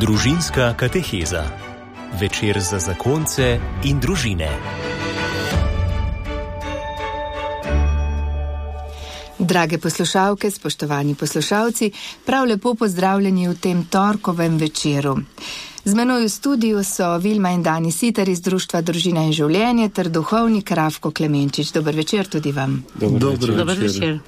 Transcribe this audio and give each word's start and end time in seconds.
Družinska 0.00 0.74
kateheza. 0.80 1.42
Večer 2.20 2.56
za 2.60 2.78
zakonce 2.78 3.60
in 3.84 3.98
družine. 4.00 4.48
Drage 9.38 9.78
poslušalke, 9.78 10.50
spoštovani 10.50 11.14
poslušalci, 11.14 11.90
prav 12.24 12.48
lepo 12.48 12.74
pozdravljeni 12.74 13.48
v 13.48 13.54
tem 13.60 13.84
torkovem 13.84 14.56
večeru. 14.56 15.18
Z 15.84 15.94
menoj 15.94 16.24
v 16.24 16.28
studiu 16.28 16.84
so 16.84 17.18
Vilma 17.18 17.50
in 17.50 17.62
Dani 17.62 17.92
Sitar 17.92 18.28
iz 18.28 18.40
Društva 18.40 18.80
Družina 18.80 19.26
in 19.28 19.36
življenje 19.36 19.88
ter 19.88 20.08
duhovnik 20.08 20.70
Ravko 20.70 21.10
Klemenčič. 21.10 21.72
Dober 21.76 21.96
večer 21.96 22.28
tudi 22.28 22.52
vam. 22.52 22.84
Dobar 22.94 23.36
večer. 23.36 23.56
Dobar 23.56 23.76
večer. 23.76 24.18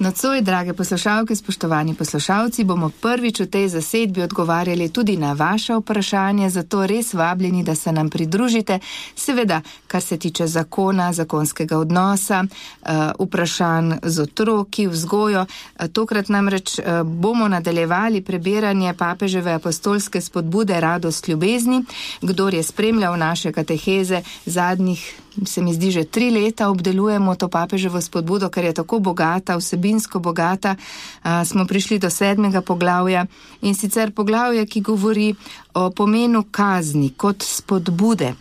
Nocoj, 0.00 0.42
drage 0.42 0.72
poslušalke, 0.72 1.36
spoštovani 1.36 1.94
poslušalci, 1.94 2.64
bomo 2.64 2.90
prvič 3.00 3.40
v 3.40 3.46
tej 3.46 3.68
zasedbi 3.68 4.22
odgovarjali 4.22 4.88
tudi 4.88 5.16
na 5.16 5.32
vaše 5.32 5.74
vprašanje, 5.74 6.50
zato 6.50 6.86
res 6.86 7.14
vabljeni, 7.14 7.64
da 7.64 7.74
se 7.74 7.92
nam 7.92 8.10
pridružite. 8.10 8.78
Seveda, 9.16 9.60
kar 9.86 10.02
se 10.02 10.18
tiče 10.18 10.46
zakona, 10.46 11.12
zakonskega 11.12 11.78
odnosa, 11.78 12.44
eh, 12.44 13.10
vprašanj 13.18 13.92
z 14.02 14.22
otroki, 14.22 14.86
vzgojo. 14.86 15.46
Eh, 15.78 15.88
Tokrat 15.88 16.28
namreč 16.28 16.78
eh, 16.78 17.02
bomo 17.04 17.48
nadaljevali 17.48 18.22
prebiranje 18.22 18.94
papeževe 18.94 19.52
apostolske 19.52 20.20
spodbude 20.20 20.80
Radost 20.80 21.28
ljubezni. 21.28 21.84
Kdor 22.22 22.54
je 22.54 22.62
spremljal 22.62 23.18
naše 23.18 23.52
kateheze 23.52 24.22
zadnjih 24.46 25.14
se 25.44 25.62
mi 25.62 25.74
zdi, 25.74 25.90
že 25.90 26.04
tri 26.04 26.30
leta 26.30 26.68
obdelujemo 26.68 27.34
to 27.34 27.48
papeževo 27.48 28.00
spodbudo, 28.00 28.48
ker 28.48 28.64
je 28.64 28.72
tako 28.72 28.98
bogata, 28.98 29.56
vsebinsko 29.56 30.18
bogata. 30.18 30.76
A, 31.22 31.44
smo 31.44 31.66
prišli 31.66 31.98
do 31.98 32.10
sedmega 32.10 32.60
poglavja 32.60 33.26
in 33.62 33.74
sicer 33.74 34.10
poglavja, 34.10 34.66
ki 34.66 34.80
govori 34.80 35.34
o 35.74 35.90
pomenu 35.90 36.44
kazni 36.50 37.10
kot 37.16 37.42
spodbude. 37.42 38.34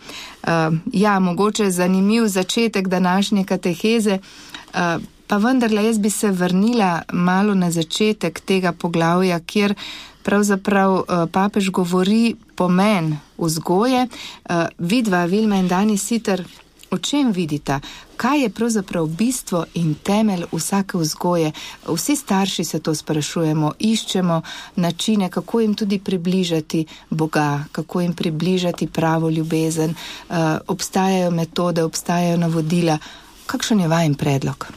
A, 0.43 0.71
ja, 0.93 1.19
mogoče 1.19 1.71
zanimiv 1.71 2.27
začetek 2.27 2.87
današnje 2.87 3.43
kateheze. 3.43 4.19
A, 4.73 4.97
Pa 5.27 5.37
vendarle, 5.37 5.83
jaz 5.83 5.97
bi 5.99 6.09
se 6.09 6.31
vrnila 6.31 7.01
malo 7.11 7.53
na 7.53 7.67
začetek 7.71 8.39
tega 8.39 8.71
poglavja, 8.71 9.39
kjer 9.39 9.73
pravzaprav 10.23 11.01
papež 11.31 11.69
govori 11.69 12.35
pomen 12.55 13.17
vzgoje. 13.37 14.07
Vidva, 14.77 15.25
Vilma 15.25 15.59
in 15.59 15.67
Dani 15.67 15.97
Sitter, 15.97 16.43
O 16.91 16.97
čem 16.97 17.31
vidite, 17.31 17.79
kaj 18.17 18.41
je 18.41 18.49
pravzaprav 18.49 19.07
bistvo 19.07 19.65
in 19.73 19.95
temelj 20.03 20.45
vsake 20.51 20.97
vzgoje? 20.97 21.51
Vsi 21.87 22.15
starši 22.15 22.63
se 22.63 22.79
to 22.79 22.95
sprašujemo, 22.95 23.73
iščemo 23.79 24.41
načine, 24.75 25.29
kako 25.29 25.59
jim 25.59 25.75
tudi 25.75 25.99
približati 25.99 26.85
Boga, 27.09 27.63
kako 27.71 28.01
jim 28.01 28.13
približati 28.13 28.87
pravo 28.87 29.29
ljubezen. 29.29 29.89
Uh, 30.29 30.35
obstajajo 30.67 31.31
metode, 31.31 31.83
obstajajo 31.83 32.37
navodila. 32.37 32.97
Kakšen 33.45 33.79
je 33.79 33.87
vajen 33.87 34.15
predlog? 34.15 34.67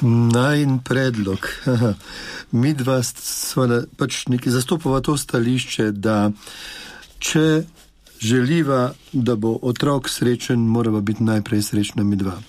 Najn 0.00 0.78
predlog. 0.78 1.48
Mi 2.50 2.74
dva 2.74 3.00
pač 3.96 4.26
nekaj 4.28 4.52
zastopava 4.52 5.00
to 5.00 5.16
stališče, 5.16 5.90
da 5.90 6.30
če 7.18 7.64
želiva, 8.18 8.92
da 9.12 9.36
bo 9.36 9.58
otrok 9.62 10.08
srečen, 10.08 10.60
morava 10.60 11.00
biti 11.00 11.22
najprej 11.22 11.62
srečna 11.62 12.02
mi 12.02 12.16
dva. 12.16 12.40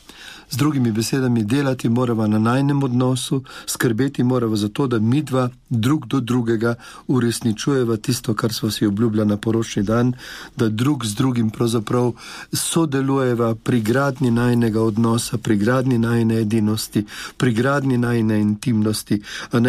Z 0.50 0.58
drugimi 0.58 0.92
besedami, 0.92 1.44
delati 1.44 1.90
morava 1.90 2.28
na 2.28 2.40
najnem 2.40 2.84
odnosu, 2.84 3.44
skrbeti 3.66 4.24
morava 4.24 4.56
za 4.56 4.70
to, 4.70 4.88
da 4.88 5.00
mi 5.00 5.22
dva 5.22 5.50
drug 5.70 6.08
do 6.08 6.20
drugega 6.20 6.76
uresničujeva 7.08 7.98
tisto, 7.98 8.34
kar 8.34 8.54
smo 8.54 8.72
si 8.72 8.86
obljubljali 8.86 9.30
na 9.30 9.38
poročni 9.38 9.84
dan, 9.84 10.14
da 10.56 10.70
drug 10.70 11.06
z 11.06 11.16
drugim 11.16 11.50
pravzaprav 11.50 12.14
sodelujeva 12.54 13.56
pri 13.56 13.82
gradni 13.82 14.32
najnega 14.32 14.82
odnosa, 14.82 15.38
pri 15.38 15.58
gradni 15.58 15.98
najne 15.98 16.40
edinosti, 16.40 17.06
pri 17.38 17.54
gradni 17.54 17.98
najne 17.98 18.40
intimnosti. 18.40 19.22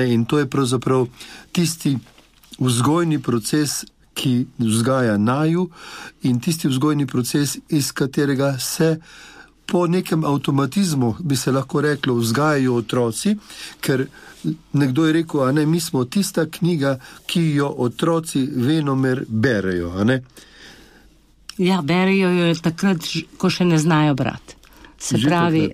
In 0.08 0.24
to 0.24 0.38
je 0.38 0.46
pravzaprav 0.46 1.06
tisti 1.52 1.98
vzgojni 2.58 3.18
proces, 3.22 3.84
ki 4.18 4.34
vzgaja 4.58 5.16
naju 5.18 5.68
in 6.26 6.40
tisti 6.42 6.68
vzgojni 6.68 7.06
proces, 7.06 7.58
iz 7.68 7.92
katerega 7.92 8.56
se 8.58 8.96
po 9.66 9.86
nekem 9.86 10.24
avtomatizmu, 10.24 11.14
bi 11.20 11.36
se 11.36 11.52
lahko 11.52 11.80
reklo, 11.80 12.14
vzgajajo 12.14 12.74
otroci, 12.74 13.36
ker 13.80 14.06
nekdo 14.72 15.06
je 15.06 15.12
rekel, 15.12 15.52
da 15.52 15.66
mi 15.66 15.80
smo 15.80 16.04
tista 16.04 16.46
knjiga, 16.50 16.98
ki 17.26 17.42
jo 17.54 17.68
otroci 17.78 18.48
venomer 18.54 19.24
berejo. 19.28 19.92
Ja, 21.58 21.82
berejo 21.82 22.30
jo 22.30 22.54
takrat, 22.62 23.04
ko 23.36 23.50
še 23.50 23.68
ne 23.68 23.78
znajo 23.78 24.14
brati. 24.14 24.56
Se 24.98 25.18
Že 25.18 25.28
pravi, 25.28 25.68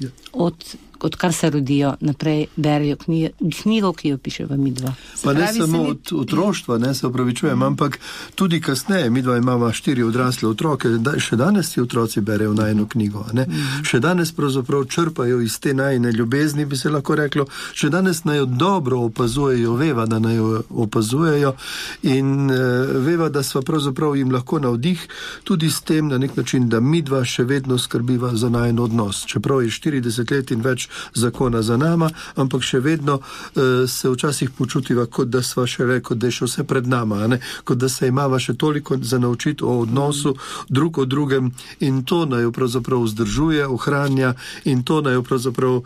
ja. 0.00 0.10
od 0.32 0.64
odkar 1.00 1.32
se 1.32 1.50
rodijo, 1.50 1.94
naprej 2.00 2.46
berijo 2.56 2.96
knjigo, 2.96 3.28
knjigo 3.62 3.92
ki 3.92 4.08
jo 4.08 4.18
piše 4.18 4.44
v 4.44 4.56
Midva. 4.56 4.94
Pa 5.24 5.32
ne 5.32 5.52
samo 5.52 5.82
mi... 5.82 5.90
od 5.90 6.12
otroštva, 6.12 6.78
ne 6.78 6.94
se 6.94 7.06
upravičujem, 7.06 7.58
mm. 7.58 7.62
ampak 7.62 7.98
tudi 8.34 8.60
kasneje. 8.60 9.10
Midva 9.10 9.36
imamo 9.36 9.72
štiri 9.72 10.02
odrasle 10.02 10.48
otroke, 10.48 10.88
da, 10.88 11.18
še 11.20 11.36
danes 11.36 11.70
ti 11.72 11.80
otroci 11.80 12.20
berejo 12.20 12.54
na 12.54 12.68
eno 12.68 12.86
knjigo. 12.88 13.26
Mm. 13.34 13.84
Še 13.84 14.00
danes 14.00 14.32
pravzaprav 14.32 14.84
črpajo 14.84 15.40
iz 15.40 15.58
te 15.60 15.74
najne 15.74 16.12
ljubezni, 16.12 16.64
bi 16.64 16.76
se 16.76 16.90
lahko 16.90 17.14
reklo. 17.14 17.46
Še 17.74 17.90
danes 17.90 18.24
naj 18.24 18.38
jo 18.38 18.46
dobro 18.46 19.00
opazujejo, 19.08 19.74
veva, 19.76 20.06
da 20.06 20.18
naj 20.18 20.36
jo 20.36 20.62
opazujejo 20.70 21.54
in 22.02 22.50
uh, 22.50 22.56
veva, 23.04 23.28
da 23.28 23.42
sva 23.42 23.62
pravzaprav 23.62 24.16
jim 24.16 24.32
lahko 24.32 24.58
navdih 24.58 25.06
tudi 25.44 25.70
s 25.70 25.80
tem 25.80 26.08
na 26.08 26.18
nek 26.18 26.36
način, 26.36 26.68
da 26.68 26.80
midva 26.80 27.24
še 27.24 27.44
vedno 27.44 27.78
skrbiva 27.78 28.34
za 28.36 28.48
najno 28.48 28.84
odnos. 28.84 29.24
Čeprav 29.26 29.62
je 29.62 29.70
40 29.70 30.32
let 30.32 30.50
in 30.50 30.62
več 30.64 30.85
zakona 31.14 31.62
za 31.62 31.76
nama, 31.76 32.10
ampak 32.34 32.62
še 32.62 32.80
vedno 32.80 33.20
uh, 33.20 33.62
se 33.88 34.10
včasih 34.10 34.50
počutiva, 34.50 35.06
kot 35.06 35.28
da 35.28 35.42
sva 35.42 35.66
še 35.66 35.84
le, 35.84 36.00
kot 36.00 36.18
da 36.18 36.30
je 36.30 36.38
še 36.40 36.48
vse 36.48 36.64
pred 36.64 36.86
nama, 36.86 37.26
ne? 37.26 37.40
kot 37.64 37.78
da 37.78 37.88
se 37.88 38.08
imava 38.08 38.38
še 38.38 38.54
toliko 38.54 38.98
za 39.02 39.18
naučiti 39.18 39.64
o 39.64 39.78
odnosu 39.80 40.36
drug 40.68 40.98
o 40.98 41.04
drugem 41.04 41.52
in 41.80 42.02
to 42.04 42.24
naj 42.26 42.42
jo 42.42 42.52
pravzaprav 42.52 43.02
vzdržuje, 43.02 43.66
ohranja 43.66 44.34
in 44.64 44.82
to 44.82 45.00
naj 45.00 45.14
jo 45.14 45.22
pravzaprav 45.22 45.80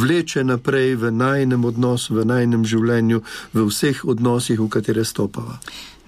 vleče 0.00 0.44
naprej 0.44 0.94
v 0.96 1.10
najnem 1.10 1.64
odnosu, 1.64 2.14
v 2.14 2.24
najnem 2.24 2.64
življenju, 2.64 3.22
v 3.52 3.66
vseh 3.68 4.04
odnosih, 4.04 4.60
v 4.60 4.68
katere 4.68 5.04
stopava. 5.04 5.58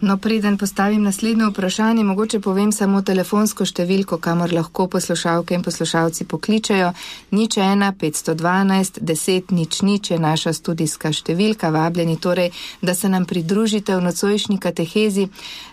No, 0.00 0.16
preden 0.16 0.58
postavim 0.58 1.02
naslednje 1.02 1.46
vprašanje, 1.46 2.04
mogoče 2.04 2.38
povem 2.40 2.70
samo 2.72 3.00
telefonsko 3.02 3.64
številko, 3.66 4.20
kamor 4.22 4.52
lahko 4.54 4.86
poslušalke 4.86 5.56
in 5.56 5.64
poslušalci 5.66 6.26
pokličajo. 6.30 6.92
Nič 7.34 7.56
ena, 7.58 7.88
512, 7.90 9.00
10, 9.02 9.50
nič 9.50 9.80
nič 9.82 10.10
je 10.12 10.18
naša 10.22 10.52
studijska 10.54 11.10
številka, 11.10 11.72
vabljeni 11.74 12.14
torej, 12.14 12.52
da 12.80 12.94
se 12.94 13.10
nam 13.10 13.26
pridružite 13.26 13.96
v 13.96 14.04
nocojšnji 14.06 14.60
katehezi. 14.62 15.26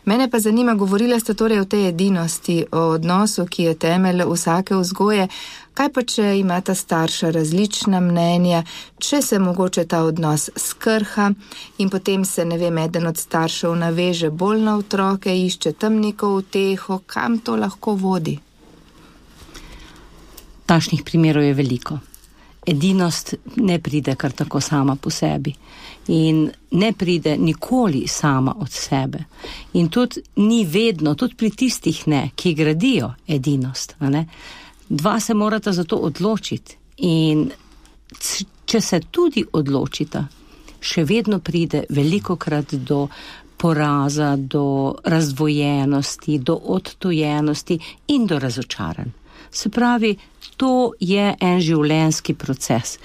Mene 0.10 0.26
pa 0.30 0.42
zanima, 0.42 0.74
govorila 0.74 1.20
ste 1.22 1.38
torej 1.38 1.62
o 1.62 1.70
tej 1.70 1.92
edinosti, 1.94 2.64
o 2.72 2.98
odnosu, 2.98 3.46
ki 3.46 3.70
je 3.70 3.78
temelj 3.86 4.26
vsake 4.26 4.74
vzgoje. 4.82 5.30
Kaj 5.76 5.90
pa, 5.92 6.02
če 6.08 6.38
imata 6.40 6.72
starša 6.76 7.34
različna 7.36 8.00
mnenja, 8.00 8.62
če 9.04 9.18
se 9.22 9.40
mogoče 9.44 9.84
ta 9.92 10.06
odnos 10.08 10.48
skrha 10.56 11.26
in 11.84 11.90
potem 11.92 12.24
se, 12.26 12.46
ne 12.48 12.56
vem, 12.58 12.78
eden 12.80 13.10
od 13.10 13.20
staršev 13.20 13.76
naveže 13.76 14.30
bolj 14.32 14.62
na 14.64 14.78
otroke, 14.80 15.36
išče 15.36 15.74
tam 15.74 16.00
neko 16.00 16.30
uteho, 16.38 17.02
kam 17.06 17.42
to 17.44 17.58
lahko 17.60 17.98
vodi? 18.00 18.38
Tašnih 20.66 21.04
primerov 21.04 21.44
je 21.44 21.54
veliko. 21.54 22.00
Edinost 22.66 23.36
ne 23.56 23.76
pride 23.80 24.16
kar 24.16 24.32
tako 24.32 24.62
sama 24.62 24.96
po 24.96 25.12
sebi 25.12 25.52
in 26.08 26.48
ne 26.72 26.94
pride 26.94 27.36
nikoli 27.38 28.08
sama 28.08 28.56
od 28.60 28.72
sebe. 28.72 29.26
In 29.74 29.90
tudi 29.90 30.24
ni 30.36 30.64
vedno, 30.66 31.14
tudi 31.16 31.36
pri 31.36 31.52
tistih 31.52 32.08
ne, 32.08 32.30
ki 32.36 32.54
gradijo 32.54 33.12
edinost 33.28 33.96
dva 34.90 35.20
se 35.20 35.34
morata 35.34 35.74
za 35.74 35.84
to 35.84 35.96
odločiti. 35.96 36.78
In 36.98 37.52
če 38.66 38.82
se 38.82 39.00
tudi 39.12 39.44
odločita, 39.52 40.26
še 40.80 41.04
vedno 41.04 41.40
pride 41.40 41.84
veliko 41.90 42.36
krat 42.36 42.74
do 42.74 43.08
poraza, 43.58 44.36
do 44.38 44.96
razdvojenosti, 45.04 46.40
do 46.40 46.56
odtujenosti 46.78 47.80
in 48.08 48.26
do 48.28 48.40
razočaranj. 48.40 49.12
Se 49.52 49.70
pravi, 49.70 50.16
to 50.58 50.92
je 51.00 51.36
en 51.40 51.62
življenjski 51.64 52.36
proces. 52.36 52.98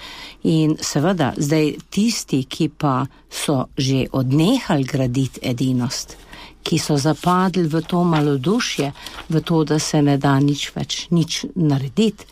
In 0.43 0.77
seveda, 0.83 1.33
zdaj 1.39 1.75
tisti, 1.91 2.43
ki 2.45 2.69
pa 2.69 3.05
so 3.31 3.69
že 3.79 4.07
odnehali 4.13 4.85
graditi 4.85 5.43
edinost, 5.43 6.17
ki 6.63 6.79
so 6.79 6.97
zapadli 6.97 7.67
v 7.69 7.83
to 7.83 8.05
malodušje, 8.05 8.93
v 9.29 9.41
to, 9.41 9.65
da 9.65 9.79
se 9.79 10.03
ne 10.03 10.17
da 10.19 10.39
nič 10.41 10.73
več 10.77 11.07
nič 11.11 11.45
narediti. 11.55 12.27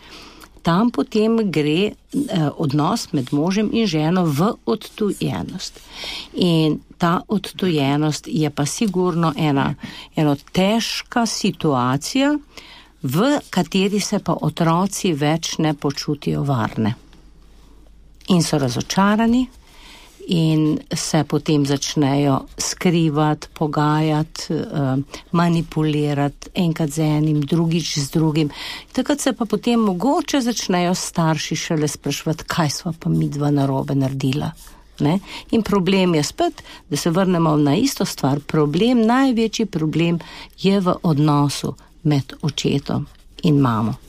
tam 0.62 0.90
potem 0.90 1.50
gre 1.50 1.80
eh, 1.88 1.94
odnos 2.56 3.12
med 3.12 3.32
možem 3.32 3.70
in 3.72 3.86
ženo 3.86 4.24
v 4.24 4.52
odtujenost. 4.66 5.80
In 6.34 6.80
ta 6.98 7.20
odtujenost 7.28 8.28
je 8.28 8.50
pa 8.50 8.66
sigurno 8.66 9.32
ena, 9.36 9.74
ena 10.16 10.36
težka 10.52 11.26
situacija, 11.26 12.34
v 13.02 13.38
kateri 13.50 14.00
se 14.00 14.18
pa 14.18 14.34
otroci 14.40 15.12
več 15.12 15.56
ne 15.58 15.74
počutijo 15.74 16.42
varne. 16.44 16.94
In 18.28 18.42
so 18.42 18.58
razočarani, 18.58 19.46
in 20.28 20.78
se 20.94 21.24
potem 21.24 21.66
začnejo 21.66 22.40
skrivati, 22.58 23.48
pogajati, 23.54 24.52
eh, 24.52 24.96
manipulirati 25.32 26.48
enkrat 26.54 26.90
z 26.90 26.98
enim, 26.98 27.40
drugič 27.40 27.98
z 27.98 28.10
drugim. 28.10 28.50
Takrat 28.92 29.20
se 29.20 29.32
pa 29.32 29.44
potem 29.44 29.80
mogoče 29.80 30.40
začnejo 30.40 30.94
starši 30.94 31.56
šele 31.56 31.88
sprašvati, 31.88 32.44
kaj 32.44 32.70
smo 32.70 32.92
pa 33.00 33.08
mi 33.08 33.28
dva 33.28 33.50
narobe 33.50 33.94
naredila. 33.94 34.50
Ne? 35.00 35.18
In 35.50 35.62
problem 35.62 36.14
je 36.14 36.22
spet, 36.22 36.62
da 36.90 36.96
se 36.96 37.10
vrnemo 37.10 37.56
na 37.56 37.76
isto 37.76 38.04
stvar. 38.04 38.40
Problem, 38.40 39.06
največji 39.06 39.66
problem 39.66 40.18
je 40.58 40.80
v 40.80 40.94
odnosu 41.02 41.74
med 42.02 42.32
očetom 42.42 43.06
in 43.42 43.60
mamo. 43.60 44.07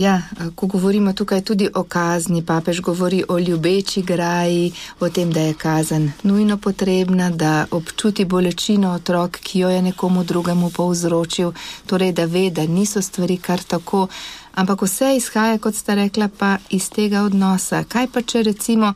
Ja, 0.00 0.22
ko 0.54 0.66
govorimo 0.66 1.12
tukaj 1.12 1.42
tudi 1.44 1.68
o 1.74 1.82
kazni, 1.84 2.40
papež 2.46 2.80
govori 2.80 3.24
o 3.28 3.38
ljubeči 3.38 4.02
graji, 4.02 4.72
o 5.00 5.08
tem, 5.08 5.32
da 5.32 5.40
je 5.40 5.54
kazen 5.54 6.12
nujno 6.22 6.56
potrebna, 6.56 7.30
da 7.30 7.66
občuti 7.70 8.24
bolečino 8.24 8.92
otrok, 8.92 9.36
ki 9.42 9.58
jo 9.58 9.68
je 9.68 9.82
nekomu 9.82 10.24
drugemu 10.24 10.70
povzročil, 10.70 11.52
torej 11.86 12.12
da 12.12 12.24
ve, 12.24 12.50
da 12.50 12.66
niso 12.66 13.02
stvari 13.02 13.36
kar 13.36 13.62
tako, 13.62 14.06
ampak 14.54 14.82
vse 14.82 15.16
izhaja, 15.16 15.58
kot 15.58 15.74
sta 15.74 15.94
rekla, 15.94 16.30
pa 16.38 16.56
iz 16.70 16.88
tega 16.90 17.20
odnosa. 17.22 17.84
Kaj 17.84 18.08
pa, 18.12 18.22
če 18.22 18.42
recimo 18.42 18.94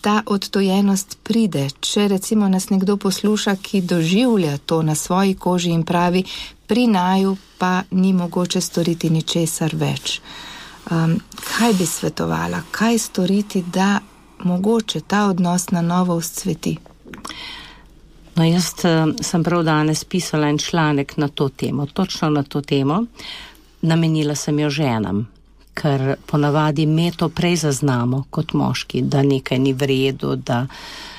ta 0.00 0.22
odtojenost 0.26 1.18
pride, 1.24 1.70
če 1.80 2.08
recimo 2.08 2.48
nas 2.48 2.68
nekdo 2.70 2.96
posluša, 2.96 3.56
ki 3.56 3.80
doživlja 3.80 4.58
to 4.58 4.82
na 4.82 4.94
svoji 4.94 5.34
koži 5.34 5.70
in 5.70 5.82
pravi, 5.88 6.24
pri 6.68 6.86
naju 6.86 7.36
pa 7.58 7.82
ni 7.90 8.12
mogoče 8.12 8.60
storiti 8.60 9.10
ničesar 9.10 9.74
več. 9.76 10.20
Um, 10.90 11.16
kaj 11.48 11.72
bi 11.78 11.86
svetovala, 11.86 12.62
kaj 12.70 12.98
storiti, 12.98 13.62
da 13.62 13.98
mogoče 14.44 15.00
ta 15.00 15.24
odnos 15.28 15.70
na 15.70 15.82
novo 15.82 16.18
vzcveti? 16.20 16.76
No, 18.36 18.44
jaz 18.44 18.70
sem 19.20 19.44
prav 19.44 19.64
danes 19.66 20.04
pisala 20.04 20.48
en 20.48 20.58
članek 20.58 21.16
na 21.16 21.28
to 21.28 21.48
temo, 21.48 21.86
točno 21.86 22.30
na 22.30 22.42
to 22.42 22.60
temo. 22.60 23.02
Namenila 23.82 24.34
sem 24.34 24.58
jo 24.58 24.70
ženam, 24.70 25.26
ker 25.74 26.16
ponavadi 26.26 26.86
me 26.86 27.10
to 27.10 27.28
prej 27.28 27.56
zaznamo 27.56 28.24
kot 28.30 28.52
moški, 28.52 29.02
da 29.02 29.22
nekaj 29.22 29.58
ni 29.58 29.72
v 29.72 29.86
redu, 29.86 30.36
da, 30.36 30.62
uh, 30.62 31.17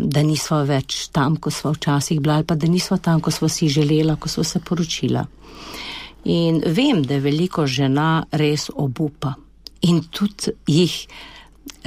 da 0.00 0.22
nismo 0.22 0.60
več 0.68 1.08
tam, 1.12 1.36
ko 1.36 1.50
smo 1.50 1.72
včasih 1.72 2.20
bili, 2.20 2.34
ali 2.34 2.44
pa 2.44 2.54
da 2.54 2.68
nismo 2.68 2.98
tam, 2.98 3.20
ko 3.20 3.30
smo 3.30 3.48
si 3.48 3.68
želela, 3.68 4.16
ko 4.16 4.28
smo 4.28 4.44
se 4.44 4.60
poročila. 4.60 5.24
In 6.24 6.62
vem, 6.66 7.02
da 7.04 7.18
veliko 7.20 7.66
žena 7.66 8.24
res 8.32 8.70
obupa. 8.74 9.34
In 9.88 10.02
tudi 10.10 10.52
jih, 10.66 10.92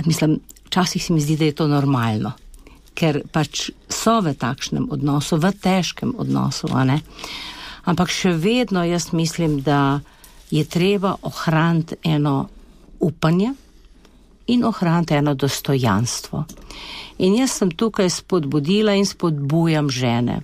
mislim, 0.05 0.39
včasih 0.65 1.03
se 1.03 1.13
mi 1.13 1.21
zdi, 1.21 1.37
da 1.37 1.45
je 1.45 1.55
to 1.57 1.67
normalno, 1.67 2.33
ker 2.97 3.21
pač 3.31 3.69
so 3.89 4.19
v 4.21 4.33
takšnem 4.37 4.89
odnosu, 4.93 5.37
v 5.37 5.53
težkem 5.53 6.15
odnosu, 6.17 6.69
ampak 7.85 8.09
še 8.09 8.33
vedno 8.33 8.83
jaz 8.85 9.11
mislim, 9.13 9.61
da 9.61 9.99
je 10.51 10.63
treba 10.65 11.15
ohraniti 11.21 11.95
eno 12.03 12.47
upanje 12.99 13.53
in 14.47 14.63
ohraniti 14.63 15.13
eno 15.13 15.33
dostojanstvo. 15.33 16.43
In 17.17 17.35
jaz 17.35 17.57
sem 17.57 17.71
tukaj 17.71 18.09
spodbudila 18.09 18.93
in 18.93 19.05
spodbujam 19.05 19.89
žene, 19.89 20.41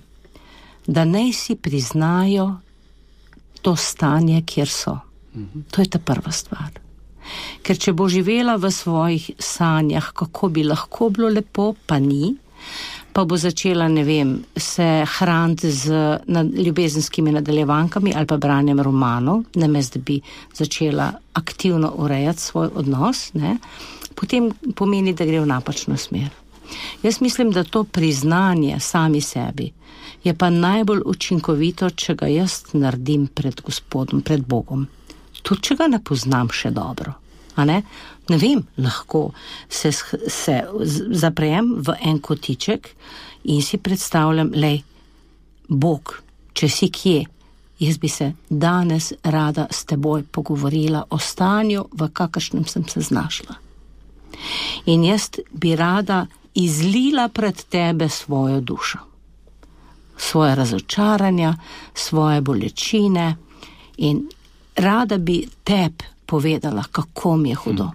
da 0.86 1.04
naj 1.04 1.32
si 1.32 1.56
priznajo 1.56 2.56
to 3.62 3.76
stanje, 3.76 4.42
kjer 4.46 4.68
so. 4.68 4.98
To 5.70 5.80
je 5.80 5.88
ta 5.90 5.98
prva 5.98 6.32
stvar. 6.32 6.70
Ker 7.64 7.78
če 7.80 7.94
bo 7.96 8.08
živela 8.12 8.58
v 8.60 8.70
svojih 8.70 9.30
sanjah, 9.40 10.10
kako 10.12 10.48
bi 10.48 10.64
lahko 10.64 11.08
bilo 11.08 11.30
lepo, 11.32 11.72
pa 11.86 11.98
ni, 11.98 12.34
pa 13.14 13.22
bo 13.24 13.36
začela, 13.38 13.86
ne 13.88 14.02
vem, 14.04 14.34
se 14.56 15.04
hraniti 15.06 15.70
z 15.70 15.98
nad, 16.26 16.50
ljubezenskimi 16.50 17.32
nadaljevankami 17.32 18.12
ali 18.16 18.26
pa 18.26 18.36
branjem 18.36 18.80
romanov, 18.80 19.44
namesto 19.54 19.98
da 19.98 20.04
bi 20.04 20.20
začela 20.54 21.12
aktivno 21.32 21.92
urejati 21.96 22.40
svoj 22.40 22.68
odnos, 22.74 23.28
ne, 23.34 23.58
potem 24.14 24.50
pomeni, 24.74 25.14
da 25.14 25.26
gre 25.26 25.40
v 25.40 25.46
napačno 25.46 25.96
smer. 25.96 26.30
Jaz 27.02 27.20
mislim, 27.20 27.50
da 27.50 27.64
to 27.64 27.84
priznanje 27.84 28.80
sami 28.80 29.20
sebi 29.20 29.70
je 30.24 30.34
pa 30.34 30.50
najbolj 30.50 31.02
učinkovito, 31.06 31.90
če 31.90 32.14
ga 32.14 32.26
jaz 32.26 32.62
naredim 32.72 33.26
pred 33.26 33.60
Gospodom, 33.62 34.22
pred 34.22 34.42
Bogom. 34.46 34.86
Tudi, 35.42 35.60
če 35.60 35.76
ga 35.76 35.88
ne 35.92 36.00
poznam 36.00 36.48
še 36.48 36.70
dobro. 36.72 37.12
Ne? 37.56 37.82
ne 38.28 38.36
vem, 38.36 38.62
lahko 38.78 39.32
se, 39.68 39.92
se 40.28 40.62
zaprem 41.10 41.74
v 41.78 41.94
en 42.00 42.18
kotiček 42.18 42.88
in 43.44 43.62
si 43.62 43.78
predstavljam, 43.78 44.52
le, 44.54 44.78
Bog, 45.68 46.12
če 46.52 46.68
si 46.68 46.90
kje, 46.92 47.24
jaz 47.80 47.98
bi 47.98 48.08
se 48.08 48.32
danes 48.48 49.12
rada 49.22 49.66
s 49.70 49.84
teboj 49.88 50.22
pogovorila 50.30 51.04
o 51.10 51.18
stanju, 51.18 51.86
v 51.92 52.08
kakršnem 52.12 52.66
sem 52.68 52.84
se 52.88 53.00
znašla. 53.00 53.56
In 54.86 55.04
jaz 55.04 55.30
bi 55.52 55.76
rada 55.76 56.26
izlila 56.54 57.28
pred 57.28 57.64
tebe 57.68 58.08
svojo 58.08 58.60
dušo, 58.60 58.98
svoje 60.16 60.54
razočaranja, 60.54 61.54
svoje 61.94 62.40
bolečine 62.40 63.36
in 63.96 64.28
rada 64.76 65.18
bi 65.18 65.44
tebi 65.64 66.13
povedala, 66.26 66.84
kako 66.92 67.36
mi 67.36 67.48
je 67.48 67.54
hudo. 67.54 67.90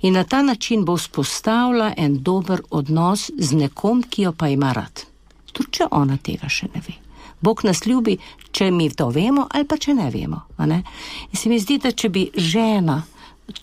In 0.00 0.14
na 0.14 0.24
ta 0.24 0.42
način 0.42 0.84
bo 0.84 0.96
vzpostavila 0.96 1.92
en 1.96 2.22
dober 2.22 2.62
odnos 2.70 3.30
z 3.38 3.52
nekom, 3.52 4.02
ki 4.02 4.22
jo 4.22 4.32
pa 4.32 4.48
ima 4.48 4.72
rad. 4.72 5.04
Tudi 5.52 5.70
če 5.70 5.88
ona 5.90 6.16
tega 6.16 6.48
še 6.48 6.68
ne 6.74 6.82
ve. 6.86 6.94
Bog 7.40 7.62
nas 7.64 7.84
ljubi, 7.86 8.16
če 8.52 8.70
mi 8.70 8.90
to 8.90 9.08
vemo 9.14 9.46
ali 9.50 9.64
pa 9.64 9.76
če 9.76 9.94
ne 9.94 10.10
vemo. 10.10 10.40
Ne? 10.58 10.82
In 11.30 11.36
se 11.38 11.48
mi 11.48 11.58
zdi, 11.58 11.78
da 11.78 11.92
če 11.92 12.08
bi 12.08 12.26
žena 12.34 13.02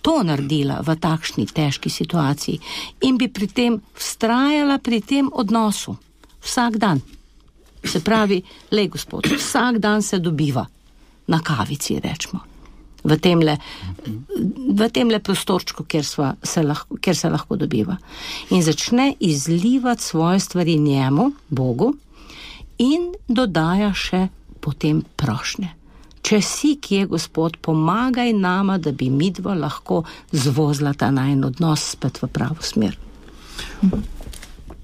to 0.02 0.22
naredila 0.24 0.80
v 0.82 0.96
takšni 0.98 1.46
težki 1.46 1.90
situaciji 1.90 2.60
in 3.06 3.18
bi 3.18 3.28
pri 3.28 3.48
tem 3.48 3.78
vztrajala 3.94 4.80
pri 4.80 5.02
tem 5.02 5.30
odnosu 5.32 5.98
vsak 6.42 6.78
dan. 6.78 7.02
Se 7.86 8.02
pravi, 8.02 8.42
le 8.72 8.88
gospod, 8.90 9.30
vsak 9.30 9.78
dan 9.78 10.02
se 10.02 10.20
dobiva 10.20 10.66
na 11.28 11.42
kavici, 11.42 12.00
rečemo 12.02 12.55
v 13.06 13.18
tem 13.22 15.10
le, 15.10 15.20
prostorčku, 15.20 15.86
kjer, 15.88 16.06
se 16.06 16.64
lahko, 16.64 16.98
kjer 17.02 17.18
se 17.18 17.30
lahko 17.30 17.58
dobiva. 17.60 17.98
In 18.50 18.64
začne 18.66 19.14
izlivati 19.20 20.04
svoje 20.04 20.40
stvari 20.40 20.78
njemu, 20.82 21.32
Bogu, 21.50 21.94
in 22.82 23.14
dodaja 23.28 23.94
še 23.94 24.28
potem 24.60 25.04
prošnje. 25.16 25.72
Če 26.26 26.42
si 26.42 26.76
kje, 26.82 27.06
Gospod, 27.06 27.60
pomagaj 27.62 28.34
nama, 28.34 28.80
da 28.82 28.92
bi 28.92 29.12
midva 29.14 29.54
lahko 29.54 30.02
zvozla 30.34 30.96
ta 30.98 31.12
najen 31.14 31.46
odnos 31.46 31.92
spet 31.94 32.18
v 32.24 32.30
pravo 32.34 32.66
smer. 32.66 32.98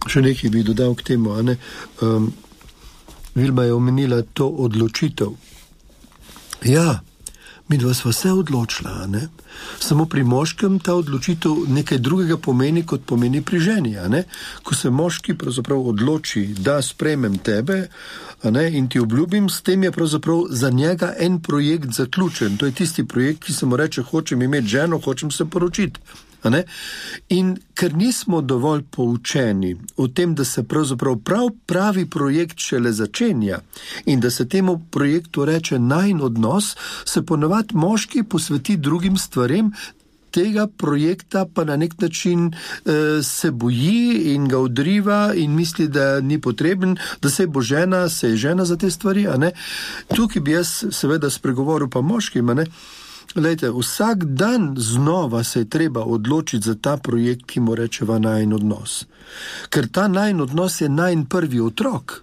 Še 0.06 0.22
nekaj 0.22 0.54
bi 0.54 0.62
dodal 0.66 0.94
k 0.98 1.13
temu. 1.13 1.34
Um, 2.01 2.30
Vilma 3.34 3.66
je 3.66 3.74
omenila 3.74 4.22
to 4.38 4.48
odločitev. 4.68 5.34
Ja, 6.70 7.01
mi 7.72 7.78
dva 7.78 7.94
sva 7.94 8.12
se 8.12 8.32
odločila. 8.32 9.08
Ne? 9.08 9.28
Samo 9.80 10.06
pri 10.06 10.24
moškem 10.24 10.80
ta 10.84 10.96
odločitev 11.00 11.70
nekaj 11.72 12.01
drugega 12.04 12.36
pomeni, 12.38 12.84
kot 12.86 13.06
pomeni 13.08 13.42
pri 13.42 13.60
ženi. 13.60 13.96
Ko 14.63 14.75
se 14.75 14.90
moški 14.90 15.38
odloči, 15.94 16.44
da 16.60 16.82
sprejmem 16.82 17.38
tebe 17.38 17.88
in 18.75 18.90
ti 18.90 19.00
obljubim, 19.00 19.50
s 19.50 19.62
tem 19.62 19.84
je 19.84 19.92
za 20.50 20.70
njega 20.70 21.13
en 21.20 21.40
projekt 21.40 21.94
zaključen. 21.96 22.58
To 22.58 22.66
je 22.66 22.72
tisti 22.72 23.08
projekt, 23.08 23.44
ki 23.44 23.54
se 23.54 23.66
mu 23.66 23.78
reče: 23.78 24.04
hočem 24.04 24.42
imeti 24.42 24.68
ženo, 24.68 25.00
hočem 25.00 25.32
se 25.32 25.46
poročiti. 25.46 26.00
In 27.29 27.57
ker 27.74 27.93
nismo 27.93 28.41
dovolj 28.41 28.83
poučeni 28.89 29.75
o 29.98 30.07
tem, 30.07 30.36
da 30.36 30.45
se 30.45 30.63
pravzaprav 30.63 31.19
prav 31.25 31.50
pravi 31.65 32.05
projekt 32.10 32.60
šele 32.60 32.91
začenja 32.91 33.60
in 34.05 34.19
da 34.19 34.31
se 34.31 34.50
temu 34.50 34.81
projektu 34.91 35.45
reče 35.45 35.79
najn 35.79 36.21
odnos, 36.21 36.75
se 37.05 37.25
ponovadi 37.25 37.75
moški 37.75 38.24
posveti 38.24 38.77
drugim 38.77 39.17
stvarem. 39.17 39.71
Tega 40.31 40.67
projekta 40.67 41.45
pa 41.53 41.63
na 41.63 41.75
nek 41.75 41.98
način 42.01 42.45
e, 42.48 43.24
se 43.24 43.51
boji 43.51 44.33
in 44.33 44.48
ga 44.48 44.60
odriva, 44.60 45.33
in 45.36 45.51
misli, 45.55 45.88
da 45.88 46.21
ni 46.21 46.39
potreben, 46.41 46.95
da 47.21 47.29
se 47.29 47.48
bo 47.48 47.62
žena, 47.62 48.10
se 48.10 48.29
je 48.29 48.38
žena 48.38 48.65
za 48.65 48.77
te 48.77 48.89
stvari. 48.89 49.27
Tukaj 50.15 50.41
bi 50.41 50.51
jaz, 50.51 50.86
seveda, 50.91 51.29
spregovoril 51.29 51.89
pa 51.89 52.01
moškim. 52.01 52.48
Lejte, 53.36 53.72
vsak 53.72 54.26
dan 54.26 54.76
znova 54.78 55.44
se 55.44 55.60
je 55.60 55.70
treba 55.70 56.04
odločiti 56.04 56.66
za 56.68 56.76
ta 56.76 56.98
projekt, 56.98 57.46
ki 57.46 57.60
mu 57.60 57.76
rečeva 57.76 58.20
najn 58.20 58.54
odnos. 58.54 59.06
Ker 59.70 59.88
ta 59.88 60.08
najn 60.08 60.42
odnos 60.42 60.82
je 60.82 60.90
najn 60.90 61.26
prvi 61.26 61.60
otrok. 61.60 62.22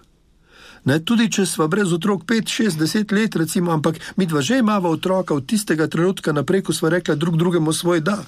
Ne, 0.85 0.99
tudi 0.99 1.31
če 1.31 1.45
smo 1.45 1.67
brez 1.67 1.93
otrok 1.93 2.23
5, 2.23 2.53
6, 2.61 2.77
10 2.79 3.13
let, 3.13 3.35
recimo, 3.35 3.71
ampak 3.71 3.99
mi 4.15 4.25
dva 4.25 4.41
že 4.41 4.59
imamo 4.59 4.89
otroka 4.89 5.33
od 5.33 5.45
tistega 5.45 5.87
trenutka 5.87 6.31
naprej, 6.31 6.61
ko 6.61 6.73
smo 6.73 6.89
rekli 6.89 7.17
drug 7.17 7.37
drugemu 7.37 7.73
svoj 7.73 8.01
da 8.01 8.23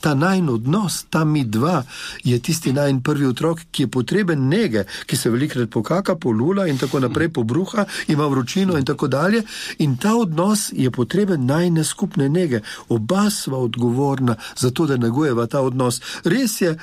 ta 0.00 0.14
najn 0.14 0.48
odnos, 0.48 1.04
ta 1.10 1.24
mi 1.24 1.44
dva, 1.44 1.82
je 2.24 2.38
tisti 2.38 2.72
najn 2.72 3.02
prvi 3.02 3.26
otrok, 3.26 3.60
ki 3.70 3.82
je 3.82 3.90
potreben 3.90 4.48
nege, 4.48 4.84
ki 5.06 5.16
se 5.16 5.30
velikrat 5.30 5.70
pokaka, 5.70 6.16
polula 6.16 6.66
in 6.68 6.78
tako 6.78 7.00
naprej, 7.00 7.28
pobruha, 7.28 7.84
ima 8.08 8.26
vročino 8.26 8.78
in 8.78 8.84
tako 8.84 9.08
dalje. 9.08 9.42
In 9.78 9.96
ta 9.96 10.14
odnos 10.16 10.70
je 10.72 10.90
potreben 10.90 11.46
najne 11.46 11.84
skupne 11.84 12.28
nege. 12.28 12.60
Oba 12.88 13.30
sva 13.30 13.58
odgovorna 13.58 14.36
za 14.56 14.70
to, 14.70 14.86
da 14.86 14.96
negujeva 14.96 15.46
ta 15.46 15.60
odnos. 15.60 16.00
Res 16.24 16.60
je, 16.60 16.76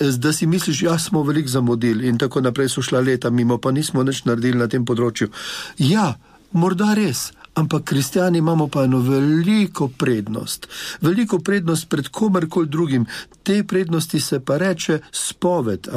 da 0.00 0.32
si 0.32 0.46
misliš, 0.46 0.82
ja, 0.82 0.98
smo 0.98 1.22
veliko 1.22 1.48
zamudili 1.48 2.08
in 2.08 2.18
tako 2.18 2.40
naprej 2.40 2.68
so 2.68 2.82
šla 2.82 3.00
leta 3.00 3.30
mimo, 3.30 3.58
pa 3.58 3.70
nismo 3.70 4.02
nič 4.02 4.24
naredili 4.24 4.58
na 4.58 4.68
tem 4.68 4.84
področju. 4.84 5.30
Ja, 5.78 6.14
morda 6.52 6.94
res, 6.94 7.30
Ampak 7.56 7.84
kristijani 7.84 8.38
imamo 8.38 8.68
pa 8.68 8.84
eno 8.84 8.98
veliko 8.98 9.88
prednost, 9.88 10.68
veliko 11.00 11.38
prednost 11.38 11.88
pred 11.88 12.08
komarkoli 12.08 12.68
drugim. 12.68 13.06
Te 13.42 13.64
prednosti 13.64 14.20
se 14.20 14.40
pa 14.40 14.56
reče 14.58 14.98
spoved, 15.12 15.88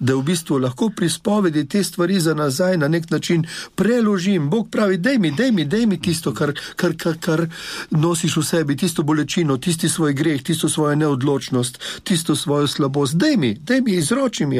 da 0.00 0.14
v 0.14 0.22
bistvu 0.22 0.58
lahko 0.58 0.90
pri 0.96 1.08
spovedi 1.10 1.68
te 1.68 1.84
stvari 1.84 2.20
za 2.20 2.34
nazaj 2.34 2.76
na 2.76 2.88
nek 2.88 3.10
način 3.10 3.46
preložim. 3.74 4.50
Bog 4.50 4.68
pravi, 4.70 4.96
dej 4.96 5.18
mi, 5.18 5.30
dej 5.30 5.52
mi, 5.52 5.64
dej 5.64 5.86
mi 5.86 6.00
tisto, 6.00 6.34
kar, 6.34 6.52
kar, 6.76 6.92
kar, 6.96 7.16
kar 7.20 7.46
nosiš 7.90 8.36
v 8.36 8.44
sebi, 8.44 8.76
tisto 8.76 9.02
bolečino, 9.02 9.56
tisti 9.56 9.88
svoj 9.88 10.12
greh, 10.12 10.42
tisto 10.42 10.68
svojo 10.68 10.94
neodločnost, 10.96 11.80
tisto 12.04 12.36
svojo 12.36 12.66
slabost. 12.66 13.16
Dej 13.16 13.36
mi, 13.36 13.54
dej 13.54 13.80
mi, 13.80 13.96
izroči 13.96 14.46
mi. 14.46 14.56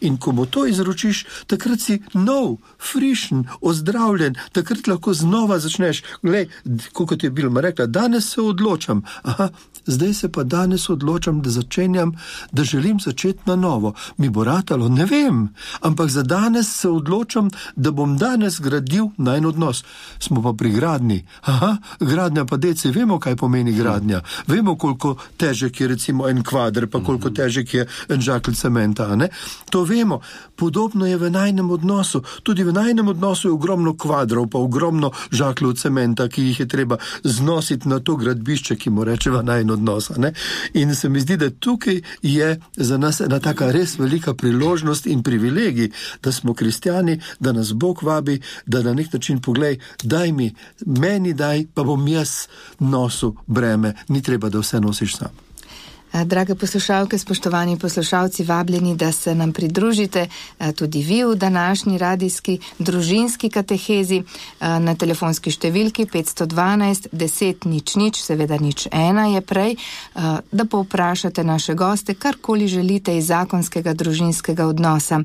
In 0.00 0.16
ko 0.18 0.32
mu 0.32 0.46
to 0.46 0.66
izročiš, 0.66 1.26
takrat 1.46 1.80
si 1.80 2.02
nov, 2.14 2.56
frišen, 2.78 3.44
ozdravljen, 3.60 4.34
takrat 4.52 4.86
lahko 4.86 5.14
znova 5.14 5.58
začneš 5.58 5.95
rečeš, 6.22 6.90
kot 6.92 7.24
je 7.24 7.30
bilo 7.30 7.60
rekla, 7.60 7.86
danes 7.86 8.32
se 8.34 8.40
odločam. 8.40 9.02
Aha, 9.22 9.48
zdaj 9.86 10.14
se 10.14 10.32
pa 10.32 10.42
danes 10.42 10.88
odločam, 10.90 11.42
da 11.42 11.50
začenjam, 11.50 12.12
da 12.52 12.64
želim 12.64 13.00
začeti 13.00 13.38
na 13.46 13.56
novo. 13.56 13.94
Mi 14.16 14.28
bo 14.28 14.44
ratalo, 14.44 14.88
ne 14.88 15.04
vem, 15.04 15.48
ampak 15.80 16.10
za 16.10 16.22
danes 16.22 16.80
se 16.80 16.88
odločam, 16.88 17.50
da 17.76 17.90
bom 17.90 18.18
danes 18.18 18.60
gradil 18.60 19.08
naj 19.16 19.38
en 19.38 19.46
odnos. 19.46 19.84
Smo 20.18 20.42
pa 20.42 20.52
pri 20.52 20.70
gradni. 20.70 21.24
Aha, 21.42 21.76
gradnja 22.00 22.44
pa 22.44 22.56
deci, 22.56 22.90
vemo, 22.90 23.18
kaj 23.18 23.36
pomeni 23.36 23.72
gradnja. 23.72 24.20
Vemo, 24.46 24.76
koliko 24.76 25.16
težek 25.36 25.80
je 25.80 25.88
recimo 25.88 26.28
en 26.28 26.42
kvadr, 26.42 26.86
pa 26.86 27.00
koliko 27.00 27.30
težek 27.30 27.74
je 27.74 27.86
en 28.08 28.20
žakl 28.20 28.52
cementa. 28.52 29.16
Ne? 29.16 29.28
To 29.70 29.84
vemo. 29.84 30.20
Podobno 30.56 31.06
je 31.06 31.16
v 31.16 31.30
najnem 31.30 31.70
odnosu. 31.70 32.22
Tudi 32.42 32.64
v 32.64 32.72
najnem 32.72 33.08
odnosu 33.08 33.48
je 33.48 33.52
ogromno 33.52 33.96
kvadrov, 33.96 34.48
pa 34.48 34.58
ogromno 34.58 35.10
žaklov 35.30 35.76
cementa, 35.76 36.28
ki 36.28 36.42
jih 36.42 36.60
je 36.60 36.68
treba 36.68 36.98
znositi 37.24 37.88
na 37.88 38.00
to 38.00 38.16
gradbišče, 38.16 38.76
ki 38.76 38.90
mu 38.90 39.04
rečeva 39.04 39.42
najno 39.42 39.72
odnos. 39.72 40.10
In 40.74 40.94
se 40.94 41.08
mi 41.08 41.20
zdi, 41.20 41.36
da 41.36 41.50
tukaj 41.50 42.00
je 42.22 42.60
za 42.76 42.98
nas 42.98 43.20
ena 43.20 43.40
taka 43.40 43.70
res 43.70 43.98
velika 43.98 44.34
priložnost 44.34 45.06
in 45.06 45.22
privilegij, 45.22 45.90
da 46.22 46.32
smo 46.32 46.54
kristijani, 46.54 47.20
da 47.40 47.52
nas 47.52 47.72
Bog 47.72 48.02
vabi, 48.02 48.40
da 48.66 48.82
na 48.82 48.94
nek 48.94 49.12
način 49.12 49.40
poglej, 49.40 49.78
daj 50.02 50.32
mi, 50.32 50.54
meni 50.86 51.34
daj, 51.34 51.66
pa 51.74 51.82
bom 51.82 52.08
jaz 52.08 52.46
nosil 52.78 53.32
breme, 53.46 53.94
ni 54.08 54.22
treba, 54.22 54.48
da 54.48 54.58
vse 54.58 54.80
nosiš 54.80 55.16
sam. 55.16 55.45
Eh, 56.16 56.24
drage 56.24 56.54
poslušalke, 56.54 57.18
spoštovani 57.18 57.78
poslušalci, 57.78 58.44
vabljeni, 58.44 58.96
da 58.96 59.12
se 59.12 59.34
nam 59.34 59.52
pridružite 59.52 60.28
eh, 60.58 60.72
tudi 60.72 61.02
vi 61.02 61.24
v 61.24 61.34
današnji 61.34 61.98
radijski 61.98 62.58
družinski 62.78 63.50
katehezi 63.50 64.16
eh, 64.16 64.78
na 64.80 64.94
telefonski 64.94 65.50
številki 65.50 66.06
512 66.06 67.08
10 67.12 67.66
nič 67.66 67.96
nič, 67.96 68.22
seveda 68.22 68.56
nič 68.60 68.86
ena 68.92 69.26
je 69.26 69.40
prej, 69.40 69.76
da 70.52 70.64
povprašate 70.64 71.44
naše 71.44 71.74
goste, 71.74 72.14
karkoli 72.14 72.68
želite 72.68 73.16
iz 73.16 73.26
zakonskega 73.26 73.94
družinskega 73.94 74.66
odnosa. 74.66 75.20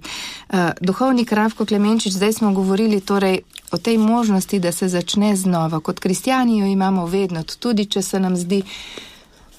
Duhovnik 0.81 1.31
Ravko 1.31 1.65
Klemenčič, 1.65 2.13
zdaj 2.13 2.33
smo 2.33 2.51
govorili 2.53 3.01
torej 3.01 3.41
o 3.71 3.77
tej 3.77 3.97
možnosti, 3.97 4.59
da 4.59 4.71
se 4.71 4.89
začne 4.89 5.35
znova. 5.35 5.79
Kot 5.79 5.99
kristijani 5.99 6.59
jo 6.59 6.65
imamo 6.65 7.05
vedno, 7.05 7.43
tudi 7.43 7.85
če 7.85 8.01
se 8.01 8.19
nam 8.19 8.35
zdi, 8.35 8.63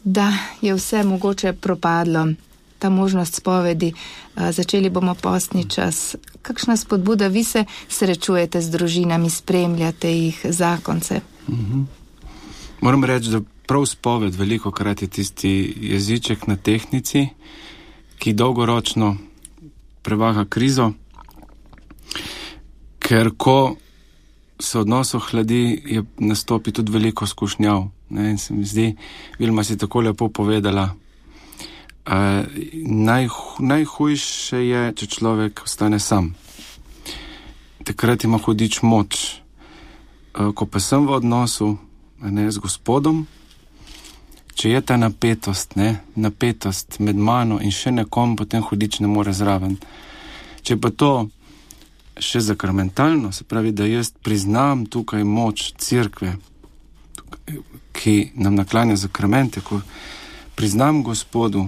da 0.05 0.33
je 0.61 0.75
vse 0.75 1.03
mogoče 1.03 1.53
propadlo, 1.53 2.27
ta 2.79 2.91
možnost 2.91 3.35
spovedi, 3.35 3.93
začeli 4.37 4.91
bomo 4.91 5.15
postni 5.15 5.69
čas. 5.71 6.17
Kakšna 6.43 6.77
spodbuda 6.77 7.27
vi 7.27 7.45
se 7.45 7.65
srečujete 7.89 8.61
z 8.61 8.71
družinami, 8.71 9.31
spremljate 9.31 10.11
jih 10.11 10.41
zakonce? 10.45 11.21
Mhm. 11.49 11.83
Moram 12.81 13.05
reči, 13.05 13.31
da 13.31 13.41
prav 13.67 13.87
spoved 13.87 14.35
veliko 14.35 14.71
krat 14.71 15.03
je 15.03 15.09
tisti 15.09 15.75
jeziček 15.81 16.47
na 16.47 16.57
tehnici, 16.57 17.29
ki 18.19 18.33
dolgoročno 18.33 19.17
prevaga 20.03 20.45
krizo, 20.45 20.93
ker 22.99 23.31
ko 23.37 23.77
se 24.63 24.79
odnos 24.79 25.15
ohladi, 25.15 25.83
je 25.87 26.05
nastopi 26.19 26.73
tudi 26.73 26.93
veliko 26.93 27.27
skušnjav. 27.27 27.89
Ne, 28.11 28.31
in 28.31 28.39
se 28.39 28.55
mi 28.55 28.65
zdi, 28.65 28.97
Vilma 29.39 29.65
si 29.65 29.79
tako 29.79 30.01
lepo 30.01 30.29
povedala. 30.29 30.95
Uh, 32.07 32.13
naj, 32.87 33.29
najhujše 33.59 34.59
je, 34.67 34.93
če 34.97 35.07
človek 35.07 35.63
ostane 35.65 35.99
sam. 35.99 36.35
Takrat 37.85 38.25
ima 38.25 38.39
hudič 38.39 38.83
moč. 38.83 39.41
Uh, 40.35 40.51
ko 40.55 40.67
pa 40.67 40.81
sem 40.81 41.07
v 41.07 41.19
odnosu 41.19 41.77
ne, 42.23 42.51
z 42.51 42.59
Gospodom, 42.59 43.27
če 44.55 44.71
je 44.71 44.81
ta 44.81 44.97
napetost, 44.97 45.77
ne, 45.77 46.03
napetost 46.15 46.99
med 46.99 47.17
mano 47.17 47.59
in 47.63 47.71
še 47.71 47.95
nekom, 47.95 48.37
potem 48.37 48.63
hudič 48.63 49.01
ne 49.01 49.11
more 49.11 49.33
zraven. 49.35 49.79
Če 50.63 50.79
pa 50.79 50.91
to 50.91 51.13
še 52.23 52.41
zakrmentalno, 52.41 53.33
se 53.33 53.45
pravi, 53.45 53.73
da 53.73 53.87
jaz 53.87 54.13
priznam 54.23 54.87
tukaj 54.87 55.25
moč 55.25 55.73
crkve, 55.79 56.37
ki 57.93 58.33
nam 58.35 58.57
naklanja 58.57 58.97
zakramente, 58.97 59.61
ko 59.61 59.81
priznam 60.55 61.03
Gospodu 61.03 61.67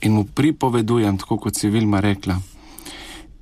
in 0.00 0.14
mu 0.14 0.24
pripovedujem, 0.24 1.18
tako 1.18 1.38
kot 1.42 1.58
si 1.58 1.70
Vilma 1.70 2.00
rekla, 2.00 2.38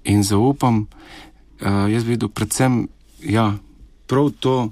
in 0.05 0.23
zaupam, 0.25 0.87
uh, 0.87 1.87
jaz 1.93 2.05
vidim 2.05 2.33
predvsem 2.33 2.87
ja, 3.21 3.53
prav 4.07 4.31
to 4.41 4.71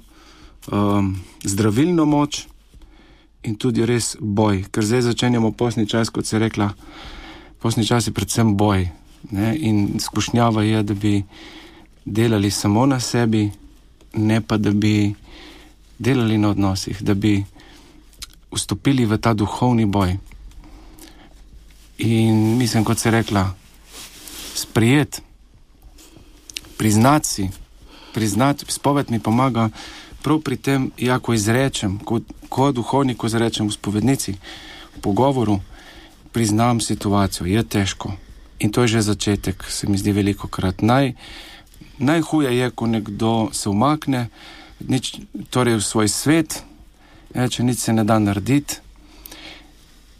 um, 0.71 1.15
zdravilno 1.43 2.05
moč 2.05 2.45
in 3.43 3.55
tudi 3.55 3.85
res 3.85 4.15
boj, 4.19 4.63
ker 4.71 4.85
zdaj 4.85 5.05
začenjamo 5.11 5.51
posni 5.51 5.85
čas, 5.87 6.09
kot 6.09 6.25
je 6.25 6.39
rekla, 6.41 6.71
posni 7.61 7.85
čas 7.85 8.07
je 8.07 8.13
predvsem 8.13 8.55
boj. 8.57 8.89
Ne? 9.31 9.57
In 9.57 9.99
skušnjava 9.99 10.63
je, 10.63 10.83
da 10.83 10.93
bi 10.93 11.23
delali 12.05 12.51
samo 12.51 12.85
na 12.85 12.99
sebi, 12.99 13.51
ne 14.13 14.41
pa 14.41 14.57
da 14.57 14.71
bi 14.71 15.13
delali 15.97 16.37
na 16.37 16.49
odnosih, 16.49 17.01
da 17.01 17.13
bi 17.13 17.43
vstopili 18.51 19.05
v 19.05 19.17
ta 19.17 19.33
duhovni 19.33 19.85
boj. 19.85 20.17
In 21.97 22.57
mislim, 22.57 22.83
kot 22.83 22.97
se 22.97 23.07
je 23.09 23.11
rekla, 23.11 23.53
sprijet, 24.55 25.21
priznati 26.77 27.27
si, 27.27 27.49
priznati, 28.13 28.65
spoved 28.67 29.11
mi 29.11 29.19
pomaga 29.19 29.69
prav 30.21 30.39
pri 30.39 30.57
tem, 30.57 30.91
ja, 30.97 31.19
ko 31.19 31.33
izrečem, 31.33 31.99
ko, 31.99 32.19
ko 32.49 32.71
duhovnik 32.71 33.23
izrečem 33.23 33.67
v 33.67 33.71
spovednici, 33.71 34.35
v 34.97 35.01
pogovoru, 35.01 35.59
priznam 36.31 36.81
situacijo, 36.81 37.45
je 37.45 37.63
težko. 37.63 38.11
In 38.59 38.71
to 38.71 38.81
je 38.81 38.87
že 38.87 39.01
začetek, 39.01 39.63
se 39.69 39.87
mi 39.87 39.97
zdi 39.97 40.11
veliko 40.11 40.47
krat. 40.47 40.81
Naj, 40.81 41.13
najhuje 41.97 42.57
je, 42.57 42.69
ko 42.71 42.87
nekdo 42.87 43.49
se 43.51 43.69
umakne, 43.69 44.29
nič, 44.79 45.19
torej 45.49 45.79
v 45.79 45.83
svoj 45.83 46.07
svet, 46.07 46.63
reče, 47.33 47.63
nič 47.63 47.79
se 47.79 47.93
ne 47.93 48.03
da 48.03 48.19
narediti. 48.19 48.79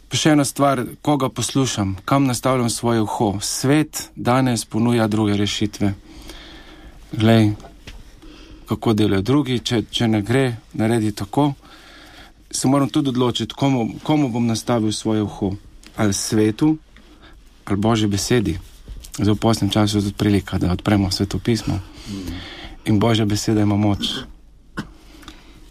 Pa 0.06 0.14
še 0.14 0.36
ena 0.36 0.44
stvar, 0.46 0.84
koga 1.02 1.28
poslušam, 1.28 1.96
kam 2.04 2.28
nastavljam 2.30 2.70
svoje 2.70 3.00
uho. 3.02 3.38
Svet 3.42 4.10
danes 4.14 4.64
ponuja 4.64 5.08
druge 5.10 5.34
rešitve. 5.36 5.94
Glej, 7.12 7.56
kako 8.68 8.94
delajo 8.94 9.22
drugi, 9.22 9.58
če, 9.58 9.82
če 9.90 10.08
ne 10.08 10.22
gre, 10.22 10.56
naredi 10.78 11.10
tako. 11.12 11.54
Se 12.50 12.68
moram 12.68 12.88
tudi 12.88 13.10
odločiti, 13.10 13.54
komu, 13.54 13.98
komu 14.02 14.30
bom 14.30 14.46
nastavil 14.46 14.92
svoje 14.92 15.26
uho. 15.26 15.56
Ali 15.96 16.14
svetu, 16.14 16.76
ali 17.66 17.76
božji 17.76 18.08
besedi. 18.08 18.58
Zdaj 19.18 19.34
v 19.34 19.38
posnem 19.38 19.70
času 19.70 19.98
je 19.98 20.02
tudi 20.02 20.14
prilika, 20.14 20.58
da 20.58 20.72
odpremo 20.72 21.10
svetopismo. 21.10 21.78
In 22.84 22.98
božja 22.98 23.24
beseda 23.24 23.60
ima 23.60 23.76
moč. 23.76 24.06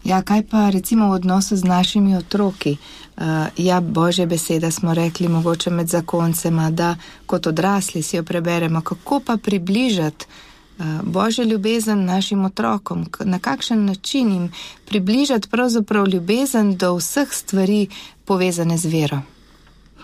Ja, 0.03 0.21
kaj 0.21 0.43
pa 0.49 0.69
recimo 0.69 1.09
v 1.09 1.17
odnosu 1.17 1.57
z 1.57 1.63
našimi 1.63 2.15
otroki? 2.15 2.77
Uh, 3.17 3.47
ja, 3.57 3.81
božje 3.81 4.25
besede 4.25 4.71
smo 4.71 4.93
rekli, 4.93 5.27
mogoče 5.27 5.69
med 5.69 5.87
zakoncema, 5.87 6.69
da 6.71 6.95
kot 7.25 7.47
odrasli 7.47 8.03
si 8.03 8.17
jo 8.17 8.23
preberemo, 8.23 8.81
kako 8.81 9.19
pa 9.19 9.37
približati 9.37 10.25
uh, 10.25 10.85
božjo 11.03 11.45
ljubezen 11.45 12.05
našim 12.05 12.45
otrokom, 12.45 13.05
na 13.23 13.39
kakšen 13.39 13.85
način 13.85 14.31
jim 14.31 14.51
približati 14.85 15.49
pravzaprav 15.49 16.07
ljubezen 16.07 16.75
do 16.77 16.95
vseh 16.95 17.27
stvari 17.31 17.87
povezane 18.25 18.77
z 18.77 18.85
vero. 18.85 19.21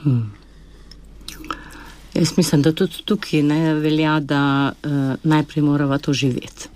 Hmm. 0.03 0.40
Jaz 2.13 2.34
mislim, 2.38 2.62
da 2.62 2.72
tudi 2.72 3.03
tukaj 3.06 3.44
ne 3.44 3.74
velja, 3.74 4.20
da 4.20 4.72
uh, 4.72 4.91
najprej 5.24 5.63
moramo 5.63 5.98
to 5.98 6.13
živeti. 6.13 6.68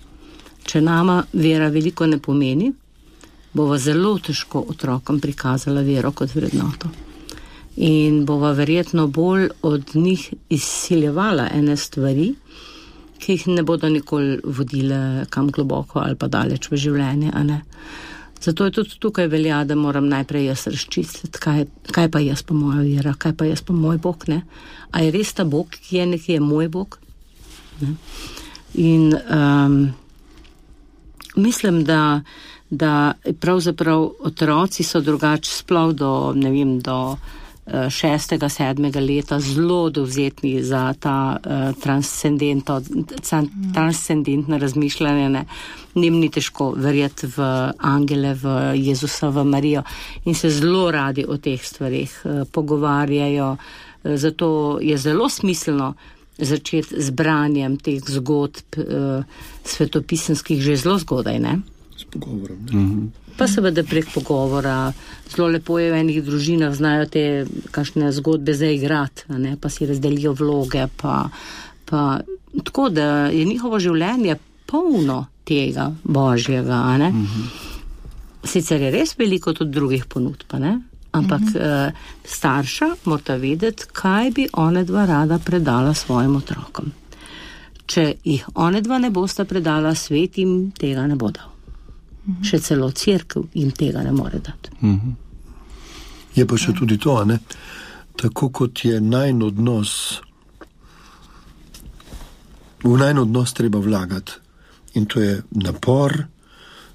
Če 0.64 0.80
nama 0.80 1.22
vera 1.32 1.68
veliko 1.68 2.06
ne 2.06 2.18
pomeni, 2.18 2.72
bova 3.52 3.78
zelo 3.78 4.16
težko 4.18 4.64
otrokom 4.68 5.20
prikazala 5.20 5.82
vero 5.84 6.12
kot 6.12 6.34
vrednoto. 6.34 6.88
In 7.76 8.24
bova 8.24 8.52
verjetno 8.56 9.06
bolj 9.06 9.50
od 9.62 9.92
njih 9.94 10.24
izsiljevala 10.48 11.48
ene 11.52 11.76
stvari, 11.76 12.32
ki 13.18 13.32
jih 13.32 13.46
ne 13.48 13.62
bodo 13.62 13.88
nikoli 13.88 14.40
vodile 14.44 15.26
kam 15.30 15.50
globoko 15.50 16.00
ali 16.00 16.16
pa 16.16 16.28
daleč 16.28 16.70
v 16.70 16.80
življenje. 16.80 17.32
Zato 18.42 18.64
je 18.64 18.70
tudi 18.70 18.98
tukaj 19.00 19.26
velja, 19.32 19.64
da 19.64 19.74
moram 19.74 20.08
najprej 20.08 20.44
jaz 20.44 20.66
razčistiti, 20.66 21.38
kaj, 21.40 21.66
kaj 21.92 22.10
pa 22.10 22.20
jaz 22.20 22.42
pa 22.42 22.54
moja 22.54 22.82
vera, 22.84 23.14
kaj 23.18 23.36
pa 23.36 23.48
jaz 23.48 23.62
pa 23.64 23.72
moj 23.72 23.98
bog. 23.98 24.24
Ne? 24.28 24.42
A 24.90 25.02
je 25.02 25.14
res 25.14 25.32
ta 25.34 25.44
bog, 25.44 25.70
ki 25.70 25.96
je 25.96 26.06
nekje 26.06 26.40
moj 26.40 26.68
bog? 26.68 26.98
Ne? 27.80 27.94
In 28.74 29.14
um, 29.14 29.80
mislim, 31.36 31.84
da 31.84 32.20
da 32.70 33.12
pravzaprav 33.40 34.10
otroci 34.20 34.82
so 34.82 35.00
drugače 35.00 35.50
splav 35.50 35.92
do, 35.92 36.32
ne 36.34 36.50
vem, 36.50 36.80
do 36.80 37.16
šestega, 37.90 38.48
sedmega 38.48 39.00
leta 39.00 39.40
zelo 39.40 39.90
dovzetni 39.90 40.62
za 40.62 40.94
ta 41.00 41.36
uh, 41.36 41.82
transcendentno 43.74 44.58
razmišljanje. 44.58 45.28
Ne. 45.28 45.44
Nim 45.94 46.18
ni 46.20 46.30
težko 46.30 46.70
verjeti 46.76 47.26
v 47.26 47.42
angele, 47.78 48.34
v 48.34 48.72
Jezusa, 48.76 49.28
v 49.28 49.44
Marijo 49.44 49.82
in 50.24 50.34
se 50.34 50.50
zelo 50.50 50.90
radi 50.90 51.24
o 51.28 51.36
teh 51.36 51.64
stvarih 51.64 52.20
uh, 52.24 52.42
pogovarjajo. 52.52 53.56
Zato 54.04 54.78
je 54.82 54.98
zelo 54.98 55.28
smiselno 55.28 55.94
začeti 56.38 57.02
z 57.02 57.10
branjem 57.10 57.76
teh 57.76 58.02
zgodb 58.04 58.78
uh, 58.78 59.24
svetopisanskih 59.64 60.62
že 60.62 60.76
zelo 60.76 60.98
zgodaj. 60.98 61.38
Ne? 61.38 61.58
s 61.96 62.04
pogovorom. 62.04 62.58
Mm 62.58 62.68
-hmm. 62.70 63.25
Pa 63.36 63.44
seveda 63.48 63.82
prek 63.84 64.08
pogovora, 64.14 64.92
zelo 65.28 65.48
lepo 65.52 65.78
je 65.78 65.90
v 65.92 66.00
enih 66.00 66.22
družinah, 66.24 66.72
znajo 66.72 67.06
te 67.12 67.22
kakšne 67.70 68.08
zgodbe 68.12 68.54
za 68.56 68.66
igrati, 68.72 69.28
pa 69.60 69.68
si 69.68 69.86
razdelijo 69.86 70.32
vloge. 70.32 70.86
Pa, 70.96 71.28
pa, 71.84 72.20
tako 72.64 72.88
da 72.88 73.28
je 73.28 73.44
njihovo 73.44 73.78
življenje 73.78 74.36
polno 74.66 75.26
tega 75.44 75.92
božjega. 76.04 76.80
Mm 76.98 77.26
-hmm. 77.26 77.46
Sicer 78.44 78.80
je 78.80 78.90
res 78.90 79.18
veliko 79.18 79.52
tudi 79.52 79.70
drugih 79.70 80.04
ponudb, 80.04 80.54
ampak 81.12 81.40
mm 81.40 81.54
-hmm. 81.54 81.92
starša 82.24 82.94
morata 83.04 83.36
vedeti, 83.36 83.84
kaj 83.92 84.30
bi 84.30 84.48
one 84.52 84.84
dva 84.84 85.06
rada 85.06 85.38
predala 85.38 85.94
svojim 85.94 86.36
otrokom. 86.36 86.92
Če 87.86 88.14
jih 88.24 88.46
one 88.54 88.80
dva 88.80 88.98
ne 88.98 89.10
bosta 89.10 89.44
predala, 89.44 89.94
svet 89.94 90.38
jim 90.38 90.72
tega 90.78 91.06
ne 91.06 91.14
bo 91.16 91.30
dal. 91.30 91.55
-hmm. 92.26 92.44
Še 92.44 92.58
celo 92.58 92.90
crkv 92.90 93.40
jim 93.54 93.70
tega 93.70 94.02
ne 94.02 94.12
more 94.12 94.38
dati. 94.38 94.70
Mm 94.80 95.00
-hmm. 95.00 95.14
Je 96.34 96.46
pa 96.46 96.56
še 96.56 96.72
tudi 96.72 96.98
to, 96.98 97.24
ne? 97.24 97.38
tako 98.16 98.48
kot 98.48 98.84
je 98.84 99.00
najn 99.00 99.42
odnos, 99.42 100.20
v 102.84 102.96
najn 102.96 103.18
odnos 103.18 103.52
treba 103.52 103.78
vlagati. 103.78 104.32
In 104.94 105.06
to 105.06 105.20
je 105.20 105.42
napor, 105.50 106.24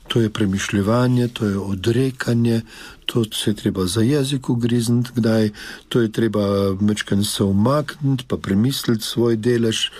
to 0.07 0.21
je 0.21 0.29
premišljanje, 0.29 1.27
to 1.27 1.45
je 1.45 1.57
odrekanje, 1.57 2.61
to 3.05 3.23
se 3.23 3.49
je 3.49 3.55
treba 3.55 3.85
za 3.85 4.01
jezik 4.01 4.49
ugrizniti, 4.49 5.11
kdaj 5.15 5.49
to 5.89 6.01
je 6.01 6.11
treba 6.11 6.73
mečken 6.79 7.23
se 7.23 7.43
umakniti, 7.43 8.25
pa 8.27 8.37
premisliti 8.37 9.03
svoj 9.03 9.37
delež. 9.37 9.91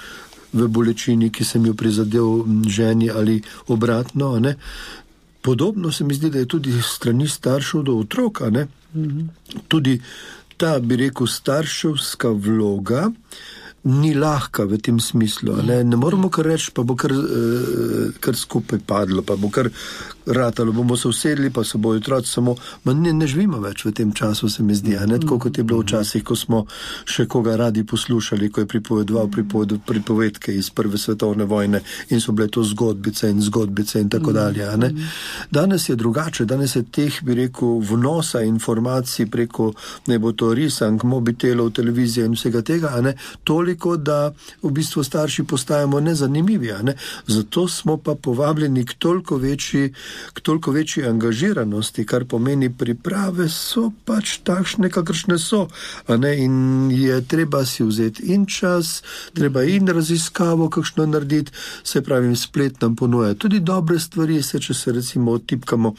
V 0.54 0.68
bolečini, 0.68 1.30
ki 1.32 1.46
sem 1.48 1.66
jo 1.66 1.74
prizadel 1.74 2.44
ženi, 2.68 3.08
ali 3.10 3.38
obratno. 3.72 4.40
Ne? 4.40 4.58
Podobno 5.42 5.92
se 5.92 6.04
mi 6.04 6.14
zdi, 6.14 6.30
da 6.30 6.40
je 6.40 6.46
tudi 6.46 6.74
strani 6.82 7.28
staršev 7.28 7.84
do 7.84 7.98
otroka. 7.98 8.50
Mm 8.50 8.68
-hmm. 8.94 9.28
Tudi 9.68 10.02
ta, 10.58 10.80
bi 10.80 10.96
rekel, 10.96 11.28
starševska 11.28 12.30
vloga 12.30 13.12
ni 13.84 14.14
lahka 14.14 14.66
v 14.66 14.78
tem 14.78 15.00
smislu. 15.00 15.56
Ne, 15.66 15.84
ne 15.84 15.98
moramo 15.98 16.30
kar 16.30 16.46
reči, 16.46 16.70
pa 16.74 16.84
bo 16.86 16.96
kar, 16.96 17.12
eh, 17.12 18.12
kar 18.22 18.38
skupaj 18.38 18.80
padlo, 18.86 19.26
pa 19.26 19.36
bo 19.36 19.50
kar 19.50 19.72
ratalo, 20.26 20.72
bomo 20.72 20.98
se 20.98 21.08
usedli, 21.08 21.50
pa 21.50 21.64
se 21.64 21.78
bojo 21.78 21.98
otroci 21.98 22.32
samo. 22.32 22.56
Ne, 22.86 23.14
ne 23.14 23.28
živimo 23.28 23.60
več 23.60 23.86
v 23.86 23.92
tem 23.92 24.12
času, 24.14 24.50
se 24.50 24.64
mi 24.64 24.76
zdi, 24.76 24.98
ne, 25.08 25.20
tako 25.20 25.40
kot 25.40 25.58
je 25.58 25.64
bilo 25.64 25.82
včasih, 25.82 26.24
ko 26.24 26.36
smo 26.36 26.66
še 27.06 27.26
koga 27.26 27.56
radi 27.56 27.84
poslušali, 27.84 28.50
ko 28.52 28.62
je 28.62 28.68
pripovedoval 28.68 29.30
pripoved, 29.32 29.78
pripovedke 29.88 30.54
iz 30.56 30.70
Prve 30.70 30.98
svetovne 30.98 31.46
vojne 31.46 31.82
in 32.10 32.22
so 32.22 32.32
bile 32.32 32.48
to 32.48 32.64
zgodbice 32.64 33.30
in 33.30 33.42
zgodbice 33.42 34.02
in 34.02 34.10
tako 34.10 34.34
dalje. 34.34 34.68
Ne. 34.78 34.92
Danes 35.52 35.90
je 35.90 35.96
drugače, 35.96 36.46
danes 36.46 36.76
je 36.76 36.84
teh, 36.84 37.22
bi 37.24 37.36
rekel, 37.36 37.80
vnosa 37.90 38.42
informacij 38.46 39.30
preko, 39.32 39.72
ne 40.08 40.20
bo 40.20 40.32
to 40.32 40.54
risank, 40.54 41.04
mobitelov, 41.04 41.72
televizije 41.76 42.26
in 42.26 42.38
vsega 42.38 42.62
tega, 42.62 42.94
ne, 43.02 43.16
toliko, 43.44 43.98
da 43.98 44.32
v 44.62 44.72
bistvu 44.72 45.04
starši 45.04 45.44
postajamo 45.44 46.00
nezanimivi. 46.00 46.72
Ne. 46.84 46.96
Zato 47.28 47.68
smo 47.68 47.98
pa 47.98 48.16
povabljeni 48.16 48.86
k 48.86 48.94
toliko 49.00 49.38
večji 49.38 49.94
k 50.34 50.40
toliko 50.40 50.72
večji 50.72 51.06
angažiranosti, 51.08 52.06
kar 52.06 52.26
pomeni 52.26 52.70
priprave, 52.70 53.50
so 53.50 53.92
pač 54.06 54.38
takšne, 54.44 54.90
kakršne 54.90 55.38
so. 55.40 55.68
In 56.08 56.92
je 56.92 57.22
treba 57.28 57.66
si 57.66 57.84
vzeti 57.84 58.34
in 58.34 58.46
čas, 58.46 59.02
treba 59.34 59.64
in 59.64 59.88
raziskavo, 59.88 60.70
kakšno 60.70 61.06
narediti, 61.06 61.52
se 61.84 62.02
pravi, 62.02 62.36
splet 62.36 62.82
nam 62.82 62.96
ponuja 62.96 63.34
tudi 63.34 63.60
dobre 63.60 64.00
stvari, 64.00 64.42
se 64.44 64.60
če 64.60 64.74
se 64.74 64.92
recimo 64.92 65.32
otipkamo 65.32 65.96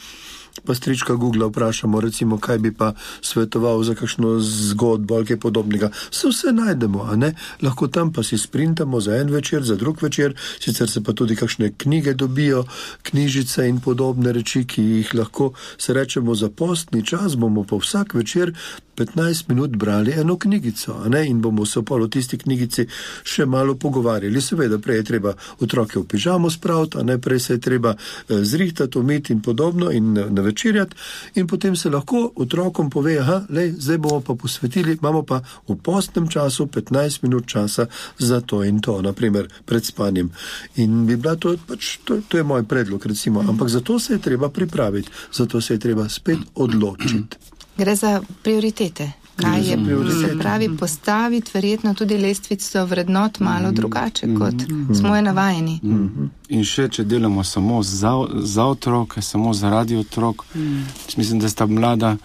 pa 0.65 0.75
strička 0.75 1.15
Google 1.15 1.47
vprašamo, 1.47 2.01
recimo, 2.01 2.37
kaj 2.37 2.57
bi 2.57 2.71
pa 2.71 2.93
svetoval 3.21 3.83
za 3.83 3.95
kakšno 3.95 4.39
zgodbo 4.39 5.15
ali 5.15 5.25
kaj 5.25 5.39
podobnega. 5.39 5.89
Se 6.11 6.27
vse 6.27 6.53
najdemo, 6.53 7.03
a 7.03 7.15
ne? 7.15 7.33
Lahko 7.61 7.87
tam 7.87 8.13
pa 8.13 8.23
si 8.23 8.37
sprintamo 8.37 9.01
za 9.01 9.15
en 9.15 9.29
večer, 9.29 9.63
za 9.63 9.75
drug 9.75 10.01
večer, 10.01 10.35
sicer 10.59 10.89
se 10.89 11.03
pa 11.03 11.13
tudi 11.13 11.35
kakšne 11.35 11.73
knjige 11.77 12.13
dobijo, 12.13 12.65
knjižice 13.01 13.67
in 13.69 13.79
podobne 13.79 14.31
reči, 14.31 14.65
ki 14.65 14.81
jih 14.81 15.15
lahko 15.15 15.53
se 15.77 15.93
rečemo 15.93 16.35
za 16.35 16.49
postni 16.49 17.05
čas, 17.05 17.35
bomo 17.35 17.63
pa 17.63 17.75
vsak 17.75 18.13
večer 18.13 18.53
15 18.95 19.49
minut 19.49 19.75
brali 19.75 20.11
eno 20.11 20.37
knjigico, 20.37 20.95
in 21.27 21.41
bomo 21.41 21.65
se 21.65 21.81
pa 21.85 21.95
o 21.95 22.07
tisti 22.07 22.37
knjigici 22.37 22.87
še 23.23 23.45
malo 23.45 23.75
pogovarjali. 23.75 24.41
Seveda, 24.41 24.77
prej 24.77 24.97
je 24.97 25.03
treba 25.03 25.33
otroke 25.59 25.99
v 25.99 26.05
pižamo 26.07 26.49
spraviti, 26.49 26.97
a 26.97 27.03
ne 27.03 27.17
prej 27.17 27.39
se 27.39 27.53
je 27.53 27.59
treba 27.59 27.95
eh, 27.95 28.43
zrihtati, 28.43 28.97
umiti 28.97 29.33
in 29.33 29.41
podobno 29.41 29.91
in 29.91 30.13
navečerjati, 30.43 30.95
in 31.39 31.47
potem 31.47 31.75
se 31.75 31.89
lahko 31.89 32.27
otrokom 32.35 32.89
pove, 32.89 33.15
da 33.49 33.65
zdaj 33.77 33.97
bomo 33.97 34.21
pa 34.21 34.35
posvetili, 34.35 34.97
imamo 35.01 35.23
pa 35.23 35.41
v 35.67 35.75
postnem 35.75 36.27
času 36.27 36.67
15 36.67 37.23
minut 37.23 37.47
časa 37.47 37.87
za 38.19 38.41
to 38.41 38.63
in 38.63 38.81
to, 38.81 39.01
naprimer 39.01 39.47
pred 39.65 39.85
spanjem. 39.85 40.31
In 40.75 41.05
bi 41.07 41.15
bila 41.15 41.35
to, 41.35 41.55
pač, 41.67 41.97
to, 42.03 42.21
to 42.27 42.37
je 42.37 42.43
moj 42.43 42.63
predlog, 42.63 43.05
recimo, 43.05 43.39
ampak 43.39 43.69
zato 43.69 43.99
se 43.99 44.13
je 44.13 44.19
treba 44.19 44.49
pripraviti, 44.49 45.09
zato 45.31 45.61
se 45.61 45.73
je 45.73 45.79
treba 45.79 46.09
spet 46.09 46.39
odločiti. 46.55 47.37
Gre 47.77 47.95
za 47.95 48.21
prioritete. 48.43 49.22
Kaj 49.35 49.69
je 49.69 49.77
prioritete? 49.85 50.27
Se 50.27 50.39
pravi, 50.39 50.77
postaviti 50.77 51.51
verjetno 51.53 51.93
tudi 51.93 52.17
lestvico 52.17 52.85
vrednot 52.85 53.39
malo 53.39 53.71
mm. 53.71 53.75
drugače, 53.75 54.27
kot 54.37 54.53
mm. 54.53 54.95
smo 54.95 55.15
je 55.15 55.21
navajeni. 55.21 55.79
Mm. 55.83 56.29
In 56.49 56.63
še, 56.63 56.87
če 56.89 57.03
delamo 57.03 57.43
samo 57.43 57.83
za, 57.83 58.13
za 58.43 58.65
otroke, 58.65 59.21
samo 59.21 59.53
zaradi 59.53 59.97
otrok, 59.97 60.45
mm. 60.55 60.83
mislim, 61.17 61.39
da 61.39 61.49
sta 61.49 61.65
mlada, 61.65 62.17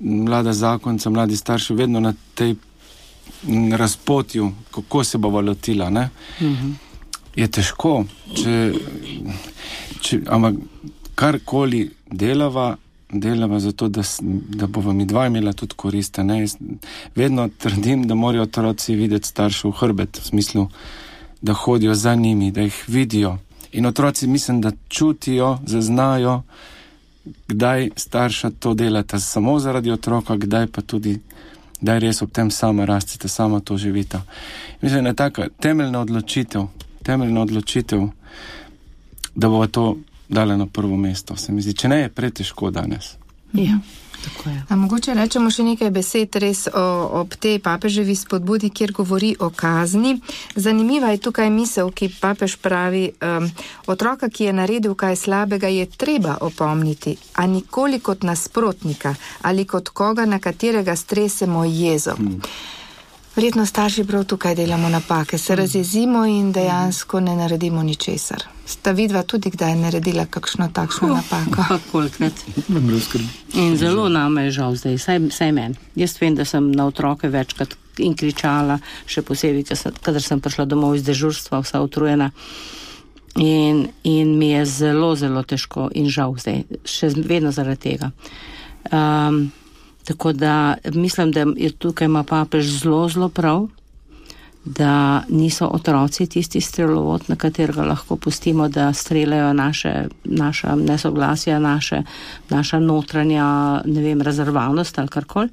mlada 0.00 0.52
zakonca, 0.52 1.10
mladi 1.10 1.36
starši 1.36 1.74
vedno 1.74 2.00
na 2.00 2.14
tej 2.34 2.54
razpotju, 3.76 4.52
kako 4.70 5.04
se 5.04 5.18
bo 5.18 5.28
valotila. 5.28 5.90
Mm 5.90 6.10
-hmm. 6.40 6.72
Je 7.36 7.48
težko, 7.48 8.04
če, 8.34 8.72
če, 10.00 10.20
ampak 10.26 10.54
karkoli 11.14 11.90
delava 12.10 12.76
delava 13.12 13.58
zato, 13.60 13.88
da, 13.88 14.02
da 14.48 14.66
bomo 14.66 14.92
mi 14.92 15.04
dva 15.06 15.26
imela 15.26 15.52
tudi 15.52 15.74
koriste. 15.76 16.24
Ne? 16.24 16.46
Vedno 17.14 17.48
trdim, 17.58 18.06
da 18.06 18.14
morajo 18.14 18.42
otroci 18.42 18.94
videti 18.94 19.28
starše 19.28 19.68
v 19.68 19.72
hrbet, 19.72 20.18
v 20.18 20.24
smislu, 20.24 20.68
da 21.40 21.52
hodijo 21.52 21.94
za 21.94 22.14
njimi, 22.14 22.50
da 22.50 22.60
jih 22.60 22.84
vidijo. 22.86 23.38
In 23.72 23.86
otroci 23.86 24.26
mislim, 24.26 24.60
da 24.60 24.72
čutijo, 24.88 25.58
zaznajo, 25.66 26.42
kdaj 27.48 27.90
starša 27.96 28.50
to 28.50 28.74
delata 28.74 29.20
samo 29.20 29.58
zaradi 29.58 29.90
otroka, 29.90 30.36
kdaj 30.36 30.66
pa 30.66 30.82
tudi, 30.82 31.18
da 31.80 31.98
res 31.98 32.22
ob 32.22 32.30
tem 32.32 32.50
sama 32.50 32.84
rastete, 32.84 33.28
sama 33.28 33.60
to 33.60 33.76
živita. 33.76 34.22
Mislim, 34.80 35.04
da 35.04 35.10
je 35.10 35.16
taka 35.16 35.48
temeljna 35.60 36.00
odločitev, 36.00 36.66
temeljna 37.02 37.42
odločitev, 37.42 38.08
da 39.34 39.48
bo 39.48 39.66
to 39.66 39.96
dala 40.30 40.56
na 40.56 40.66
prvo 40.66 40.96
mesto. 40.96 41.36
Se 41.36 41.52
mi 41.52 41.62
zdi, 41.62 41.74
če 41.74 41.88
ne 41.88 42.00
je 42.04 42.08
pretežko 42.08 42.70
danes. 42.70 43.16
Ja. 43.52 43.78
A 44.68 44.76
mogoče 44.76 45.14
rečemo 45.16 45.48
še 45.50 45.64
nekaj 45.64 45.90
besed 45.94 46.36
res 46.42 46.66
o, 46.68 46.82
ob 47.22 47.34
tej 47.40 47.56
papeževi 47.64 48.14
spodbudi, 48.16 48.68
kjer 48.68 48.92
govori 48.92 49.32
o 49.40 49.48
kazni. 49.50 50.18
Zanimiva 50.54 51.10
je 51.14 51.22
tukaj 51.24 51.48
misel, 51.50 51.88
ki 51.88 52.10
papež 52.20 52.58
pravi, 52.60 53.06
um, 53.24 53.48
otroka, 53.88 54.28
ki 54.28 54.50
je 54.50 54.56
naredil 54.60 54.94
kaj 54.94 55.16
slabega, 55.24 55.72
je 55.72 55.88
treba 55.88 56.36
opomniti, 56.44 57.16
a 57.40 57.46
nikoli 57.48 58.00
kot 58.04 58.26
nasprotnika 58.28 59.14
ali 59.48 59.64
kot 59.64 59.88
koga, 59.88 60.28
na 60.28 60.38
katerega 60.38 60.96
stresemo 60.96 61.64
jezo. 61.64 62.18
Hmm. 62.20 62.42
Verjetno 63.40 63.66
starši 63.66 64.04
prav 64.04 64.24
tukaj 64.24 64.54
delamo 64.54 64.88
napake, 64.88 65.38
se 65.38 65.56
razjezimo 65.56 66.26
in 66.26 66.52
dejansko 66.52 67.20
ne 67.20 67.36
naredimo 67.36 67.82
ničesar. 67.82 68.42
Sta 68.66 68.90
vidva 68.90 69.22
tudi 69.22 69.50
kdaj 69.50 69.76
naredila 69.76 70.26
kakšno 70.26 70.68
takšno 70.72 71.08
uh, 71.08 71.16
napako? 71.16 71.78
Kolikrat. 71.92 72.32
In 73.54 73.76
zelo 73.76 74.08
nama 74.08 74.40
je 74.40 74.50
žal 74.50 74.74
zdaj, 74.76 74.98
saj, 74.98 75.20
saj 75.30 75.52
meni. 75.52 75.74
Jaz 75.96 76.18
vem, 76.20 76.34
da 76.34 76.44
sem 76.44 76.68
na 76.72 76.84
otroke 76.86 77.28
večkrat 77.28 77.72
in 77.98 78.12
kričala, 78.14 78.76
še 79.06 79.22
posebej, 79.22 79.64
kadar 80.02 80.22
sem 80.22 80.40
prišla 80.40 80.66
domov 80.68 80.98
iz 80.98 81.06
dežurstva, 81.08 81.62
vsa 81.64 81.80
utrujena. 81.80 82.28
In, 83.40 83.86
in 84.04 84.36
mi 84.36 84.50
je 84.50 84.66
zelo, 84.66 85.14
zelo 85.16 85.46
težko 85.48 85.88
in 85.94 86.12
žal 86.12 86.36
zdaj, 86.36 86.66
še 86.84 87.14
vedno 87.16 87.56
zaradi 87.56 87.88
tega. 87.88 88.12
Um, 88.92 89.46
Tako 90.04 90.32
da 90.32 90.76
mislim, 90.84 91.32
da 91.32 91.46
je 91.56 91.70
tukaj 91.72 92.04
ima 92.04 92.22
papež 92.24 92.66
zelo, 92.82 93.08
zelo 93.08 93.28
prav, 93.28 93.68
da 94.64 95.22
niso 95.28 95.66
otroci 95.66 96.26
tisti 96.26 96.60
strelovod, 96.60 97.24
na 97.28 97.36
katerega 97.36 97.82
lahko 97.82 98.16
pustimo, 98.16 98.68
da 98.68 98.92
streljajo 98.92 99.52
naše, 99.52 99.92
naša 100.24 100.74
nesoglasja, 100.76 101.58
naše, 101.58 102.02
naša 102.48 102.78
notranja, 102.78 103.82
ne 103.84 104.02
vem, 104.02 104.22
rezervavnost 104.22 104.98
ali 104.98 105.08
karkoli. 105.08 105.48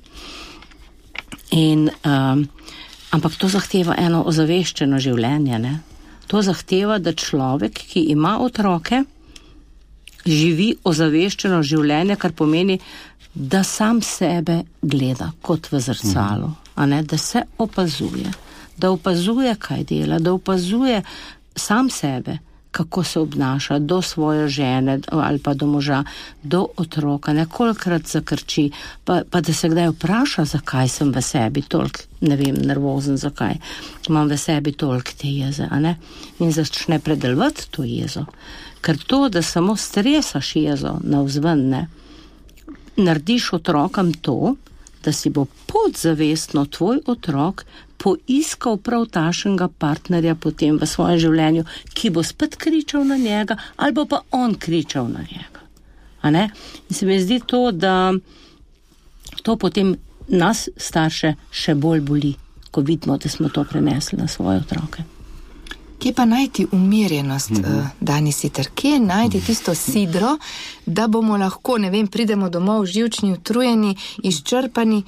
In, 1.51 1.89
um, 2.05 2.47
ampak 3.12 3.36
to 3.38 3.47
zahteva 3.47 3.95
eno 3.97 4.23
ozaveščeno 4.27 4.99
življenje. 4.99 5.60
Ne? 5.60 5.79
To 6.27 6.41
zahteva, 6.41 6.99
da 6.99 7.13
človek, 7.15 7.79
ki 7.93 8.10
ima 8.12 8.38
otroke, 8.43 9.03
živi 10.27 10.73
ozaveščeno 10.83 11.62
življenje, 11.63 12.17
kar 12.19 12.36
pomeni, 12.36 12.81
da 13.39 13.63
sam 13.63 14.02
sebe 14.02 14.62
gleda 14.82 15.32
kot 15.41 15.71
v 15.71 15.80
zrcalu, 15.80 16.52
ne, 16.78 17.04
da 17.04 17.17
se 17.17 17.41
opazuje, 17.58 18.32
da 18.78 18.91
opazuje, 18.91 19.56
kaj 19.56 19.84
dela, 19.84 20.19
da 20.19 20.34
opazuje 20.34 21.02
sam 21.56 21.89
sebe, 21.89 22.38
kako 22.71 23.04
se 23.04 23.19
obnaša 23.19 23.80
do 23.80 24.02
svoje 24.02 24.47
žene 24.47 25.00
ali 25.08 25.39
pa 25.39 25.54
do 25.54 25.65
moža, 25.65 26.04
do 26.43 26.67
otroka, 26.78 27.34
nekolikrat 27.34 28.08
zakrči, 28.08 28.71
pa, 29.06 29.21
pa 29.30 29.41
da 29.41 29.54
se 29.54 29.69
kdaj 29.69 29.89
vpraša, 29.89 30.45
zakaj 30.45 30.88
sem 30.88 31.12
v 31.12 31.21
sebi 31.21 31.62
toliko, 31.62 32.00
ne 32.21 32.36
vem, 32.36 32.56
nervozen, 32.56 33.17
zakaj 33.17 33.58
imam 34.10 34.30
v 34.30 34.38
sebi 34.38 34.71
toliko 34.71 35.12
te 35.17 35.28
jeze, 35.28 35.69
in 36.39 36.52
začne 36.52 37.00
predelovati 37.00 37.69
to 37.71 37.84
jezo. 37.84 38.26
Ker 38.82 38.97
to, 38.97 39.30
da 39.30 39.41
samo 39.41 39.76
stresaš 39.76 40.56
jezo 40.56 40.97
na 41.04 41.21
vzven, 41.21 41.69
ne 41.69 41.88
narediš 42.97 43.53
otrokom 43.53 44.13
to, 44.13 44.55
da 45.03 45.12
si 45.12 45.29
bo 45.29 45.45
podzavestno 45.65 46.65
tvoj 46.65 46.99
otrok 47.05 47.65
poiskal 47.97 48.77
prav 48.77 49.05
tašnega 49.05 49.67
partnerja 49.67 50.36
potem 50.36 50.77
v 50.77 50.86
svojem 50.86 51.19
življenju, 51.19 51.63
ki 51.93 52.10
bo 52.10 52.23
spet 52.23 52.55
kričal 52.55 53.05
na 53.07 53.17
njega, 53.17 53.57
ali 53.75 54.05
pa 54.10 54.21
on 54.31 54.55
kričal 54.55 55.07
na 55.10 55.23
njega. 55.25 55.63
In 56.27 56.95
se 56.95 57.05
mi 57.05 57.19
zdi 57.21 57.39
to, 57.45 57.71
da 57.71 58.13
to 59.43 59.55
potem 59.55 59.95
nas, 60.27 60.67
starše, 60.77 61.36
še 61.51 61.75
bolj 61.75 62.01
boli, 62.01 62.33
ko 62.71 62.81
vidimo, 62.81 63.17
da 63.17 63.29
smo 63.29 63.49
to 63.49 63.63
prenesli 63.63 64.17
na 64.19 64.27
svoje 64.27 64.60
otroke. 64.60 65.03
Kje 65.99 66.13
pa 66.13 66.25
najti 66.25 66.67
umirjenost, 66.71 67.49
mm 67.49 67.55
-hmm. 67.55 67.79
uh, 67.79 67.86
Dani 67.99 68.31
Sitter? 68.31 68.67
Kje 68.75 68.99
najti 68.99 69.41
tisto 69.41 69.75
sidro, 69.75 70.38
da 70.86 71.07
bomo 71.07 71.38
lahko, 71.38 71.77
ne 71.77 71.89
vem, 71.89 72.07
pridemo 72.07 72.49
domov 72.49 72.86
živčni, 72.86 73.33
utrujeni, 73.33 73.97
izčrpani 74.23 75.03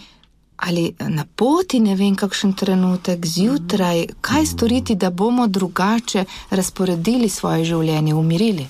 ali 0.58 0.94
na 1.00 1.26
poti, 1.36 1.80
ne 1.80 1.96
vem, 1.96 2.16
kakšen 2.16 2.54
trenutek 2.54 3.26
zjutraj, 3.26 4.06
kaj 4.22 4.46
storiti, 4.46 4.96
da 4.96 5.10
bomo 5.10 5.48
drugače 5.48 6.26
razporedili 6.50 7.30
svoje 7.30 7.66
življenje, 7.66 8.14
umirili? 8.14 8.68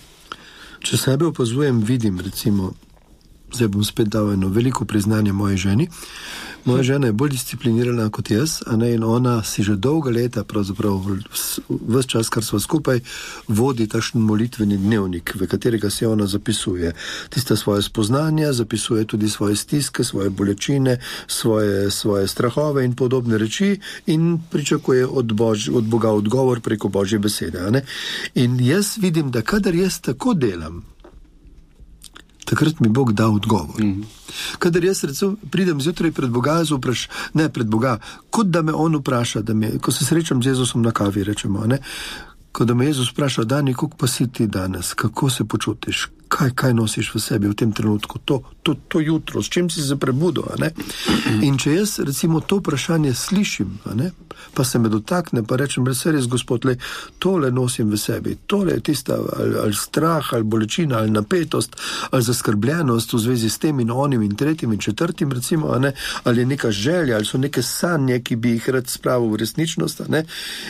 Če 0.80 0.98
sebe 0.98 1.26
opazujem, 1.26 1.82
vidim, 1.84 2.20
recimo, 2.20 2.72
zdaj 3.54 3.68
bom 3.68 3.84
spet 3.84 4.08
dal 4.08 4.34
eno 4.34 4.48
veliko 4.48 4.86
priznanje 4.86 5.34
moji 5.34 5.58
ženi. 5.58 5.90
Moja 6.66 6.84
žena 6.84 7.08
je 7.08 7.14
bolj 7.14 7.30
disciplinirana 7.30 8.10
kot 8.10 8.32
jaz, 8.32 8.60
ne, 8.78 8.94
in 8.94 9.04
ona 9.04 9.44
si 9.44 9.64
že 9.64 9.76
dolga 9.76 10.12
leta, 10.12 10.44
pravzaprav 10.44 11.00
vse 11.70 12.08
čas, 12.08 12.30
kar 12.30 12.44
smo 12.44 12.60
skupaj, 12.60 13.00
vodi 13.48 13.88
tašen 13.88 14.22
molitveni 14.22 14.78
dnevnik, 14.78 15.34
v 15.40 15.48
katerega 15.48 15.90
se 15.90 16.08
ona 16.08 16.28
zapisuje. 16.28 16.94
Tiste 17.30 17.56
svoje 17.56 17.82
spoznanja, 17.82 18.54
zapisuje 18.54 19.06
tudi 19.06 19.30
svoje 19.30 19.56
stiske, 19.56 20.04
svoje 20.04 20.30
bolečine, 20.30 21.00
svoje, 21.28 21.92
svoje 21.92 22.28
strahove 22.28 22.86
in 22.86 22.96
podobne 22.96 23.38
reči, 23.38 23.80
in 24.06 24.40
pričakuje 24.52 25.08
od, 25.08 25.34
Bož, 25.34 25.70
od 25.70 25.84
Boga 25.84 26.12
odgovor 26.12 26.60
preko 26.62 26.90
Božje 26.90 27.20
besede. 27.20 27.84
In 28.36 28.60
jaz 28.60 28.98
vidim, 28.98 29.32
da 29.32 29.42
kadar 29.42 29.76
jaz 29.76 30.02
tako 30.02 30.34
delam, 30.34 30.84
takrat 32.50 32.80
mi 32.80 32.90
Bog 32.90 33.14
da 33.14 33.28
odgovor. 33.28 33.84
Mm 33.84 33.94
-hmm. 33.96 34.04
Kadar 34.60 34.84
jaz 34.84 35.04
recimo, 35.04 35.36
pridem 35.52 35.82
zjutraj 35.82 36.12
pred 36.12 36.30
Boga, 36.30 36.64
vpraš, 36.72 37.08
ne 37.34 37.50
pred 37.50 37.68
Boga, 37.68 38.00
kot 38.30 38.48
da 38.48 38.62
me 38.62 38.74
On 38.74 38.96
vpraša, 38.96 39.42
me, 39.54 39.78
ko 39.78 39.92
se 39.92 40.06
srečam 40.06 40.44
z 40.44 40.48
Jezusom 40.48 40.82
na 40.82 40.92
kavi, 40.92 41.24
rečemo, 41.24 41.68
ne, 41.68 41.78
ko 42.52 42.66
da 42.66 42.74
me 42.74 42.86
Jezus 42.86 43.12
vpraša, 43.12 43.44
da 43.44 43.62
ni, 43.62 43.74
kako 43.74 43.98
pa 43.98 44.08
si 44.08 44.28
ti 44.28 44.48
danes, 44.48 44.94
kako 44.94 45.30
se 45.30 45.46
počutiš, 45.46 46.08
kaj, 46.30 46.52
kaj 46.56 46.74
nosiš 46.74 47.10
v 47.16 47.20
sebi 47.20 47.50
v 47.50 47.58
tem 47.58 47.72
trenutku, 47.74 48.20
to, 48.26 48.42
to, 48.64 48.76
to 48.88 49.00
jutro, 49.00 49.42
s 49.44 49.50
čim 49.50 49.70
si 49.70 49.82
se 49.82 49.98
prebudil. 49.98 50.46
In 51.42 51.58
če 51.58 51.74
jaz 51.74 51.98
recimo 52.06 52.40
to 52.40 52.60
vprašanje 52.62 53.14
slišim, 53.14 53.80
pa 54.54 54.64
se 54.64 54.80
me 54.80 54.90
dotakne, 54.90 55.44
pa 55.44 55.58
rečem, 55.60 55.88
res 55.88 56.06
res, 56.06 56.28
gospod, 56.30 56.66
le, 56.70 56.78
tole 57.20 57.50
nosim 57.52 57.90
v 57.90 57.98
sebi, 57.98 58.36
tole 58.48 58.78
je 58.78 58.86
tista 58.92 59.18
ali, 59.18 59.58
ali 59.64 59.74
strah, 59.74 60.34
ali 60.38 60.44
bolečina, 60.44 61.02
ali 61.02 61.12
napetost, 61.12 61.76
ali 62.12 62.24
zaskrbljenost 62.24 63.14
v 63.14 63.24
zvezi 63.26 63.50
s 63.50 63.58
tem 63.58 63.80
in 63.80 63.92
onim 63.92 64.22
in 64.22 64.36
tretjim 64.36 64.74
in 64.74 64.80
četrtim, 64.80 65.34
recimo, 65.34 65.74
ali 66.24 66.42
je 66.42 66.46
neka 66.46 66.72
želja, 66.72 67.16
ali 67.16 67.26
so 67.26 67.38
neke 67.38 67.62
sanje, 67.66 68.22
ki 68.22 68.36
bi 68.36 68.56
jih 68.58 68.70
rad 68.70 68.88
spravil 68.88 69.34
v 69.34 69.42
resničnost. 69.44 70.02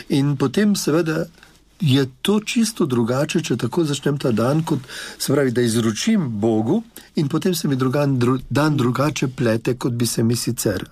In 0.09 0.35
potem 0.37 0.75
seveda 0.75 1.25
je 1.81 2.05
to 2.21 2.39
čisto 2.39 2.85
drugače, 2.85 3.41
če 3.41 3.57
tako 3.57 3.83
začnem 3.83 4.17
ta 4.17 4.31
dan, 4.31 4.63
kot 4.63 4.79
se 5.17 5.33
pravi, 5.33 5.51
da 5.51 5.61
izročim 5.61 6.29
Bogu 6.39 6.83
in 7.15 7.27
potem 7.27 7.55
se 7.55 7.67
mi 7.67 7.75
drugan, 7.75 8.19
dru, 8.19 8.39
dan 8.49 8.77
drugače 8.77 9.27
plete, 9.27 9.77
kot 9.77 9.93
bi 9.93 10.05
se 10.05 10.23
mi 10.23 10.35
sicer. 10.35 10.85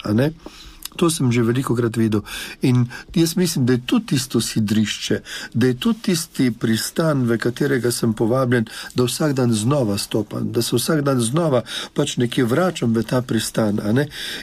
To 0.98 1.10
sem 1.10 1.32
že 1.32 1.44
veliko 1.44 1.76
krat 1.76 1.98
videl. 1.98 2.22
In 2.62 2.88
jaz 3.16 3.36
mislim, 3.36 3.66
da 3.66 3.74
je 3.74 3.82
to 3.86 4.00
tisto 4.00 4.42
sidrišče, 4.42 5.22
da 5.54 5.68
je 5.68 5.78
to 5.78 5.94
tisti 5.94 6.52
pristan, 6.52 7.24
v 7.30 7.38
katerega 7.38 7.92
sem 7.92 8.14
povabljen, 8.14 8.66
da 8.96 9.04
vsak 9.04 9.34
dan 9.34 9.54
znova 9.54 9.98
stopam, 9.98 10.52
da 10.52 10.62
se 10.62 10.76
vsak 10.76 11.02
dan 11.02 11.22
znova 11.22 11.62
pač 11.94 12.18
nekje 12.18 12.46
vračam 12.46 12.94
v 12.94 13.04
ta 13.04 13.22
pristan. 13.22 13.80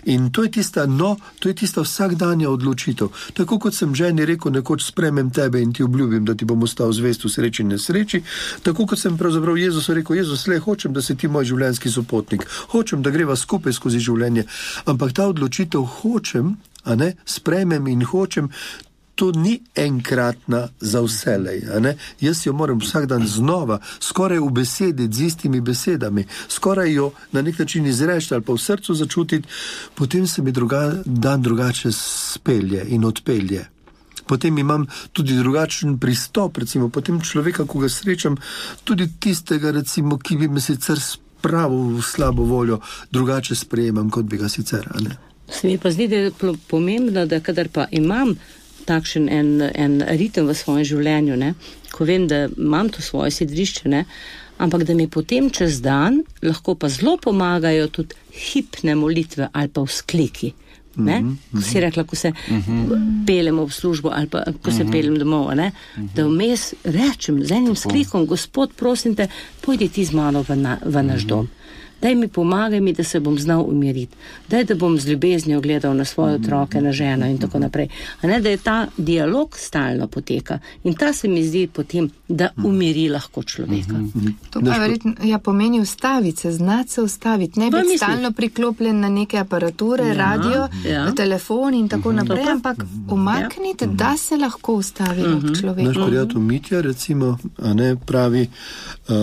In 0.05 0.31
to 0.31 0.43
je 0.43 0.51
tista, 0.51 0.87
no, 0.87 1.17
to 1.39 1.49
je 1.49 1.55
tista 1.55 1.83
vsakdanja 1.83 2.51
odločitev. 2.51 3.09
Tako 3.35 3.59
kot 3.59 3.75
sem 3.75 3.95
ženi 3.95 4.27
rekel, 4.27 4.53
nekoč 4.53 4.85
spremem 4.85 5.31
tebe 5.31 5.63
in 5.63 5.73
ti 5.73 5.83
obljubim, 5.83 6.25
da 6.25 6.35
ti 6.35 6.45
bom 6.45 6.63
ostal 6.63 6.93
zvest 6.93 7.25
v 7.25 7.31
sreči 7.31 7.63
in 7.63 7.75
nesreči, 7.75 8.23
tako 8.63 8.87
kot 8.87 8.99
sem 8.99 9.19
pravzaprav 9.19 9.59
Jezusu 9.59 9.95
rekel, 9.95 10.17
Jezus, 10.17 10.47
le 10.47 10.59
hočem, 10.59 10.93
da 10.93 11.03
si 11.03 11.17
ti 11.17 11.29
moj 11.29 11.49
življenjski 11.51 11.91
sopotnik, 11.91 12.47
hočem, 12.73 13.03
da 13.03 13.11
greva 13.11 13.37
skupaj 13.37 13.73
skozi 13.73 13.99
življenje, 13.99 14.47
ampak 14.91 15.15
ta 15.17 15.27
odločitev 15.33 15.83
hočem, 16.01 16.44
ne, 16.97 17.15
sprejmem 17.25 17.87
in 17.89 18.05
hočem, 18.05 18.51
to 19.15 19.31
ni 19.33 19.61
enkratna 19.75 20.69
za 20.81 21.01
vselej. 21.01 21.63
Jaz 22.21 22.47
jo 22.47 22.53
moram 22.53 22.81
vsak 22.83 23.07
dan 23.07 23.27
znova, 23.27 23.79
skoraj 24.01 24.39
v 24.43 24.51
besedi, 24.51 25.09
z 25.13 25.27
istimi 25.27 25.61
besedami, 25.61 26.27
skoraj 26.49 26.93
jo 26.93 27.13
na 27.33 27.43
nek 27.43 27.59
način 27.59 27.87
izreči 27.87 28.35
ali 28.35 28.43
pa 28.43 28.53
v 28.53 28.59
srcu 28.59 28.95
začutiti, 28.95 29.49
potem 29.95 30.27
se 30.27 30.43
mi 30.43 30.53
druga, 30.53 30.93
dan 31.05 31.43
drugače 31.43 31.93
spelje 31.93 32.85
in 32.89 33.05
odpelje. 33.05 33.69
Potem 34.27 34.59
imam 34.59 34.87
tudi 35.13 35.37
drugačen 35.37 35.99
pristop, 35.99 36.59
recimo, 36.59 36.89
potem 36.89 37.21
človeka, 37.21 37.67
ko 37.67 37.79
ga 37.79 37.89
srečam, 37.89 38.37
tudi 38.85 39.09
tistega, 39.21 39.71
recimo, 39.71 40.19
ki 40.19 40.37
bi 40.37 40.49
me 40.49 40.61
sicer 40.61 41.01
spel 41.01 41.25
pravo 41.45 42.03
slabo 42.03 42.43
voljo 42.45 42.81
drugače 43.11 43.55
sprejemam, 43.55 44.11
kot 44.11 44.25
bi 44.25 44.37
ga 44.37 44.49
sicer. 44.49 44.89
Se 45.49 45.69
mi 45.69 45.79
pa 45.79 45.91
zdi, 45.91 46.09
da 46.09 46.17
je 46.17 46.31
pomembno, 46.69 47.27
da 47.27 47.41
kadar 47.41 47.69
pa 47.69 47.87
imam 47.91 48.35
takšen 48.85 49.29
en, 49.29 49.63
en 49.75 50.01
ritem 50.19 50.49
v 50.49 50.57
svojem 50.57 50.85
življenju, 50.85 51.37
ne, 51.41 51.55
ko 51.95 52.05
vem, 52.05 52.27
da 52.29 52.47
imam 52.49 52.91
to 52.93 53.03
svoje 53.03 53.33
sidrišče, 53.39 53.89
ne, 53.89 54.05
ampak 54.59 54.85
da 54.85 54.95
mi 54.95 55.09
potem 55.11 55.51
čez 55.51 55.81
dan 55.83 56.23
lahko 56.43 56.75
pa 56.79 56.89
zelo 56.89 57.17
pomagajo 57.19 57.89
tudi 57.89 58.15
hipne 58.51 58.95
molitve 58.95 59.49
ali 59.53 59.69
pa 59.73 59.83
vzkliki. 59.83 60.53
Ne? 60.97 61.17
Ko 61.51 61.59
si 61.59 61.81
rekla, 61.83 62.05
ko 62.07 62.15
se 62.15 62.31
pelemo 63.27 63.65
v 63.67 63.73
službo 63.75 64.13
ali 64.15 64.29
pa 64.31 64.45
ko 64.63 64.71
se 64.71 64.87
pelem 64.87 65.17
domov, 65.19 65.51
ne? 65.59 65.73
da 66.15 66.23
vmes 66.29 66.69
rečem 66.85 67.41
z 67.43 67.57
enim 67.57 67.75
sklikom, 67.75 68.29
gospod, 68.31 68.77
prosim 68.79 69.17
te, 69.19 69.27
pojdi 69.65 69.89
ti 69.91 70.05
z 70.07 70.15
mano 70.15 70.45
v, 70.47 70.55
na, 70.55 70.79
v 70.79 71.03
naš 71.03 71.27
dom. 71.27 71.51
Daj 72.05 72.15
mi 72.15 72.29
pomagaj 72.29 72.81
mi, 72.81 72.93
da 72.93 73.05
se 73.05 73.21
bom 73.21 73.39
znal 73.39 73.65
umiriti. 73.69 74.17
Daj, 74.49 74.65
da 74.65 74.75
bom 74.75 74.99
z 74.99 75.09
ljubeznijo 75.09 75.61
gledal 75.61 75.97
na 75.97 76.05
svoje 76.05 76.35
otroke, 76.35 76.81
na 76.81 76.93
ženo 76.93 77.27
in 77.27 77.39
tako 77.39 77.59
naprej. 77.59 77.89
A 78.21 78.27
ne, 78.27 78.41
da 78.41 78.51
je 78.51 78.57
ta 78.57 78.87
dialog 78.97 79.57
stalno 79.59 80.07
poteka 80.07 80.59
in 80.85 80.95
ta 80.95 81.13
se 81.13 81.29
mi 81.29 81.45
zdi 81.45 81.67
potem, 81.67 82.11
da 82.29 82.51
umiri 82.65 83.09
lahko 83.09 83.43
človeka. 83.43 83.95
To 84.51 84.61
pa 84.61 84.79
verjetno 84.79 85.15
ja, 85.23 85.39
pomeni 85.39 85.81
ustaviti 85.81 86.41
se, 86.41 86.53
znati 86.53 86.91
se 86.91 87.03
ustaviti, 87.03 87.61
ne 87.61 87.71
biti 87.71 87.97
stalno 87.97 88.33
priklopljen 88.33 89.01
na 89.01 89.09
neke 89.09 89.39
aparature, 89.39 90.07
ja, 90.07 90.15
radio, 90.15 90.69
ja. 90.89 91.13
telefon 91.13 91.75
in 91.75 91.89
tako 91.89 92.13
naprej, 92.13 92.51
ampak 92.53 92.85
umakniti, 93.11 93.85
ja. 93.85 93.89
da 93.89 94.17
se 94.17 94.37
lahko 94.37 94.75
ustavi 94.75 95.23
človek. 95.61 95.87
Naš 95.87 95.97
prijatelj 96.07 96.41
Mitja, 96.41 96.81
recimo, 96.81 97.39
a 97.59 97.75
ne 97.75 97.97
pravi, 97.97 98.49
uh, 99.09 99.15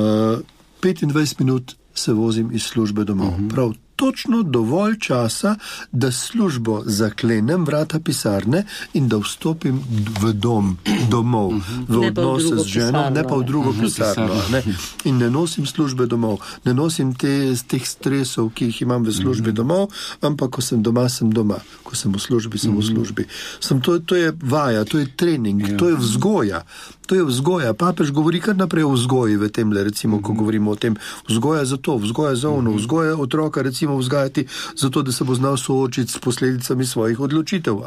25 0.81 1.39
minut 1.39 1.80
se 1.95 2.13
vozim 2.13 2.49
iz 2.53 2.63
službe 2.63 3.03
domov. 3.03 3.27
Uh 3.27 3.39
-huh. 3.39 3.49
Prav 3.49 3.73
točno 4.01 4.43
dovolj 4.43 4.99
časa, 4.99 5.55
da 5.91 6.11
službo 6.11 6.81
zaklenem, 6.85 7.65
vrata 7.65 7.99
pisarne 7.99 8.63
in 8.93 9.07
da 9.07 9.17
vstopim 9.17 9.81
v 10.21 10.33
dom, 10.33 10.77
domov, 11.09 11.47
uh 11.47 11.53
-huh. 11.53 11.85
v 11.87 11.95
v 11.95 12.07
odnose 12.07 12.47
drugo 12.47 12.63
z 12.63 12.67
ženo, 12.67 12.87
pisarno, 12.87 13.09
ne 13.09 13.23
pa 13.23 13.35
v 13.35 13.43
drugo 13.43 13.73
pisarno. 13.81 14.33
a 14.33 14.51
Ne? 14.51 14.63
In 15.03 15.17
ne 15.17 15.29
nosim 15.29 15.65
službe 15.65 16.05
domov, 16.05 16.39
ne 16.65 16.73
nosim 16.73 17.13
te, 17.15 17.55
teh 17.67 17.87
stresov, 17.87 18.49
ki 18.53 18.65
jih 18.65 18.81
imam 18.81 19.03
v 19.03 19.13
službi 19.13 19.51
domov, 19.51 19.89
ampak 20.21 20.49
ko 20.49 20.61
sem 20.61 20.81
doma, 20.81 21.09
sem 21.09 21.29
doma, 21.31 21.59
ko 21.83 21.95
sem 21.95 22.11
v 22.11 22.19
službi, 22.19 22.57
sem 22.57 22.77
v 22.77 22.81
službi. 22.81 23.25
Sem 23.59 23.81
to, 23.81 23.99
to 23.99 24.15
je 24.15 24.33
vaja, 24.41 24.85
to 24.85 24.97
je 24.97 25.07
trening, 25.15 25.77
to 25.77 25.89
je 25.89 25.95
vzgoja. 25.95 26.63
To 27.05 27.15
je 27.15 27.23
vzgoja. 27.23 27.73
Papež 27.73 28.11
govori 28.11 28.39
kar 28.39 28.55
naprej 28.55 28.83
o 28.83 28.93
vzgoji 28.93 29.37
v 29.37 29.49
tem, 29.49 29.73
recimo, 29.73 30.21
ko 30.21 30.33
govorimo 30.33 30.71
o 30.71 30.75
tem. 30.75 30.95
Vzgoja 31.27 31.65
za 31.65 31.77
to, 31.77 31.97
vzgoja 31.97 32.35
za 32.35 32.49
ono, 32.49 32.71
vzgoja 32.71 33.17
otroka, 33.17 33.61
recimo, 33.61 33.97
vzgajati 33.97 34.47
zato, 34.75 35.01
da 35.01 35.11
se 35.11 35.23
bo 35.23 35.35
znal 35.35 35.57
soočiti 35.57 36.11
s 36.11 36.17
posledicami 36.17 36.85
svojih 36.85 37.19
odločitev. 37.19 37.81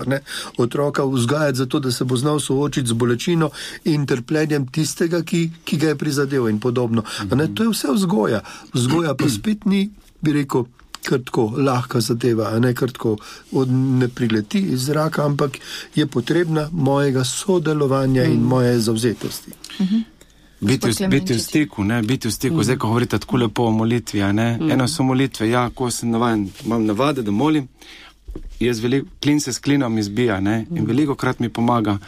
Otroka 0.58 1.04
vzgajati 1.04 1.58
zato, 1.58 1.80
da 1.80 1.92
se 1.92 2.04
bo 2.04 2.16
znal 2.16 2.40
soočiti 2.40 2.88
z 2.88 2.92
bolečino 2.92 3.50
in 3.84 4.06
trpljenjem 4.06 4.66
tistega, 4.66 5.22
ki, 5.22 5.50
ki 5.64 5.76
ga 5.76 5.88
je 5.88 5.98
prizadel 5.98 6.48
in 6.48 6.60
podobno. 6.60 7.02
Ne, 7.34 7.48
to 7.54 7.62
je 7.62 7.70
vse 7.70 7.88
vzgoja. 7.92 8.40
Vzgoja 8.74 9.14
pa 9.14 9.28
spet 9.28 9.64
ni, 9.64 9.90
bi 10.20 10.32
rekel. 10.32 10.64
Kar 11.04 11.18
tako 11.20 11.52
lahka 11.58 12.00
zadeva, 12.00 12.48
a 12.48 12.58
ne 12.58 12.74
kar 12.74 12.90
tako 12.90 13.16
od- 13.52 13.70
ne 13.70 14.08
prileti 14.08 14.58
iz 14.60 14.80
zraka, 14.82 15.24
ampak 15.24 15.58
je 15.94 16.06
potrebna 16.06 16.68
mojega 16.72 17.24
sodelovanja 17.24 18.24
in 18.24 18.40
moje 18.42 18.78
zavzetosti. 18.80 19.50
Biti, 20.60 20.88
v- 20.90 21.08
biti 21.08 21.32
v 21.32 21.38
stiku, 21.40 21.84
ne, 21.84 22.02
biti 22.02 22.28
v 22.28 22.32
stiku, 22.32 22.56
mm. 22.56 22.64
zdaj 22.64 22.76
ko 22.76 22.88
govorite 22.88 23.18
tako 23.18 23.36
lepo 23.36 23.62
o 23.62 23.70
molitvi. 23.70 24.22
a 24.22 24.32
Ne, 24.32 24.58
mm. 24.60 24.70
Eno 24.70 24.88
so 24.88 25.02
molitve, 25.02 25.48
ja, 25.50 25.70
ko 25.70 25.90
sem 25.90 26.10
navaden, 26.10 26.48
imam 26.64 26.84
navade, 26.84 27.22
da 27.22 27.30
molim, 27.30 27.68
jaz 28.60 28.80
veliko, 28.80 29.06
klin 29.20 29.40
se 29.40 29.52
s 29.52 29.58
klinom 29.58 29.98
izbija 29.98 30.40
ne, 30.40 30.66
in 30.70 30.86
veliko 30.86 31.14
krat 31.14 31.38
mi 31.38 31.48
pomaga. 31.48 31.98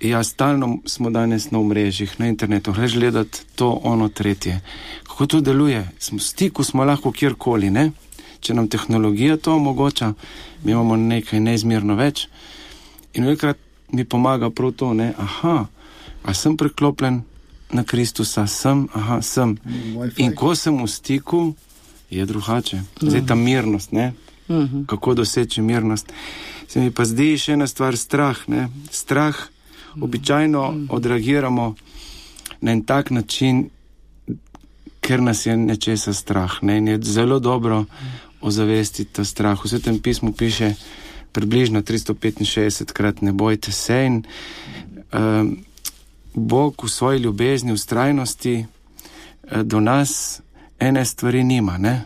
Ja, 0.00 0.22
stalno 0.24 0.78
smo 0.86 1.10
danes 1.10 1.50
na 1.50 1.58
omrežjih, 1.58 2.20
na 2.20 2.28
internetu, 2.28 2.72
greš 2.72 2.94
gledati 2.94 3.38
to, 3.54 3.80
ono, 3.84 4.08
tretje. 4.08 4.60
Kako 5.02 5.26
to 5.26 5.40
deluje? 5.40 5.88
Smo 5.98 6.18
v 6.18 6.22
stiku, 6.22 6.64
smo 6.64 6.84
lahko 6.84 7.12
kjerkoli, 7.12 7.70
ne? 7.70 7.90
Če 8.40 8.54
nam 8.54 8.68
tehnologija 8.68 9.36
to 9.36 9.56
omogoča, 9.56 10.14
mi 10.64 10.72
imamo 10.72 10.96
nekaj 10.96 11.40
neizmerno 11.40 11.94
več. 11.94 12.28
In 13.12 13.28
velikrat 13.28 13.58
mi 13.92 14.04
pomaga 14.04 14.50
prav 14.50 14.72
to, 14.72 14.94
ne? 14.94 15.12
Aha, 15.18 15.66
a 16.22 16.34
sem 16.34 16.56
priklopljen 16.56 17.20
na 17.72 17.84
Kristusa, 17.84 18.46
sem, 18.46 18.86
aha, 18.94 19.20
sem. 19.22 19.58
Wi-Fi. 19.66 20.24
In 20.24 20.32
ko 20.34 20.54
sem 20.56 20.80
v 20.80 20.88
stiku, 20.88 21.44
je 22.10 22.24
drugače. 22.26 22.80
Zdaj 23.04 23.26
ta 23.28 23.36
mirnost, 23.36 23.92
ne? 23.92 24.14
Kako 24.86 25.14
doseči 25.14 25.60
mirnost. 25.62 26.08
Se 26.68 26.80
mi 26.80 26.90
pa 26.90 27.04
zdi 27.04 27.34
še 27.38 27.52
ena 27.60 27.68
stvar, 27.68 28.00
strah. 28.00 28.40
Ne? 28.48 28.70
Strah 28.90 29.36
običajno 30.00 30.86
odreagiramo 30.88 31.74
na 32.60 32.72
en 32.72 32.82
tak 32.82 33.10
način, 33.10 33.68
ker 35.00 35.22
nas 35.22 35.46
je 35.46 35.56
nečesa 35.56 36.14
strah. 36.14 36.62
Ne? 36.62 36.78
In 36.78 36.88
je 36.88 37.02
zelo 37.02 37.38
dobro 37.38 37.84
ozavestiti 38.40 39.12
ta 39.12 39.24
strah. 39.24 39.64
V 39.64 39.68
svetem 39.68 39.98
pismu 39.98 40.32
piše 40.32 40.74
približno 41.32 41.82
365 41.82 42.92
krat 42.92 43.22
ne 43.22 43.32
bojte 43.32 43.72
se 43.72 44.06
in 44.06 44.22
um, 45.12 45.64
Bog 46.34 46.84
v 46.84 46.88
svoji 46.88 47.18
ljubezni, 47.18 47.72
ustrajnosti 47.72 48.64
eh, 49.50 49.62
do 49.62 49.80
nas 49.80 50.40
ene 50.78 51.04
stvari 51.04 51.44
nima, 51.44 51.78
ne? 51.78 52.04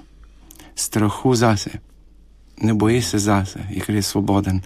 strahu 0.75 1.35
zase. 1.35 1.71
Ne 2.63 2.75
boji 2.75 3.03
se 3.03 3.19
zase, 3.19 3.61
ker 3.87 3.95
je 3.95 4.03
svoboden. 4.03 4.61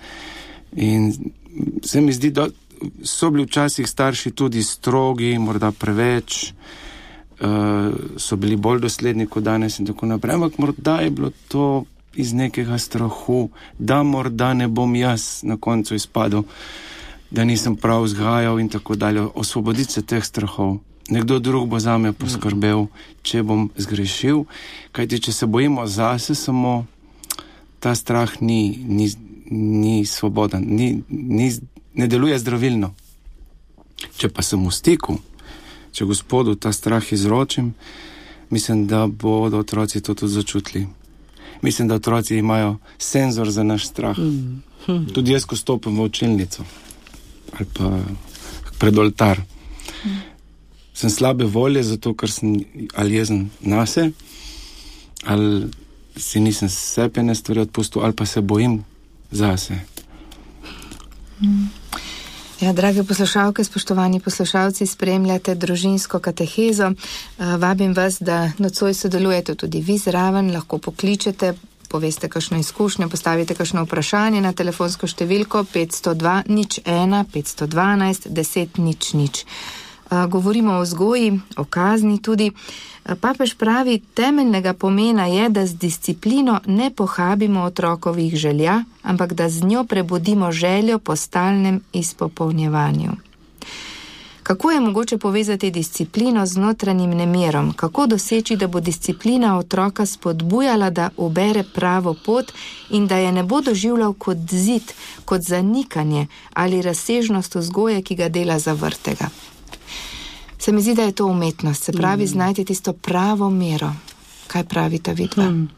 In 0.73 1.13
se 1.83 2.01
mi 2.01 2.13
zdi, 2.13 2.31
da 2.31 2.49
so 3.05 3.31
bili 3.31 3.45
včasih 3.45 3.89
starši 3.89 4.31
tudi 4.31 4.63
strogi, 4.63 5.39
morda 5.39 5.73
preveč, 5.73 6.53
uh, 7.41 7.95
so 8.17 8.37
bili 8.37 8.57
bolj 8.57 8.81
dosledni 8.81 9.27
kot 9.27 9.45
danes 9.45 9.79
in 9.79 9.87
tako 9.87 10.07
naprej. 10.07 10.35
Ampak 10.35 10.59
morda 10.59 11.01
je 11.01 11.11
bilo 11.11 11.31
to 11.49 11.85
iz 12.15 12.33
nekega 12.33 12.79
strahu, 12.79 13.49
da 13.79 14.03
morda 14.03 14.55
ne 14.55 14.69
bom 14.69 14.97
jaz 14.97 15.41
na 15.43 15.57
koncu 15.57 15.95
izpadel, 15.95 16.43
da 17.31 17.45
nisem 17.45 17.77
prav 17.77 18.03
vzgajal 18.03 18.61
in 18.61 18.69
tako 18.69 18.97
dalje. 18.97 19.23
Osvoboditi 19.35 19.93
se 19.93 20.03
teh 20.03 20.25
strahov. 20.25 20.79
Nekdo 21.09 21.39
drug 21.39 21.69
bo 21.69 21.79
za 21.79 21.99
me 21.99 22.13
poskrbel, 22.13 22.87
če 23.23 23.43
bom 23.43 23.71
zgrešil. 23.77 24.45
Kajti, 24.93 25.21
če 25.21 25.33
se 25.33 25.47
bojimo 25.47 25.87
zase, 25.87 26.35
samo 26.35 26.87
ta 27.81 27.95
strah 27.95 28.41
ni, 28.41 28.77
ni, 28.85 29.09
ni 29.51 30.07
svoboden, 30.07 30.65
ni, 30.67 31.03
ni, 31.09 31.53
ne 31.99 32.07
deluje 32.07 32.39
zdravilno. 32.39 32.93
Če 34.19 34.31
pa 34.31 34.43
sem 34.47 34.63
v 34.63 34.73
stiku, 34.75 35.19
če 35.93 36.07
gospodu 36.07 36.55
ta 36.55 36.73
strah 36.73 37.03
izročim, 37.13 37.73
mislim, 38.55 38.87
da 38.87 39.07
bodo 39.07 39.59
otroci 39.59 40.01
to 40.01 40.15
tudi 40.15 40.33
začutili. 40.33 40.87
Mislim, 41.63 41.89
da 41.91 41.99
otroci 41.99 42.39
imajo 42.39 42.77
senzor 42.99 43.51
za 43.51 43.67
naš 43.67 43.89
strah. 43.91 44.19
Tudi 44.87 45.35
jaz, 45.35 45.45
ko 45.45 45.59
stopim 45.59 45.99
v 45.99 46.07
učilnico 46.07 46.65
ali 47.53 47.67
pa 47.75 47.99
pred 48.79 48.99
oltar, 48.99 49.41
sem 50.95 51.11
slabe 51.11 51.45
volje, 51.45 51.83
zato 51.83 52.15
ker 52.15 52.31
sem 52.31 52.61
ali 52.95 53.15
jezen 53.15 53.49
na 53.61 53.87
se, 53.87 54.11
ali 55.25 55.71
si 56.17 56.41
nisem 56.41 56.69
sepene 56.69 57.35
stvari 57.35 57.61
odpustil, 57.67 58.03
ali 58.03 58.13
pa 58.13 58.27
se 58.27 58.41
bojim 58.41 58.85
zase. 59.31 59.81
Ja, 62.61 62.73
drage 62.73 63.05
poslušalke, 63.05 63.65
spoštovani 63.65 64.19
poslušalci, 64.21 64.87
spremljate 64.87 65.55
družinsko 65.55 66.19
katehezo. 66.19 66.91
Eh, 66.91 67.57
Vabim 67.57 67.95
vas, 67.95 68.17
da 68.21 68.51
nocoj 68.59 68.95
sodelujete 68.95 69.55
tudi 69.55 69.81
vi 69.81 69.99
zraven, 69.99 70.51
lahko 70.53 70.79
pokličete, 70.79 71.55
poveste 71.89 72.29
kakšno 72.29 72.59
izkušnjo, 72.59 73.09
postavite 73.09 73.55
kakšno 73.55 73.85
vprašanje 73.87 74.41
na 74.41 74.53
telefonsko 74.53 75.07
številko 75.07 75.65
502 75.75 76.43
nič 76.49 76.81
1 76.85 77.25
512 77.33 78.27
10 78.29 78.83
nič 78.83 79.13
nič. 79.13 79.45
Govorimo 80.29 80.73
o 80.73 80.83
vzgoji, 80.83 81.41
o 81.57 81.65
kazni 81.65 82.23
tudi. 82.23 82.51
Papež 83.21 83.55
pravi, 83.55 84.03
temeljnega 84.15 84.73
pomena 84.73 85.27
je, 85.27 85.49
da 85.49 85.67
z 85.67 85.75
disciplino 85.75 86.61
ne 86.67 86.91
pohabimo 86.91 87.63
otrokovih 87.63 88.37
želja, 88.37 88.85
ampak 89.03 89.33
da 89.33 89.49
z 89.49 89.65
njo 89.65 89.85
prebudimo 89.85 90.53
željo 90.53 90.99
po 90.99 91.17
stalnem 91.17 91.81
izpopolnjevanju. 91.93 93.13
Kako 94.43 94.71
je 94.71 94.81
mogoče 94.81 95.19
povezati 95.19 95.71
disciplino 95.71 96.47
z 96.47 96.57
notranjim 96.57 97.11
nemirom? 97.11 97.73
Kako 97.73 98.07
doseči, 98.07 98.57
da 98.57 98.67
bo 98.67 98.81
disciplina 98.81 99.59
otroka 99.59 100.07
spodbujala, 100.07 100.91
da 100.91 101.11
ubere 101.17 101.65
pravo 101.75 102.15
pot 102.27 102.53
in 102.91 103.07
da 103.07 103.17
je 103.17 103.33
ne 103.33 103.43
bo 103.43 103.61
doživljal 103.61 104.13
kot 104.13 104.39
zid, 104.51 104.93
kot 105.25 105.41
zanikanje 105.41 106.27
ali 106.55 106.83
razsežnost 106.83 107.55
vzgoje, 107.55 108.03
ki 108.03 108.15
ga 108.15 108.29
dela 108.29 108.59
zavrtega? 108.59 109.29
Se 110.59 110.73
mi 110.73 110.83
zdi, 110.83 110.95
da 110.95 111.03
je 111.03 111.13
to 111.13 111.27
umetnost, 111.27 111.85
se 111.85 111.93
pravi, 111.93 112.27
znajti 112.27 112.65
tisto 112.65 112.93
pravo 112.93 113.51
mero. 113.51 113.93
Kaj 114.47 114.65
pravite 114.65 115.15
vidva? 115.15 115.45
Hmm. 115.45 115.69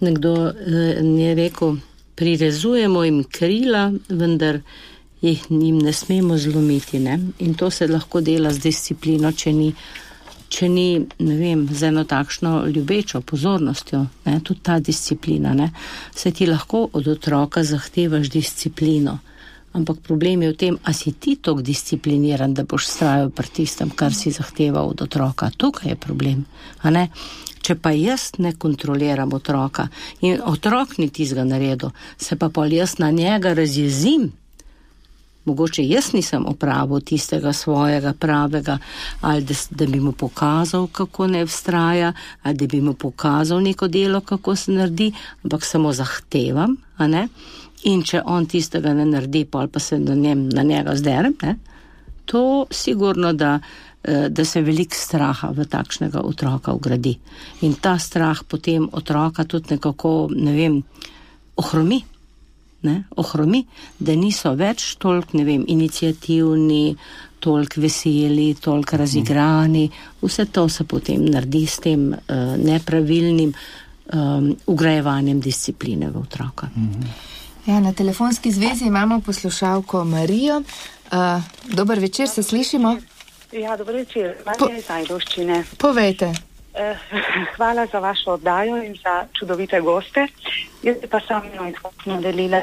Nekdo 0.00 0.48
eh, 0.48 1.02
je 1.02 1.34
rekel, 1.34 1.76
prirezujemo 2.14 3.04
jim 3.04 3.24
krila, 3.24 3.92
vendar 4.08 4.60
jih 5.20 5.50
njim 5.50 5.78
ne 5.78 5.92
smemo 5.92 6.38
zlomiti. 6.38 6.98
Ne? 6.98 7.18
In 7.38 7.54
to 7.54 7.70
se 7.70 7.86
lahko 7.86 8.20
dela 8.20 8.52
z 8.52 8.58
disciplino, 8.58 9.32
če 9.32 9.52
ni, 9.52 9.72
če 10.48 10.68
ni 10.68 10.88
ne 11.18 11.36
vem, 11.36 11.68
z 11.72 11.90
eno 11.92 12.04
takšno 12.04 12.66
ljubečo 12.66 13.20
pozornostjo, 13.20 14.06
ne? 14.24 14.40
tudi 14.40 14.60
ta 14.62 14.78
disciplina. 14.78 15.54
Ne? 15.54 15.70
Se 16.14 16.30
ti 16.30 16.46
lahko 16.46 16.88
od 16.92 17.08
otroka 17.08 17.64
zahtevaš 17.64 18.30
disciplino. 18.30 19.18
Ampak 19.72 20.00
problem 20.00 20.42
je 20.42 20.52
v 20.52 20.56
tem, 20.56 20.78
a 20.84 20.92
si 20.92 21.12
ti 21.12 21.36
tako 21.36 21.60
discipliniran, 21.60 22.54
da 22.54 22.64
boš 22.64 22.88
strajal 22.88 23.28
pri 23.30 23.48
tistem, 23.52 23.90
kar 23.90 24.14
si 24.14 24.32
zahteval 24.32 24.88
od 24.96 25.02
otroka. 25.04 25.50
Tukaj 25.52 25.92
je 25.92 25.96
problem. 25.96 26.46
Če 27.62 27.74
pa 27.76 27.92
jaz 27.92 28.38
ne 28.40 28.54
kontroliram 28.56 29.34
otroka 29.36 29.88
in 30.24 30.40
otrok 30.40 30.96
ni 30.98 31.10
tizga 31.12 31.44
naredil, 31.44 31.90
se 32.16 32.38
pa 32.40 32.48
pol 32.48 32.72
jaz 32.72 32.96
na 32.98 33.10
njega 33.10 33.52
razjezim. 33.52 34.30
Mogoče 35.44 35.84
jaz 35.84 36.12
nisem 36.12 36.46
opravil 36.48 37.00
tistega 37.00 37.52
svojega 37.52 38.12
pravega, 38.12 38.78
ali 39.20 39.44
da, 39.44 39.54
da 39.70 39.86
bi 39.86 40.00
mu 40.00 40.12
pokazal, 40.12 40.86
kako 40.92 41.26
ne 41.26 41.44
vztraja, 41.44 42.12
ali 42.42 42.56
da 42.56 42.66
bi 42.66 42.80
mu 42.80 42.94
pokazal 42.94 43.62
neko 43.62 43.88
delo, 43.88 44.20
kako 44.20 44.56
se 44.56 44.72
naredi, 44.72 45.12
ampak 45.44 45.64
samo 45.64 45.92
zahtevam, 45.92 46.76
a 46.96 47.06
ne? 47.06 47.28
In 47.84 48.02
če 48.02 48.22
on 48.26 48.46
tistega 48.46 48.92
ne 48.94 49.04
naredi, 49.06 49.44
pa 49.44 49.66
pa 49.70 49.80
se 49.80 49.98
na, 49.98 50.14
njem, 50.14 50.48
na 50.48 50.62
njega 50.62 50.96
zderem, 50.96 51.36
ne? 51.42 51.56
to 52.28 52.66
sigurno, 52.70 53.32
da, 53.32 53.58
eh, 54.04 54.28
da 54.28 54.44
se 54.44 54.60
velik 54.62 54.94
straha 54.94 55.48
v 55.56 55.64
takšnega 55.64 56.20
otroka 56.20 56.72
ugradi. 56.72 57.14
In 57.60 57.74
ta 57.80 57.98
strah 57.98 58.42
potem 58.44 58.88
otroka 58.92 59.44
tudi 59.44 59.74
nekako, 59.76 60.28
ne 60.36 60.52
vem, 60.52 60.82
ohromi. 61.56 62.02
Ne, 62.82 63.08
ohromi, 63.18 63.64
da 63.98 64.14
niso 64.14 64.52
več 64.54 64.92
toliko, 65.02 65.34
ne 65.34 65.44
vem, 65.44 65.64
inicijativni, 65.66 66.94
toliko 67.42 67.80
veseli, 67.82 68.52
toliko 68.54 69.00
razigrani. 69.00 69.88
Vse 70.22 70.46
to 70.46 70.68
se 70.68 70.84
potem 70.84 71.24
naredi 71.26 71.64
s 71.66 71.80
tem 71.82 72.12
uh, 72.12 72.54
nepravilnim 72.54 73.50
um, 73.50 74.52
ugrajevanjem 74.66 75.40
discipline 75.40 76.10
v 76.10 76.22
otroka. 76.22 76.70
Mm 76.76 76.88
-hmm. 76.92 77.37
Ja, 77.68 77.80
na 77.80 77.92
telefonski 77.92 78.50
zvezi 78.50 78.84
imamo 78.84 79.20
poslušalko 79.20 80.04
Marijo. 80.04 80.56
Uh, 80.58 81.42
dober 81.64 81.98
večer, 81.98 82.28
se 82.28 82.42
slišimo? 82.42 82.96
Ja, 83.52 83.76
dober 83.76 83.94
večer, 83.94 84.34
Marija 84.46 84.78
iz 84.78 84.90
Ajdoščine. 84.90 85.64
Povejte. 85.78 86.26
Uh, 86.26 87.18
hvala 87.56 87.86
za 87.92 87.98
vašo 87.98 88.30
oddajo 88.30 88.76
in 88.82 88.94
za 89.02 89.26
čudovite 89.38 89.80
goste. 89.80 90.26
Jaz 90.82 90.96
pa 91.10 91.20
sam 91.28 91.42
eno 91.52 91.68
izkušnjo 91.68 92.20
delila. 92.20 92.60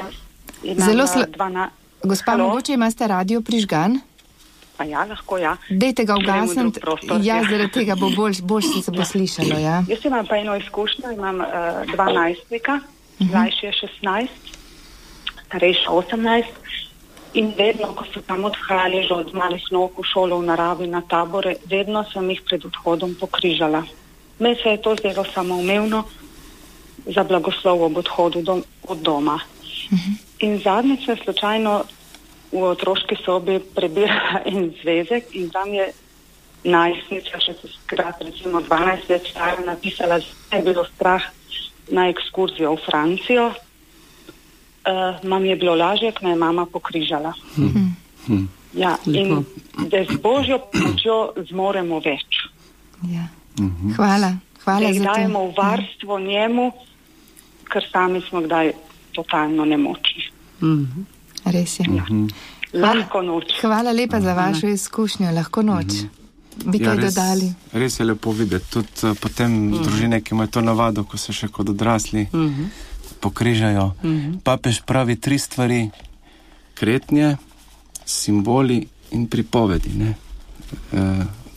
Zelo 0.76 1.06
slabo. 1.06 1.32
Dvana... 1.32 1.70
Gospa, 2.02 2.30
Halo? 2.30 2.48
mogoče 2.48 2.72
imate 2.72 3.06
radio 3.06 3.40
prižgan? 3.40 4.00
Pa 4.76 4.84
ja, 4.84 5.04
lahko 5.04 5.38
ja. 5.38 5.56
Dejte 5.70 6.04
ga 6.04 6.16
ugasniti. 6.16 6.80
Ja, 7.22 7.42
zaradi 7.50 7.72
tega 7.72 7.94
bo 7.94 8.10
boljš, 8.16 8.40
boljš 8.40 8.66
se 8.84 8.90
bo 8.90 9.04
slišalo. 9.04 9.58
Ja. 9.58 9.84
Jaz 9.88 10.04
imam 10.04 10.26
pa 10.26 10.36
eno 10.36 10.56
izkušnjo, 10.56 11.10
imam 11.10 11.40
uh, 11.40 11.46
12 11.46 12.36
veka, 12.50 12.80
uh 13.18 13.26
-huh. 13.26 13.32
mlajši 13.32 13.66
je 13.66 13.72
16 13.72 14.55
starejša 15.46 15.90
18. 15.90 16.44
In 17.36 17.52
vedno, 17.58 17.92
ko 17.92 18.04
so 18.08 18.20
tam 18.24 18.44
odhajali 18.48 19.04
že 19.04 19.14
od 19.14 19.34
malih 19.34 19.64
nog 19.70 19.92
v 19.98 20.04
šolo, 20.08 20.40
v 20.40 20.48
naravi, 20.48 20.86
na 20.88 21.02
tabore, 21.04 21.56
vedno 21.68 22.04
sem 22.08 22.24
jih 22.30 22.40
pred 22.42 22.64
odhodom 22.64 23.14
pokrižala. 23.14 23.84
Me 24.38 24.54
se 24.56 24.68
je 24.68 24.80
to 24.80 24.96
zdelo 24.96 25.24
samoumevno 25.24 26.04
za 27.06 27.24
blagoslov 27.24 27.82
ob 27.82 27.96
odhodu 27.96 28.42
dom, 28.42 28.64
od 28.88 28.98
doma. 28.98 29.36
Uh 29.36 29.92
mhm. 29.92 30.00
-huh. 30.00 30.16
In 30.38 30.58
zadnjič 30.58 31.04
sem 31.04 31.16
slučajno 31.16 31.84
v 32.52 32.62
otroški 32.62 33.16
sobi 33.24 33.60
prebirala 33.74 34.40
en 34.50 34.72
zvezek 34.82 35.34
in 35.34 35.50
tam 35.50 35.74
je 35.74 35.92
najstnica, 36.64 37.40
še 37.40 37.54
se 37.60 37.68
skrat, 37.68 38.22
recimo 38.22 38.60
12 38.60 39.10
let 39.10 39.26
stara, 39.30 39.62
napisala, 39.66 40.18
da 40.50 40.56
je 40.56 40.62
bilo 40.62 40.84
strah 40.84 41.22
na 41.88 42.08
ekskurzijo 42.08 42.74
v 42.74 42.82
Francijo, 42.86 43.52
uh, 44.86 45.28
mam 45.28 45.44
je 45.44 45.56
bilo 45.56 45.74
lažje, 45.74 46.12
ker 46.12 46.24
me 46.24 46.30
je 46.30 46.36
mama 46.36 46.66
pokrižala. 46.66 47.32
Hmm. 47.56 47.96
Hmm. 48.26 48.48
Ja, 48.74 48.96
in 49.06 49.44
da 49.90 50.04
z 50.04 50.18
božjo 50.22 50.58
pomočjo 50.72 51.32
zmoremo 51.48 52.00
več. 52.04 52.44
Ja. 53.08 53.28
Mhm. 53.58 53.94
Hvala. 53.96 54.36
Hvala 54.64 54.90
da 54.92 55.12
dajemo 55.14 55.46
v 55.46 55.54
varstvo 55.56 56.18
mhm. 56.18 56.28
njemu, 56.28 56.72
ker 57.72 57.84
sami 57.92 58.20
smo 58.28 58.40
kdaj 58.40 58.72
totalno 59.12 59.64
nemočni. 59.64 60.28
Mhm. 60.62 61.06
Res 61.44 61.78
je. 61.80 61.86
Ja. 61.94 62.04
Lahko 62.72 63.22
noč. 63.22 63.54
Hvala 63.62 63.92
lepa 63.92 64.20
za 64.20 64.34
vašo 64.34 64.66
izkušnjo, 64.68 65.30
lahko 65.30 65.62
noč. 65.62 66.02
Bi 66.64 66.80
ja, 66.80 66.88
kaj 66.88 66.96
res, 66.96 67.14
dodali? 67.14 67.48
Res 67.72 68.00
je 68.00 68.04
lepo 68.04 68.32
videti. 68.32 68.66
Tudi 68.72 69.04
uh, 69.04 69.16
potem 69.20 69.52
mm. 69.52 69.82
družine, 69.84 70.20
ki 70.24 70.34
imajo 70.34 70.50
to 70.56 70.60
navado, 70.64 71.04
ko 71.04 71.20
so 71.20 71.32
še 71.32 71.48
kot 71.52 71.68
odrasli. 71.68 72.26
Mm 72.32 72.48
-hmm 72.48 72.95
pokrižajo. 73.20 73.86
Mm 74.02 74.10
-hmm. 74.10 74.40
Papež 74.42 74.80
pravi 74.86 75.16
tri 75.16 75.38
stvari: 75.38 75.90
kretnje, 76.74 77.36
simboli 78.04 78.86
in 79.10 79.26
pripovedi 79.26 79.90
ne? 79.96 80.14
e, 80.92 81.00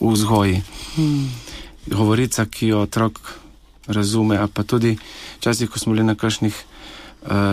v 0.00 0.12
vzgoji. 0.12 0.62
Mm. 0.98 1.28
Govorica, 1.86 2.46
ki 2.46 2.72
jo 2.72 2.82
otrok 2.82 3.20
razume, 3.86 4.38
a 4.38 4.46
pa 4.46 4.62
tudi 4.62 4.96
včasih, 5.38 5.68
ko 5.70 5.78
smo 5.78 5.92
bili 5.92 6.04
na 6.04 6.14
kakšnih 6.14 6.54
e, 6.54 6.64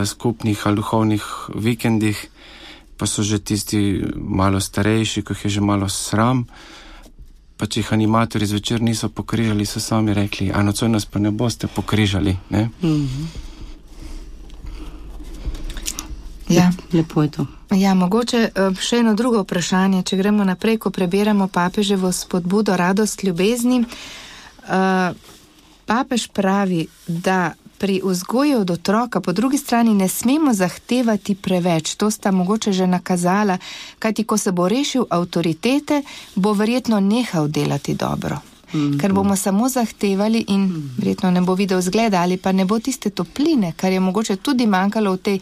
skupnih 0.05 0.67
ali 0.67 0.75
duhovnih 0.75 1.23
vikendih, 1.55 2.17
pa 2.97 3.05
so 3.05 3.23
že 3.23 3.39
tisti 3.39 4.01
malo 4.15 4.59
starejši, 4.59 5.21
ko 5.21 5.33
jih 5.33 5.45
je 5.45 5.49
že 5.49 5.61
malo 5.61 5.89
sram. 5.89 6.47
Pa 7.57 7.65
če 7.65 7.81
jih 7.81 7.93
animatorji 7.93 8.47
zvečer 8.47 8.81
niso 8.81 9.09
pokrižali, 9.09 9.65
so 9.65 9.81
sami 9.81 10.13
rekli: 10.13 10.53
A 10.53 10.61
nocoj 10.61 10.89
nas 10.89 11.05
pa 11.09 11.19
ne 11.19 11.31
boste 11.33 11.67
pokrižali. 11.67 12.37
Ne? 12.49 12.69
Mm 12.81 13.05
-hmm. 13.05 13.25
Ja. 16.49 16.71
Lepo 16.93 17.23
je 17.23 17.31
to. 17.31 17.45
Ja, 17.75 17.93
mogoče 17.93 18.37
eh, 18.37 18.81
še 18.81 19.01
eno 19.03 19.13
drugo 19.13 19.41
vprašanje, 19.43 20.03
če 20.03 20.17
gremo 20.17 20.43
naprej, 20.43 20.77
ko 20.77 20.89
prebiramo 20.89 21.47
papeževo 21.47 22.11
spodbudo 22.11 22.77
radost 22.77 23.23
ljubezni. 23.23 23.83
Uh, 24.67 25.15
papež 25.87 26.27
pravi, 26.27 26.87
da 27.07 27.53
pri 27.77 28.01
vzgoji 28.03 28.55
od 28.55 28.71
otroka 28.71 29.21
po 29.21 29.33
drugi 29.33 29.57
strani 29.57 29.93
ne 29.93 30.09
smemo 30.09 30.53
zahtevati 30.53 31.35
preveč. 31.35 31.95
To 31.95 32.11
sta 32.11 32.31
mogoče 32.31 32.71
že 32.73 32.87
nakazala, 32.87 33.57
kajti 33.99 34.23
ko 34.23 34.37
se 34.37 34.51
bo 34.51 34.67
rešil 34.67 35.05
avtoritete, 35.09 36.01
bo 36.35 36.53
verjetno 36.53 36.99
nehal 36.99 37.47
delati 37.47 37.93
dobro. 37.93 38.39
Mm 38.73 38.79
-hmm. 38.79 39.01
Ker 39.01 39.13
bomo 39.13 39.35
samo 39.35 39.69
zahtevali 39.69 40.45
in 40.47 40.69
-hmm. 40.69 40.97
verjetno 40.97 41.31
ne 41.31 41.41
bo 41.41 41.53
videl 41.55 41.81
zgleda 41.81 42.21
ali 42.21 42.37
pa 42.37 42.51
ne 42.51 42.65
bo 42.65 42.79
tiste 42.79 43.09
topline, 43.09 43.73
kar 43.75 43.91
je 43.91 43.99
mogoče 43.99 44.35
tudi 44.35 44.67
manjkalo 44.67 45.13
v 45.13 45.17
tej 45.17 45.39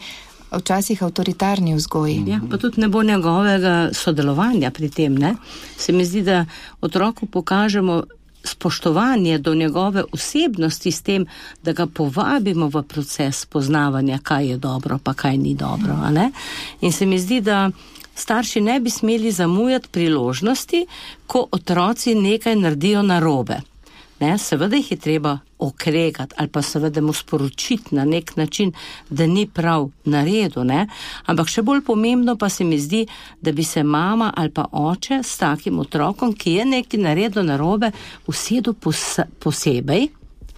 včasih 0.52 1.02
avtoritarni 1.02 1.74
vzgoji. 1.74 2.24
Ja, 2.26 2.40
pa 2.50 2.56
tudi 2.56 2.80
ne 2.80 2.88
bo 2.88 3.02
njegovega 3.02 3.88
sodelovanja 3.92 4.70
pri 4.70 4.90
tem. 4.90 5.14
Ne? 5.14 5.34
Se 5.76 5.92
mi 5.92 6.04
zdi, 6.04 6.22
da 6.22 6.44
otroku 6.80 7.26
pokažemo 7.26 8.02
spoštovanje 8.44 9.38
do 9.38 9.54
njegove 9.54 10.04
osebnosti 10.12 10.92
s 10.92 11.02
tem, 11.02 11.26
da 11.62 11.72
ga 11.72 11.86
povabimo 11.86 12.68
v 12.68 12.82
proces 12.82 13.46
poznavanja, 13.46 14.18
kaj 14.22 14.48
je 14.48 14.56
dobro, 14.56 14.98
pa 14.98 15.14
kaj 15.14 15.36
ni 15.36 15.54
dobro. 15.54 15.96
In 16.80 16.92
se 16.92 17.06
mi 17.06 17.18
zdi, 17.18 17.40
da. 17.40 17.70
Starši 18.18 18.60
ne 18.60 18.80
bi 18.80 18.90
smeli 18.90 19.32
zamujati 19.32 19.88
priložnosti, 19.92 20.86
ko 21.26 21.46
otroci 21.52 22.14
nekaj 22.14 22.56
naredijo 22.56 23.02
narobe. 23.02 23.60
Ne, 24.20 24.38
seveda 24.38 24.76
jih 24.76 24.90
je 24.90 24.96
treba 24.96 25.38
okregati 25.58 26.34
ali 26.38 26.48
pa 26.48 26.62
seveda 26.62 27.00
mu 27.00 27.12
sporočiti 27.12 27.94
na 27.94 28.04
nek 28.04 28.36
način, 28.36 28.72
da 29.10 29.26
ni 29.26 29.46
prav 29.46 29.90
naredu, 30.04 30.64
ne? 30.64 30.86
ampak 31.26 31.48
še 31.48 31.62
bolj 31.62 31.82
pomembno 31.84 32.36
pa 32.36 32.48
se 32.48 32.64
mi 32.64 32.78
zdi, 32.80 33.06
da 33.40 33.52
bi 33.52 33.64
se 33.64 33.82
mama 33.82 34.32
ali 34.36 34.50
pa 34.50 34.64
oče 34.72 35.20
s 35.22 35.36
takim 35.36 35.78
otrokom, 35.78 36.32
ki 36.32 36.52
je 36.52 36.64
nekaj 36.64 37.00
naredil 37.00 37.44
narobe, 37.44 37.92
usedel 38.26 38.74
pos 38.74 39.18
posebej, 39.40 40.08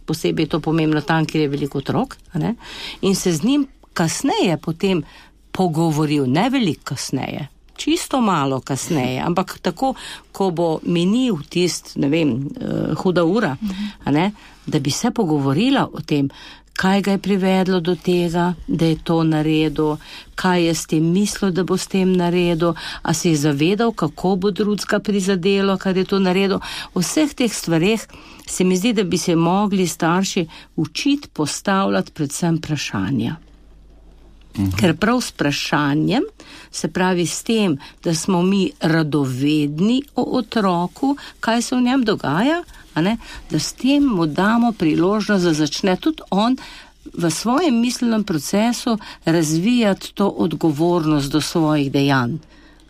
posebej 0.06 0.46
je 0.46 0.54
to 0.54 0.60
pomembno 0.60 1.00
tam, 1.00 1.26
kjer 1.26 1.42
je 1.42 1.52
veliko 1.58 1.82
otrok, 1.82 2.16
ne? 2.34 2.54
in 3.00 3.14
se 3.14 3.32
z 3.32 3.42
njim 3.42 3.66
kasneje 3.92 4.56
potem 4.62 5.02
pogovoril, 5.50 6.30
ne 6.30 6.50
veliko 6.50 6.94
kasneje 6.94 7.48
čisto 7.78 8.20
malo 8.20 8.60
kasneje, 8.60 9.22
ampak 9.22 9.58
tako, 9.62 9.94
ko 10.32 10.50
bo 10.50 10.68
minil 10.82 11.38
tist, 11.48 11.94
ne 11.96 12.10
vem, 12.12 12.34
uh, 12.34 12.94
huda 12.98 13.24
ura, 13.24 13.56
ne, 14.10 14.32
da 14.66 14.80
bi 14.82 14.90
se 14.90 15.10
pogovorila 15.14 15.86
o 15.92 16.02
tem, 16.04 16.28
kaj 16.78 17.00
ga 17.02 17.12
je 17.12 17.18
privedlo 17.18 17.80
do 17.80 17.96
tega, 17.96 18.52
da 18.66 18.86
je 18.86 18.98
to 19.04 19.22
naredil, 19.26 19.96
kaj 20.38 20.62
je 20.66 20.74
s 20.74 20.86
tem 20.86 21.08
mislil, 21.12 21.50
da 21.50 21.64
bo 21.66 21.76
s 21.76 21.90
tem 21.90 22.12
naredil, 22.14 22.76
a 23.02 23.14
se 23.14 23.32
je 23.32 23.40
zavedal, 23.40 23.92
kako 23.92 24.36
bo 24.36 24.50
drugega 24.50 25.00
prizadelo, 25.02 25.74
kar 25.78 25.96
je 25.96 26.04
to 26.04 26.22
naredil. 26.22 26.60
O 26.94 27.02
vseh 27.02 27.34
teh 27.34 27.50
stvareh 27.50 28.06
se 28.46 28.64
mi 28.64 28.78
zdi, 28.78 28.92
da 28.94 29.02
bi 29.02 29.18
se 29.18 29.34
mogli 29.36 29.86
starši 29.86 30.46
učiti 30.76 31.28
postavljati 31.34 32.12
predvsem 32.12 32.62
vprašanja. 32.62 33.36
Ker 34.78 34.96
prav 34.96 35.20
s 35.20 35.30
vprašanjem, 35.30 36.22
se 36.70 36.88
pravi 36.88 37.26
s 37.26 37.42
tem, 37.42 37.78
da 38.04 38.14
smo 38.14 38.42
mi 38.42 38.70
radovedni 38.80 40.02
o 40.16 40.24
otroku, 40.38 41.16
kaj 41.40 41.62
se 41.62 41.76
v 41.76 41.82
njem 41.82 42.04
dogaja, 42.04 42.62
da 43.50 43.58
s 43.58 43.72
tem 43.72 44.02
mu 44.04 44.26
damo 44.26 44.72
priložnost, 44.72 45.44
da 45.44 45.52
začne 45.54 45.96
tudi 45.96 46.22
on 46.30 46.56
v 47.14 47.30
svojem 47.30 47.80
miselnem 47.80 48.24
procesu 48.24 48.98
razvijati 49.24 50.12
to 50.14 50.28
odgovornost 50.28 51.32
do 51.32 51.40
svojih 51.40 51.92
dejanj. 51.92 52.38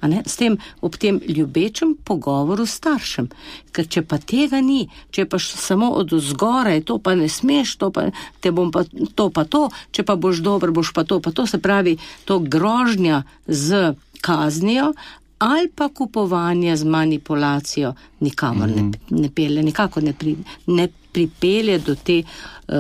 S 0.03 0.36
tem 0.36 0.59
ob 0.80 0.96
tem 0.96 1.20
ljubečem 1.26 1.96
pogovoru 2.05 2.66
s 2.66 2.78
staršem. 2.78 3.28
Ker 3.72 3.86
če 3.86 4.03
pa 4.03 4.18
tega 4.18 4.61
ni, 4.62 4.88
če 5.11 5.26
pa 5.26 5.38
samo 5.38 5.90
od 5.99 6.14
zgoraj, 6.14 6.84
to 6.86 6.99
pa 6.99 7.14
ne 7.18 7.28
smeš, 7.28 7.76
to 7.76 7.90
pa 7.90 8.09
te 8.40 8.53
bom 8.55 8.70
pa 8.70 8.84
to 9.14 9.30
pa 9.30 9.44
to, 9.44 9.68
če 9.90 10.07
pa 10.07 10.16
boš 10.16 10.42
dober, 10.44 10.70
boš 10.70 10.92
pa 10.94 11.05
to 11.05 11.20
pa 11.20 11.32
to, 11.34 11.46
se 11.46 11.59
pravi 11.59 11.99
to 12.24 12.38
grožnja 12.38 13.24
z 13.46 13.94
kaznijo 14.20 14.92
ali 15.38 15.68
pa 15.70 15.88
kupovanje 15.88 16.76
z 16.76 16.84
manipulacijo, 16.84 17.94
nikamor 18.20 18.68
mm 18.68 18.74
-hmm. 18.74 18.94
ne, 19.11 19.20
ne 19.20 19.30
pelje, 19.30 19.62
nikako 19.62 20.01
ne, 20.01 20.12
pri, 20.12 20.36
ne 20.66 20.88
pripelje 21.12 21.78
do 21.78 21.94
te 21.94 22.22
uh, 22.22 22.74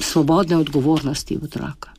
svobodne 0.00 0.56
odgovornosti 0.56 1.38
otroka. 1.42 1.89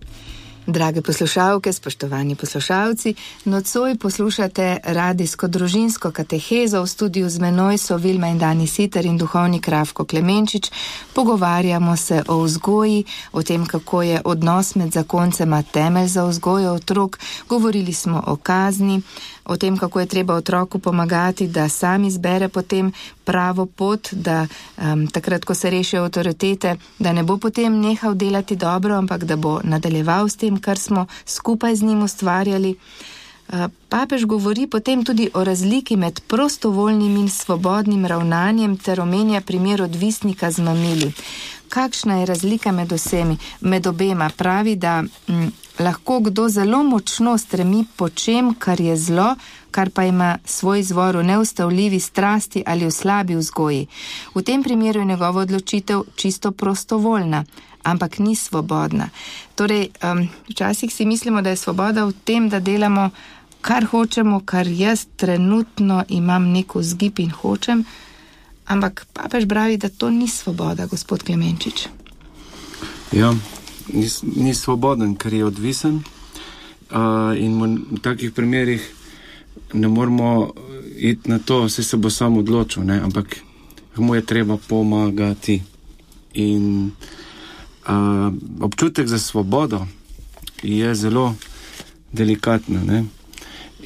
Drage 0.71 1.01
poslušalke, 1.01 1.73
spoštovani 1.73 2.35
poslušalci, 2.35 3.13
nocoj 3.45 3.97
poslušate 3.97 4.77
radijsko 4.83 5.47
družinsko 5.47 6.11
katehezo 6.11 6.81
v 6.81 6.87
studiu 6.87 7.29
z 7.29 7.39
menoj 7.39 7.77
so 7.77 7.97
Vilma 7.97 8.27
in 8.31 8.39
Dani 8.39 8.67
Siter 8.67 9.05
in 9.05 9.17
duhovni 9.17 9.59
Kravko 9.61 10.05
Klemenčič. 10.05 10.71
Pogovarjamo 11.13 11.97
se 11.97 12.23
o 12.27 12.39
vzgoji, 12.43 13.03
o 13.31 13.43
tem, 13.43 13.65
kako 13.65 14.01
je 14.01 14.21
odnos 14.25 14.75
med 14.75 14.93
zakoncema 14.93 15.63
temelj 15.63 16.07
za 16.07 16.23
vzgojo 16.23 16.73
otrok, 16.73 17.19
govorili 17.49 17.93
smo 17.93 18.23
o 18.27 18.35
kazni, 18.35 19.01
o 19.45 19.57
tem, 19.57 19.77
kako 19.77 19.99
je 19.99 20.05
treba 20.05 20.33
otroku 20.33 20.79
pomagati, 20.79 21.47
da 21.47 21.69
sam 21.69 22.03
izbere 22.03 22.49
potem 22.49 22.91
pravo 23.23 23.65
pot, 23.65 24.13
da 24.13 24.47
um, 24.77 25.07
takrat, 25.07 25.45
ko 25.45 25.53
se 25.53 25.69
rešijo 25.69 26.03
avtoritete, 26.03 26.75
da 26.99 27.13
ne 27.13 27.23
bo 27.23 27.37
potem 27.37 27.79
nehal 27.79 28.13
delati 28.13 28.55
dobro, 28.55 28.95
ampak 28.95 29.23
da 29.23 29.35
bo 29.35 29.59
nadaljeval 29.63 30.29
s 30.29 30.35
tem, 30.35 30.59
kar 30.61 30.77
smo 30.77 31.05
skupaj 31.25 31.75
z 31.75 31.83
njim 31.83 32.03
ustvarjali. 32.03 32.75
Uh, 32.75 33.65
papež 33.89 34.25
govori 34.25 34.67
potem 34.67 35.03
tudi 35.03 35.29
o 35.33 35.43
razliki 35.43 35.95
med 35.95 36.21
prostovoljnim 36.27 37.17
in 37.17 37.29
svobodnim 37.29 38.05
ravnanjem 38.05 38.77
ter 38.77 39.01
omenja 39.01 39.41
primer 39.41 39.81
odvisnika 39.81 40.51
z 40.51 40.61
mamili. 40.61 41.11
Kakšna 41.69 42.17
je 42.19 42.25
razlika 42.25 42.71
med 42.71 42.91
vsemi, 42.91 43.37
med 43.61 43.87
obema? 43.87 44.29
Pravi, 44.37 44.75
da 44.75 45.03
m, 45.27 45.51
lahko 45.79 46.19
kdo 46.19 46.49
zelo 46.49 46.83
močno 46.83 47.37
stremi 47.37 47.85
po 47.95 48.09
čem, 48.09 48.53
kar 48.53 48.81
je 48.81 48.97
zlo, 48.97 49.35
kar 49.71 49.89
pa 49.89 50.03
ima 50.03 50.37
svoj 50.45 50.79
izvor 50.79 51.17
v 51.17 51.23
neustavljivi 51.23 51.99
strasti 51.99 52.63
ali 52.65 52.85
v 52.85 52.91
slabi 52.91 53.35
vzgoji. 53.35 53.87
V 54.35 54.41
tem 54.41 54.63
primeru 54.63 54.99
je 54.99 55.05
njegova 55.05 55.41
odločitev 55.41 56.03
čisto 56.15 56.51
prostovoljna, 56.51 57.45
ampak 57.83 58.19
ni 58.19 58.35
svobodna. 58.35 59.09
Torej, 59.55 59.89
um, 60.03 60.29
včasih 60.49 60.93
si 60.93 61.05
mislimo, 61.05 61.41
da 61.41 61.49
je 61.49 61.55
svoboda 61.55 62.05
v 62.05 62.13
tem, 62.23 62.49
da 62.49 62.59
delamo, 62.59 63.09
kar 63.61 63.85
hočemo, 63.85 64.41
kar 64.45 64.67
jaz 64.67 65.05
trenutno 65.15 66.03
imam 66.09 66.51
neko 66.51 66.83
zgib 66.83 67.19
in 67.19 67.31
hočem. 67.31 67.85
Ampak 68.65 69.05
papež 69.13 69.47
pravi, 69.47 69.77
da 69.77 69.89
to 69.89 70.09
ni 70.09 70.27
svoboda, 70.27 70.85
gospod 70.85 71.23
Klemenčič. 71.23 71.87
Ja, 73.11 73.33
ni, 73.93 74.07
ni 74.35 74.53
svoboden, 74.53 75.15
ker 75.15 75.33
je 75.33 75.45
odvisen. 75.45 76.01
Uh, 76.91 77.31
in 77.39 77.55
v 77.91 77.99
takih 78.03 78.31
primerih 78.35 78.83
ne 79.73 79.87
moramo 79.87 80.53
iti 80.97 81.29
na 81.29 81.39
to, 81.39 81.63
vse 81.65 81.83
se 81.83 81.97
bo 81.97 82.09
sam 82.09 82.37
odločil, 82.37 82.83
ne? 82.83 82.99
ampak 82.99 83.39
mu 83.95 84.15
je 84.15 84.25
treba 84.25 84.57
pomagati. 84.57 85.61
In 86.33 86.91
uh, 87.87 88.33
občutek 88.59 89.07
za 89.07 89.19
svobodo 89.19 89.87
je 90.63 90.95
zelo 90.95 91.35
delikatno. 92.11 92.83
Ne? 92.83 93.05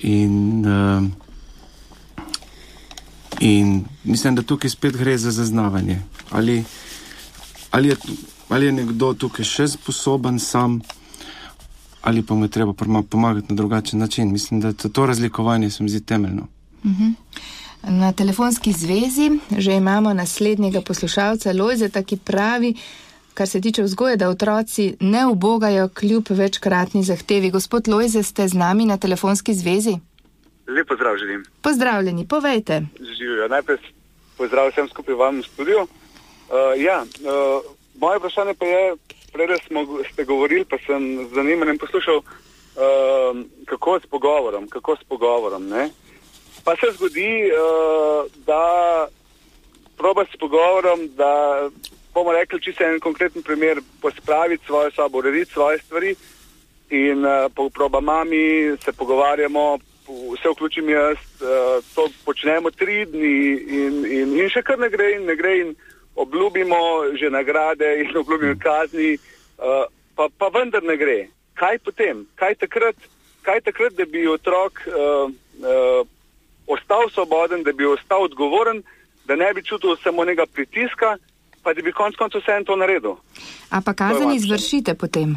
In, 0.01 0.65
uh, 0.65 1.03
in 3.39 3.85
mislim, 4.03 4.35
da 4.35 4.41
tukaj 4.41 4.69
spet 4.69 4.97
gre 4.97 5.17
za 5.17 5.31
zaznavanje. 5.31 6.01
Ali, 6.29 6.63
ali 7.71 7.87
je 7.87 7.95
ali 8.49 8.65
je 8.65 8.71
nekdo 8.71 9.13
tukaj 9.13 9.45
še 9.45 9.67
sposoben 9.67 10.39
sam, 10.39 10.81
ali 12.01 12.21
pa 12.21 12.35
mu 12.35 12.45
je 12.45 12.49
treba 12.49 12.73
pomagati 13.09 13.47
na 13.49 13.55
drugačen 13.55 13.99
način. 13.99 14.31
Mislim, 14.31 14.61
da 14.61 14.73
to, 14.73 14.89
to 14.89 15.05
razlikovanje 15.05 15.69
se 15.69 15.83
mi 15.83 15.89
zdi 15.89 16.05
temeljno. 16.05 16.47
Mhm. 16.85 17.09
Na 17.87 18.11
telefonski 18.11 18.71
zvezi 18.71 19.31
že 19.57 19.73
imamo 19.73 20.13
naslednjega 20.13 20.81
poslušalca 20.81 21.53
Lojzeta, 21.53 22.03
ki 22.03 22.17
pravi, 22.17 22.73
kar 23.33 23.47
se 23.47 23.61
tiče 23.61 23.83
vzgoje, 23.83 24.17
da 24.17 24.29
otroci 24.29 24.95
ne 24.99 25.25
ubogajo 25.27 25.89
kljub 25.89 26.23
večkratni 26.29 27.03
zahtevi. 27.03 27.51
Gospod 27.51 27.87
Lojze, 27.87 28.23
ste 28.23 28.47
z 28.47 28.53
nami 28.53 28.85
na 28.85 28.97
telefonski 28.97 29.53
zvezi? 29.53 29.97
Lepo 30.67 30.95
zdrav 30.95 31.17
želim. 31.17 31.45
Pozdravljeni, 31.61 32.27
povejte. 32.27 32.81
Živijo. 33.17 33.47
Najprej 33.47 33.77
pozdrav 34.37 34.71
vsem 34.71 34.89
skupaj 34.89 35.15
vam 35.15 35.39
v 35.39 35.43
studiu. 35.43 35.81
Uh, 35.81 36.73
ja, 36.77 37.03
uh, 37.03 37.75
Moje 37.99 38.19
vprašanje 38.19 38.53
pa 38.53 38.65
je, 38.65 38.95
prej 39.33 39.57
smo 39.67 39.85
ste 40.11 40.23
govorili, 40.23 40.65
pa 40.65 40.77
sem 40.77 41.27
z 41.27 41.35
zanimanjem 41.35 41.77
poslušal, 41.77 42.17
uh, 42.17 42.23
kako 43.65 43.99
s 43.99 44.05
pogovorom, 44.05 44.67
kako 44.67 44.95
s 44.95 45.03
pogovorom. 45.03 45.67
Ne? 45.67 45.89
Pa 46.63 46.75
se 46.75 46.91
zgodi, 46.91 47.51
uh, 47.51 48.31
da 48.45 49.07
proba 49.97 50.25
s 50.25 50.37
pogovorom, 50.39 51.07
da 51.15 51.69
bomo 52.13 52.31
rekli, 52.31 52.73
se 52.73 52.83
en 52.83 52.99
konkreten 52.99 53.43
primer 53.43 53.81
pospraviti 54.01 54.65
svojo 54.65 54.91
sobo, 54.91 55.17
urediti 55.17 55.51
svoje 55.51 55.79
stvari 55.79 56.15
in 56.89 57.25
uh, 57.25 57.51
po 57.55 57.69
proba 57.69 57.99
mami 57.99 58.77
se 58.83 58.91
pogovarjamo, 58.91 59.77
vse 60.33 60.49
vključim 60.49 60.89
jaz, 60.89 61.17
uh, 61.17 61.83
to 61.95 62.09
počnemo 62.25 62.71
tri 62.71 63.05
dni 63.05 63.65
in, 63.67 64.05
in, 64.05 64.39
in 64.39 64.49
še 64.49 64.61
kar 64.61 64.79
ne 64.79 64.89
gre 64.89 65.15
in 65.15 65.25
ne 65.25 65.35
gre. 65.35 65.57
In, 65.59 65.75
obljubimo 66.15 66.75
že 67.19 67.29
nagrade 67.29 67.99
in 68.01 68.17
obljubimo 68.21 68.55
kazni, 68.59 69.13
uh, 69.13 69.85
pa, 70.15 70.29
pa 70.37 70.47
vendar 70.47 70.83
ne 70.83 70.97
gre. 70.97 71.27
Kaj 71.53 71.79
potem? 71.79 72.25
Kaj 72.35 72.55
takrat, 72.55 72.95
kaj 73.41 73.61
takrat 73.61 73.93
da 73.93 74.05
bi 74.05 74.27
otrok 74.27 74.81
uh, 74.87 75.31
uh, 75.31 76.07
ostal 76.67 77.09
svoboden, 77.13 77.63
da 77.63 77.71
bi 77.71 77.85
ostal 77.85 78.23
odgovoren, 78.23 78.83
da 79.25 79.35
ne 79.35 79.53
bi 79.53 79.63
čutil 79.63 79.95
samo 80.03 80.25
njega 80.25 80.45
pritiska, 80.45 81.17
pa 81.63 81.73
da 81.73 81.81
bi 81.81 81.91
konec 81.91 82.15
koncev 82.15 82.41
vse 82.41 82.63
to 82.65 82.75
naredil. 82.75 83.15
A 83.69 83.81
pa 83.81 83.93
kazen 83.93 84.31
izvršite 84.31 84.93
potem? 84.93 85.35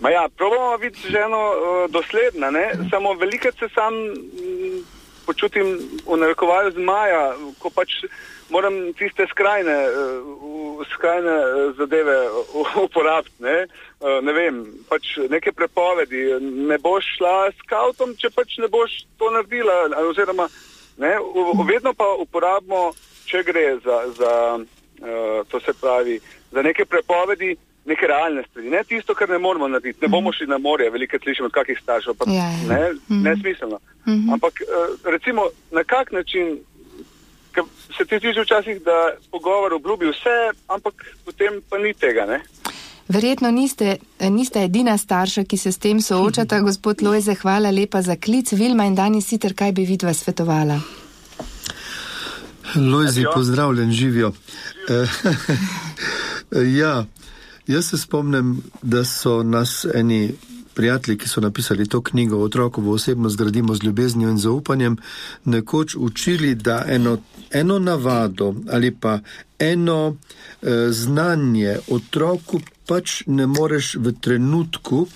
Ma 0.00 0.10
ja, 0.10 0.28
probamo 0.36 0.78
biti 0.78 0.98
ženo 1.08 1.38
uh, 1.38 1.90
dosledna, 1.90 2.50
ne? 2.50 2.70
samo 2.90 3.14
velikrat 3.14 3.54
se 3.58 3.68
sam 3.74 3.94
m, 3.94 4.84
počutim 5.26 5.78
v 6.06 6.16
narekovaju 6.16 6.70
zmaja, 6.76 7.22
ko 7.58 7.70
pač 7.70 8.02
moram 8.52 8.92
tiste 8.98 9.26
skrajne, 9.30 9.76
uh, 9.88 10.82
skrajne 10.94 11.36
eh, 11.38 11.72
zadeve 11.78 12.16
uporabiti. 12.86 13.36
Ne? 13.40 13.66
Ne 14.02 14.32
vem, 14.34 14.64
pač 14.90 15.16
neke 15.30 15.52
prepovedi. 15.54 16.26
Ne 16.42 16.78
boš 16.82 17.06
šla 17.16 17.50
s 17.54 17.66
kautom, 17.70 18.16
če 18.18 18.32
pač 18.34 18.58
ne 18.58 18.68
boš 18.68 19.04
to 19.18 19.30
naredila. 19.30 19.94
Oziroma, 20.10 20.48
ne, 20.98 21.12
vedno 21.68 21.94
pa 21.94 22.08
uporabimo, 22.18 22.90
če 23.30 23.44
gre 23.46 23.66
za, 23.84 23.98
za 24.18 24.32
to 25.50 25.60
se 25.60 25.72
pravi, 25.80 26.18
za 26.50 26.62
neke 26.62 26.84
prepovedi. 26.84 27.54
Neke 27.84 28.06
realne 28.06 28.44
stvari, 28.46 28.70
ne 28.70 28.84
tisto, 28.84 29.14
kar 29.14 29.28
ne 29.28 29.38
moramo 29.38 29.68
narediti. 29.68 30.04
Ne 30.04 30.08
bomo 30.08 30.32
šli 30.32 30.46
na 30.46 30.58
morje, 30.58 30.90
veliko 30.90 31.18
slišimo 31.22 31.46
od 31.46 31.52
kakih 31.52 31.78
staršev, 31.82 32.14
pa 32.14 32.30
ja, 32.30 32.34
ja. 32.34 32.68
ne, 32.68 32.92
mhm. 33.10 33.22
nesmiselno. 33.22 33.78
Mhm. 34.08 34.32
Ampak 34.32 34.62
recimo, 35.04 35.48
na 35.70 35.84
kak 35.84 36.12
način 36.12 36.58
se 37.96 38.04
ti 38.04 38.18
zdi 38.18 38.40
včasih, 38.40 38.82
da 38.82 39.10
pogovor 39.30 39.74
obljubi 39.74 40.06
vse, 40.06 40.38
ampak 40.68 40.94
potem 41.24 41.60
pa 41.70 41.78
ni 41.78 41.94
tega. 41.94 42.26
Ne? 42.26 42.40
Verjetno 43.08 43.50
niste, 43.50 43.96
niste 44.20 44.64
edina 44.64 44.98
starša, 44.98 45.44
ki 45.44 45.56
se 45.56 45.72
s 45.72 45.78
tem 45.78 46.00
soočata. 46.00 46.60
Gospod 46.60 47.02
Lojze, 47.02 47.34
hvala 47.34 47.70
lepa 47.70 48.02
za 48.02 48.16
klic. 48.16 48.52
Vilma 48.52 48.84
in 48.84 48.94
Dani 48.94 49.22
Siter, 49.22 49.54
kaj 49.54 49.72
bi 49.72 49.84
vidva 49.84 50.14
svetovala? 50.14 50.80
Lojzi, 52.76 53.24
pozdravljen, 53.34 53.92
živijo. 53.92 54.32
ja, 56.80 57.04
Jaz 57.66 57.86
se 57.86 57.98
spomnim, 57.98 58.62
da 58.82 59.04
so 59.04 59.42
nas 59.42 59.86
eni 59.94 60.34
prijatelji, 60.74 61.18
ki 61.18 61.28
so 61.28 61.40
napisali 61.40 61.88
to 61.88 62.00
knjigo 62.02 62.38
Otrokovo 62.38 62.92
osebnost 62.92 63.36
gradimo 63.36 63.74
z 63.74 63.84
ljubeznijo 63.84 64.30
in 64.30 64.38
zaupanjem, 64.38 64.96
nekoč 65.44 65.94
učili, 65.98 66.54
da 66.54 66.84
eno, 66.88 67.18
eno 67.50 67.78
navado 67.78 68.54
ali 68.70 68.90
pa 68.90 69.18
eno 69.58 70.16
eh, 70.62 70.68
znanje 70.90 71.78
otroku 71.88 72.60
pač 72.86 73.22
ne 73.26 73.46
moreš 73.46 73.94
v 73.94 74.12
trenutku 74.20 75.06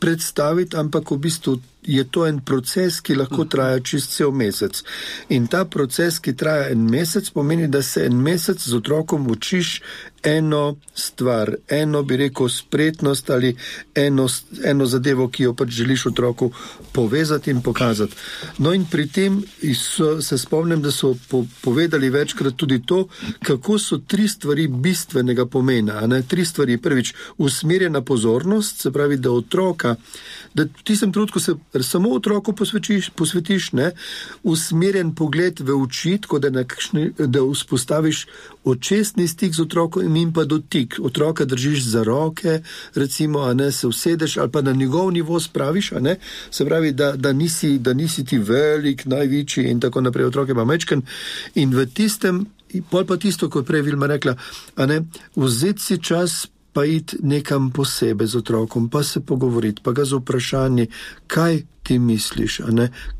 predstaviti, 0.00 0.76
ampak 0.76 1.10
v 1.10 1.18
bistvu 1.18 1.58
je 1.82 2.04
to 2.04 2.26
en 2.26 2.40
proces, 2.40 3.00
ki 3.00 3.14
lahko 3.14 3.44
traja 3.44 3.80
čist 3.84 4.12
cel 4.16 4.32
mesec. 4.32 4.82
In 5.28 5.46
ta 5.46 5.64
proces, 5.64 6.18
ki 6.20 6.32
traja 6.36 6.70
en 6.72 6.86
mesec, 6.90 7.28
pomeni, 7.30 7.68
da 7.68 7.82
se 7.82 8.04
en 8.08 8.16
mesec 8.16 8.60
z 8.60 8.76
otrokom 8.76 9.28
učiš 9.30 9.80
eno 10.22 10.76
stvar, 10.94 11.54
eno 11.68 12.02
bi 12.02 12.16
rekel 12.16 12.48
spretnost 12.48 13.30
ali 13.30 13.56
eno, 13.94 14.28
eno 14.64 14.86
zadevo, 14.86 15.28
ki 15.28 15.42
jo 15.42 15.54
pač 15.54 15.68
želiš 15.68 16.06
otroku 16.06 16.50
povezati 16.92 17.50
in 17.50 17.62
pokazati. 17.62 18.16
No 18.58 18.72
in 18.74 18.84
pri 18.90 19.08
tem 19.08 19.42
so, 19.74 20.20
se 20.22 20.38
spomnim, 20.38 20.82
da 20.82 20.90
so 20.90 21.14
po, 21.28 21.44
povedali 21.60 22.10
večkrat 22.10 22.56
tudi 22.56 22.82
to, 22.86 23.06
kako 23.42 23.78
so 23.78 23.98
tri 23.98 24.28
stvari 24.28 24.68
bistvenega 24.68 25.46
pomena. 25.46 26.06
Ne? 26.06 26.22
Tri 26.22 26.44
stvari. 26.44 26.78
Prvič, 26.80 27.14
usmerjena 27.38 28.00
pozornost, 28.02 28.80
se 28.80 28.90
pravi, 28.92 29.16
da 29.16 29.30
otroka, 29.30 29.96
da 30.54 30.62
v 30.62 30.84
tistem 30.84 31.12
trenutku 31.12 31.40
se 31.40 31.54
samo 31.80 32.10
otroku 32.10 32.52
posvetiš, 32.52 33.10
posvetiš 33.10 33.72
ne? 33.72 33.92
usmerjen 34.42 35.14
pogled 35.14 35.60
v 35.60 35.74
oči, 35.82 36.18
da, 36.40 36.50
da 37.26 37.40
vzpostaviš 37.52 38.26
očesni 38.64 39.28
stik 39.28 39.54
z 39.54 39.60
otrokom 39.60 40.16
in 40.16 40.32
pa 40.32 40.44
dotik. 40.44 40.98
Otroka 41.02 41.44
držiš 41.44 41.84
za 41.84 42.02
roke, 42.02 42.60
recimo, 42.94 43.40
a 43.40 43.54
ne 43.54 43.72
se 43.72 43.86
usedeš 43.86 44.36
ali 44.36 44.50
pa 44.50 44.62
na 44.62 44.72
njegov 44.72 45.12
nivo 45.12 45.40
spraviš, 45.40 45.92
a 45.92 46.00
ne 46.00 46.16
se 46.50 46.64
pravi, 46.64 46.92
da, 46.92 47.12
da, 47.16 47.32
nisi, 47.32 47.78
da 47.78 47.92
nisi 47.92 48.24
ti 48.24 48.38
velik, 48.38 49.06
največji 49.06 49.64
in 49.64 49.80
tako 49.80 50.00
naprej, 50.00 50.26
otroke 50.26 50.54
pa 50.54 50.64
mečken. 50.64 51.02
In 51.54 51.74
v 51.74 51.86
tistem, 51.86 52.46
pol 52.90 53.04
pa 53.06 53.16
tisto, 53.16 53.48
kot 53.50 53.64
je 53.64 53.66
prej 53.66 53.82
Vilma 53.82 54.06
rekla, 54.06 54.36
a 54.76 54.86
ne 54.86 55.02
vzeti 55.36 55.82
si 55.82 56.02
čas 56.02 56.46
pa 56.72 56.84
iti 56.84 57.16
nekam 57.22 57.70
posebej 57.70 58.26
z 58.26 58.36
otrokom, 58.36 58.88
pa 58.88 59.02
se 59.02 59.20
pogovoriti, 59.20 59.82
pa 59.82 59.92
ga 59.92 60.04
z 60.04 60.20
vprašanjem, 60.20 60.86
kaj 61.26 61.62
ti 61.90 61.98
misliš, 61.98 62.60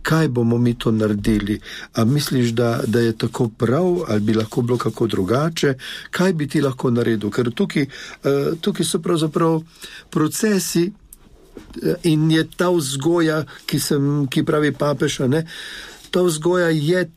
kaj 0.02 0.28
bomo 0.28 0.58
mi 0.58 0.78
to 0.78 0.90
naredili. 0.90 1.60
A 1.94 2.04
misliš, 2.04 2.50
da, 2.50 2.80
da 2.86 3.00
je 3.00 3.16
tako 3.18 3.48
prav, 3.48 3.96
ali 4.08 4.20
bi 4.20 4.34
lahko 4.34 4.62
bilo 4.62 4.78
kako 4.78 5.06
drugače, 5.06 5.74
kaj 6.10 6.32
bi 6.32 6.46
ti 6.48 6.60
lahko 6.60 6.90
naredil? 6.90 7.30
Ker 7.30 7.50
tukaj, 7.50 7.82
uh, 7.82 8.58
tukaj 8.60 8.86
so 8.86 9.00
pravzaprav 9.02 9.62
procesi. 10.10 10.92
Eh, 11.82 11.94
in 12.02 12.30
je 12.30 12.44
ta 12.56 12.68
vzgoja, 12.70 13.42
ki, 13.66 13.78
sem, 13.78 14.26
ki 14.30 14.44
pravi 14.46 14.70
papež, 14.72 15.18
ta 16.10 16.22
vzgoja 16.22 16.68
je 16.70 17.08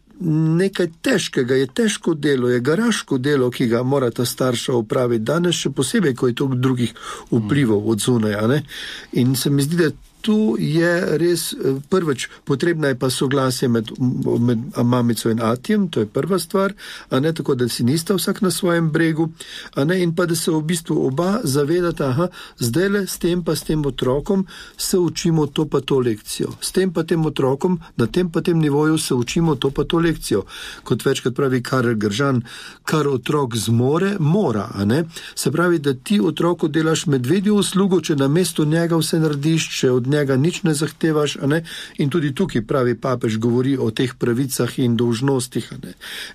nekaj 0.58 0.88
težkega, 1.06 1.56
je 1.56 1.68
težko 1.68 2.14
delo, 2.14 2.50
je 2.50 2.60
garaško 2.60 3.18
delo, 3.18 3.52
ki 3.52 3.68
ga 3.68 3.84
mora 3.84 4.10
ta 4.12 4.26
starša 4.26 4.74
upraviti. 4.74 5.24
Danes 5.24 5.56
še 5.56 5.70
posebej, 5.70 6.16
ko 6.16 6.28
je 6.28 6.36
toliko 6.42 6.62
drugih 6.66 6.94
vplivov 7.32 7.90
od 7.90 8.02
zunaj. 8.02 8.64
In 9.22 9.36
se 9.36 9.50
mi 9.50 9.62
zdi, 9.62 9.78
da 9.78 10.13
tu 10.24 10.56
je 10.60 11.18
res 11.20 11.52
eh, 11.54 11.76
prvič, 11.90 12.30
potrebna 12.48 12.94
je 12.94 13.00
pa 13.00 13.10
soglasje 13.12 13.68
med, 13.68 13.92
med 14.40 14.60
mamico 14.84 15.30
in 15.30 15.42
atijem, 15.44 15.90
to 15.92 16.00
je 16.00 16.08
prva 16.08 16.40
stvar, 16.40 16.74
a 17.10 17.20
ne 17.20 17.34
tako, 17.36 17.56
da 17.60 17.68
si 17.70 17.84
nista 17.84 18.16
vsak 18.16 18.42
na 18.42 18.52
svojem 18.52 18.88
bregu, 18.92 19.30
a 19.76 19.84
ne 19.84 20.00
in 20.04 20.16
pa 20.16 20.26
da 20.26 20.36
se 20.36 20.52
v 20.52 20.62
bistvu 20.64 20.96
oba 21.08 21.42
zavedata, 21.44 22.08
aha, 22.10 22.28
zdaj 22.60 22.90
le 22.90 23.04
s 23.08 23.20
tem 23.20 23.44
pa 23.44 23.56
s 23.56 23.68
tem 23.68 23.84
otrokom 23.86 24.48
se 24.78 24.98
učimo 24.98 25.46
to 25.48 25.66
pa 25.66 25.82
to 25.82 26.00
lekcijo. 26.00 26.56
S 26.62 26.72
tem 26.72 26.94
pa 26.94 27.04
tem 27.04 27.26
otrokom, 27.26 27.80
na 27.98 28.08
tem 28.08 28.30
pa 28.32 28.42
tem 28.42 28.60
nivoju 28.60 28.98
se 28.98 29.14
učimo 29.14 29.56
to 29.56 29.72
pa 29.72 29.84
to 29.84 30.00
lekcijo. 30.00 30.44
Kot 30.84 31.06
večkrat 31.06 31.36
pravi 31.36 31.64
Karel 31.64 31.96
Gržan, 31.96 32.42
kar 32.86 33.08
otrok 33.08 33.56
zmore, 33.56 34.16
mora, 34.20 34.70
a 34.74 34.86
ne. 34.86 35.04
Se 35.36 35.52
pravi, 35.52 35.80
da 35.80 35.94
ti 35.94 36.20
otroku 36.24 36.68
delaš 36.68 37.06
medvedjo 37.06 37.56
uslugo, 37.56 38.02
če 38.02 38.16
na 38.16 38.28
mesto 38.28 38.66
njega 38.66 38.98
vse 38.98 39.20
narediš, 39.20 39.70
če 39.80 39.92
od 39.92 40.08
njega 40.14 40.38
nič 40.38 40.64
ne 40.64 40.74
zahtevaš. 40.78 41.38
Ne? 41.50 41.64
In 41.98 42.10
tudi 42.14 42.34
tukaj 42.36 42.66
pravi 42.70 42.96
papež 42.96 43.38
govori 43.42 43.76
o 43.78 43.90
teh 43.92 44.14
pravicah 44.20 44.80
in 44.80 44.98
dolžnostih. 44.98 45.72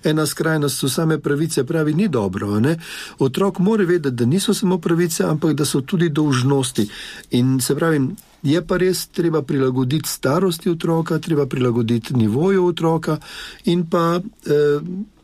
Ena 0.03 0.25
skrajnost 0.25 0.79
so 0.79 0.89
same 0.89 1.19
pravice, 1.19 1.63
pravi, 1.63 1.93
ni 1.93 2.07
dobro. 2.07 2.59
Ne? 2.59 2.77
Otrok 3.19 3.59
mora 3.59 3.85
vedeti, 3.87 4.15
da 4.15 4.25
niso 4.25 4.53
samo 4.53 4.77
pravice, 4.77 5.23
ampak 5.23 5.53
da 5.53 5.65
so 5.65 5.81
tudi 5.81 6.09
dolžnosti. 6.09 6.89
In 7.31 7.59
se 7.61 7.75
pravi, 7.75 8.01
je 8.43 8.61
pa 8.65 8.77
res 8.77 9.07
treba 9.07 9.41
prilagoditi 9.41 10.09
starosti 10.09 10.69
otroka, 10.69 11.19
treba 11.19 11.45
prilagoditi 11.45 12.13
nivoju 12.13 12.65
otroka 12.65 13.17
in 13.65 13.87
pa. 13.89 14.19
Eh, 14.45 15.17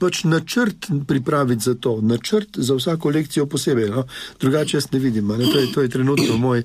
pač 0.00 0.24
načrt 0.24 0.90
pripraviti 1.06 1.62
za 1.62 1.74
to, 1.74 2.00
načrt 2.00 2.58
za 2.58 2.74
vsako 2.74 3.10
lekcijo 3.10 3.46
posebej. 3.46 3.88
No? 3.90 4.04
Drugače 4.40 4.76
jaz 4.76 4.92
ne 4.92 4.98
vidim, 4.98 5.28
ne? 5.28 5.44
To, 5.52 5.58
je, 5.58 5.72
to 5.72 5.82
je 5.82 5.88
trenutno 5.88 6.36
moj, 6.36 6.62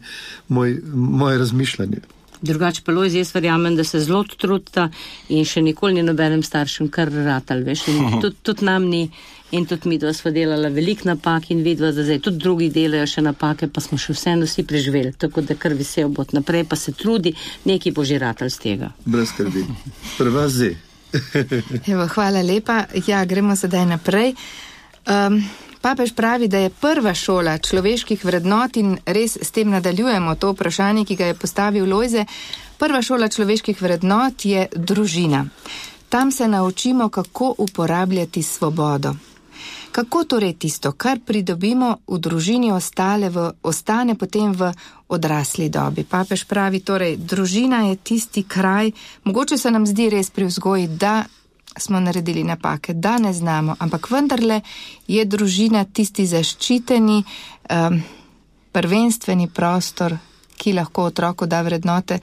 moj, 0.47 0.81
moje 0.93 1.37
razmišljanje. 1.37 2.01
Drugače 2.43 2.81
pa 2.85 2.91
Lojz, 2.91 3.15
jaz 3.15 3.35
verjamem, 3.35 3.75
da 3.75 3.83
se 3.83 3.99
zelo 4.03 4.23
trudita 4.23 4.89
in 5.31 5.45
še 5.47 5.61
nikoli 5.63 5.95
ni 5.95 6.03
nobenem 6.03 6.43
staršem 6.43 6.89
kar 6.91 7.07
ratal, 7.07 7.63
veš, 7.63 7.85
in 7.87 8.01
tudi, 8.23 8.35
tudi 8.43 8.67
nam 8.67 8.89
ni. 8.91 9.07
In 9.53 9.67
tudi 9.69 9.85
mi 9.89 9.99
dva 10.01 10.09
smo 10.17 10.31
delala 10.33 10.71
veliko 10.73 11.05
napak 11.05 11.51
in 11.53 11.61
vidva, 11.63 11.91
da 11.93 12.03
zdaj 12.03 12.23
tudi 12.25 12.41
drugi 12.41 12.71
delajo 12.73 13.05
še 13.07 13.21
napake, 13.21 13.69
pa 13.69 13.83
smo 13.85 13.99
še 14.01 14.15
vseeno 14.17 14.47
vsi 14.49 14.65
preživeli. 14.65 15.13
Tako 15.13 15.43
da 15.45 15.55
kar 15.55 15.75
vesel 15.77 16.09
bo 16.09 16.25
naprej, 16.33 16.65
pa 16.65 16.75
se 16.75 16.91
trudi, 16.97 17.35
neki 17.69 17.93
bo 17.93 18.03
že 18.03 18.17
ratal 18.19 18.49
z 18.49 18.63
tega. 18.65 18.89
Brez 19.05 19.29
skrbi. 19.29 19.63
Prva 20.17 20.49
zdaj. 20.49 20.92
Evo, 21.91 22.07
hvala 22.07 22.41
lepa. 22.41 22.83
Ja, 23.07 23.25
gremo 23.25 23.55
sedaj 23.55 23.85
naprej. 23.85 24.33
Um, 25.07 25.43
papež 25.81 26.13
pravi, 26.15 26.47
da 26.47 26.57
je 26.57 26.69
prva 26.69 27.13
šola 27.13 27.57
človeških 27.57 28.25
vrednot 28.25 28.77
in 28.77 28.97
res 29.05 29.37
s 29.41 29.51
tem 29.51 29.69
nadaljujemo 29.69 30.35
to 30.35 30.53
vprašanje, 30.53 31.05
ki 31.05 31.15
ga 31.15 31.25
je 31.31 31.39
postavil 31.39 31.89
Lojze. 31.89 32.25
Prva 32.77 33.01
šola 33.01 33.27
človeških 33.29 33.81
vrednot 33.81 34.45
je 34.45 34.67
družina. 34.75 35.45
Tam 36.09 36.31
se 36.31 36.47
naučimo, 36.47 37.09
kako 37.09 37.55
uporabljati 37.57 38.43
svobodo. 38.43 39.15
Kako 39.93 40.23
torej 40.23 40.53
tisto, 40.57 40.91
kar 40.97 41.19
pridobimo 41.21 42.01
v 42.09 42.17
družini, 42.17 42.73
v, 42.73 43.37
ostane 43.61 44.15
potem 44.17 44.49
v 44.49 44.73
odrasli 45.05 45.69
dobi? 45.69 46.01
Papež 46.01 46.49
pravi, 46.49 46.81
torej, 46.81 47.21
družina 47.21 47.85
je 47.93 48.01
tisti 48.01 48.41
kraj, 48.41 48.89
mogoče 49.23 49.53
se 49.53 49.69
nam 49.69 49.85
zdi 49.85 50.09
res 50.09 50.33
pri 50.33 50.49
vzgoji, 50.49 50.87
da 50.97 51.21
smo 51.77 51.99
naredili 52.01 52.41
napake, 52.41 52.97
da 52.97 53.19
ne 53.21 53.33
znamo, 53.33 53.75
ampak 53.79 54.09
vendarle 54.09 54.61
je 55.07 55.25
družina 55.25 55.85
tisti 55.85 56.25
zaščiteni, 56.25 57.19
um, 57.69 57.99
prvenstveni 58.73 59.45
prostor, 59.45 60.17
ki 60.57 60.73
lahko 60.73 61.05
otroku 61.13 61.45
da 61.45 61.61
vrednote, 61.61 62.17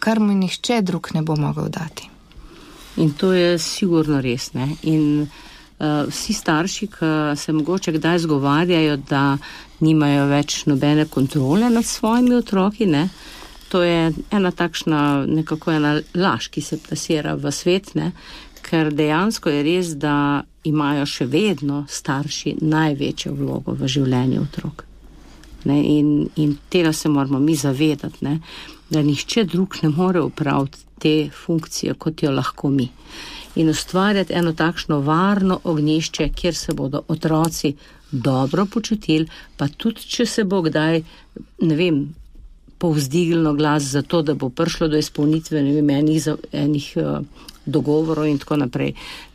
kar 0.00 0.20
mu 0.20 0.32
nihče 0.32 0.80
drug 0.80 1.12
ne 1.12 1.20
bo 1.20 1.36
mogel 1.36 1.68
dati. 1.68 2.08
In 2.96 3.12
to 3.12 3.34
je 3.36 3.58
sigurno 3.60 4.22
res. 4.24 4.54
Ne? 4.56 4.70
In 4.88 5.28
uh, 5.28 5.44
vsi 5.78 6.32
starši, 6.32 6.86
ki 6.86 7.08
se 7.36 7.52
mogoče 7.52 7.92
kdaj 7.92 8.18
zgovarjajo, 8.18 8.96
da 8.96 9.38
nimajo 9.80 10.26
več 10.30 10.62
nobene 10.66 11.04
kontrole 11.04 11.70
nad 11.70 11.84
svojimi 11.84 12.34
otroki, 12.34 12.86
ne? 12.86 13.08
to 13.68 13.82
je 13.82 14.12
ena 14.30 14.50
takšna 14.50 15.26
nekako 15.26 15.72
ena 15.72 16.00
laž, 16.14 16.48
ki 16.48 16.62
se 16.62 16.78
plasira 16.78 17.34
v 17.34 17.52
svet, 17.52 17.94
ne? 17.94 18.12
ker 18.62 18.90
dejansko 18.94 19.50
je 19.50 19.62
res, 19.62 19.94
da 20.00 20.42
imajo 20.64 21.06
še 21.06 21.26
vedno 21.30 21.84
starši 21.88 22.56
največjo 22.62 23.34
vlogo 23.34 23.76
v 23.78 23.90
življenju 23.90 24.42
otrok. 24.42 24.84
Ne? 25.66 25.76
In, 25.98 26.08
in 26.36 26.56
tega 26.70 26.92
se 26.92 27.08
moramo 27.08 27.38
mi 27.42 27.54
zavedati, 27.54 28.24
ne? 28.24 28.40
da 28.90 29.02
nihče 29.02 29.44
drug 29.50 29.76
ne 29.82 29.90
more 29.90 30.22
upraviti 30.22 30.78
te 30.98 31.14
funkcije, 31.44 31.94
kot 31.98 32.22
jo 32.22 32.30
lahko 32.30 32.70
mi 32.70 32.88
in 33.56 33.68
ustvarjati 33.68 34.34
eno 34.36 34.52
takšno 34.52 35.00
varno 35.00 35.60
ognjišče, 35.64 36.28
kjer 36.28 36.54
se 36.54 36.74
bodo 36.74 37.02
otroci 37.08 37.74
dobro 38.10 38.66
počutili, 38.66 39.26
pa 39.56 39.68
tudi, 39.68 40.00
če 40.00 40.26
se 40.26 40.44
bo 40.44 40.62
kdaj, 40.62 41.02
ne 41.60 41.76
vem, 41.76 42.04
povzdignilo 42.78 43.54
glas 43.54 43.82
za 43.82 44.02
to, 44.02 44.22
da 44.22 44.34
bo 44.34 44.48
prišlo 44.48 44.88
do 44.88 44.98
izpolnitve 45.00 45.62
vem, 45.62 45.90
enih, 45.90 46.28
enih 46.52 46.92
uh, 46.96 47.46
dogovorov 47.66 48.26
in 48.26 48.38
tako 48.38 48.60
naprej, 48.62 48.92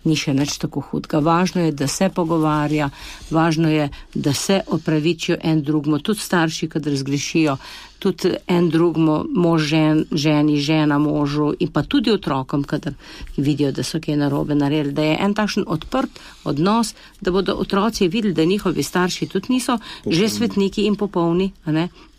ni 0.08 0.16
še 0.16 0.34
nič 0.34 0.58
tako 0.62 0.82
hudega. 0.82 1.20
Važno 1.20 1.66
je, 1.66 1.72
da 1.76 1.88
se 1.88 2.10
pogovarja, 2.10 2.90
važno 3.30 3.70
je, 3.70 3.90
da 4.14 4.34
se 4.34 4.62
opravičijo 4.68 5.38
en 5.44 5.64
drugmo, 5.64 6.00
tudi 6.00 6.20
starši, 6.20 6.70
kad 6.70 6.88
razgrešijo, 6.88 7.58
tudi 8.02 8.34
en 8.48 8.70
drugmu, 8.70 9.26
mož 9.30 9.62
žen, 9.70 10.06
ženi, 10.12 10.58
žena 10.58 10.98
možu 10.98 11.52
in 11.60 11.70
pa 11.70 11.84
tudi 11.84 12.12
otrokom, 12.12 12.64
kadar 12.64 12.94
vidijo, 13.38 13.72
da 13.72 13.84
so 13.86 14.00
kaj 14.02 14.18
narobe 14.18 14.56
naredili, 14.58 14.94
da 14.98 15.04
je 15.06 15.18
en 15.22 15.36
takšen 15.38 15.68
odprt 15.68 16.20
odnos, 16.44 16.96
da 17.22 17.32
bodo 17.32 17.54
otroci 17.62 18.08
videli, 18.08 18.34
da 18.34 18.46
njihovi 18.46 18.84
starši 18.84 19.28
tudi 19.28 19.54
niso 19.54 19.78
popolni. 19.78 20.18
že 20.18 20.30
svetniki 20.30 20.86
in 20.90 20.96
popolni, 20.96 21.52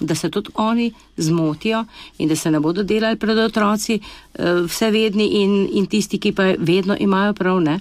da 0.01 0.15
se 0.15 0.31
tudi 0.31 0.51
oni 0.55 0.93
zmotijo 1.17 1.85
in 2.19 2.29
da 2.29 2.37
se 2.37 2.51
ne 2.51 2.61
bodo 2.61 2.83
delali 2.83 3.17
pred 3.17 3.39
otroci 3.39 3.99
eh, 3.99 4.63
vse 4.67 4.91
vedni 4.91 5.27
in, 5.43 5.69
in 5.73 5.87
tisti, 5.87 6.19
ki 6.19 6.33
pa 6.33 6.55
vedno 6.59 6.97
imajo 6.99 7.35
prav, 7.35 7.61
ne? 7.61 7.81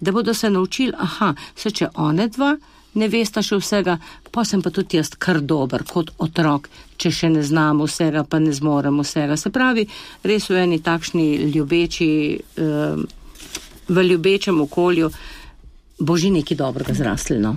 da 0.00 0.12
bodo 0.12 0.34
se 0.34 0.50
naučili, 0.50 0.92
aha, 0.98 1.34
se 1.54 1.70
če 1.70 1.88
one 1.94 2.28
dva 2.28 2.56
ne 2.94 3.08
veste 3.08 3.42
še 3.42 3.58
vsega, 3.60 3.96
pa 4.30 4.44
sem 4.44 4.62
pa 4.62 4.70
tudi 4.70 4.98
jaz 4.98 5.12
kar 5.18 5.40
dober 5.40 5.84
kot 5.88 6.12
otrok, 6.22 6.68
če 7.00 7.10
še 7.10 7.30
ne 7.32 7.42
znamo 7.44 7.86
vsega, 7.88 8.24
pa 8.24 8.40
ne 8.42 8.52
zmoremo 8.52 9.04
vsega. 9.04 9.36
Se 9.36 9.52
pravi, 9.54 9.86
res 10.28 10.48
v 10.50 10.64
eni 10.64 10.80
takšni 10.84 11.28
ljubeči, 11.54 12.10
v 13.88 14.04
ljubečem 14.08 14.60
okolju. 14.60 15.12
Boži 16.02 16.32
neki 16.34 16.56
dobrega 16.58 16.94
zrasli. 16.98 17.36
No? 17.38 17.52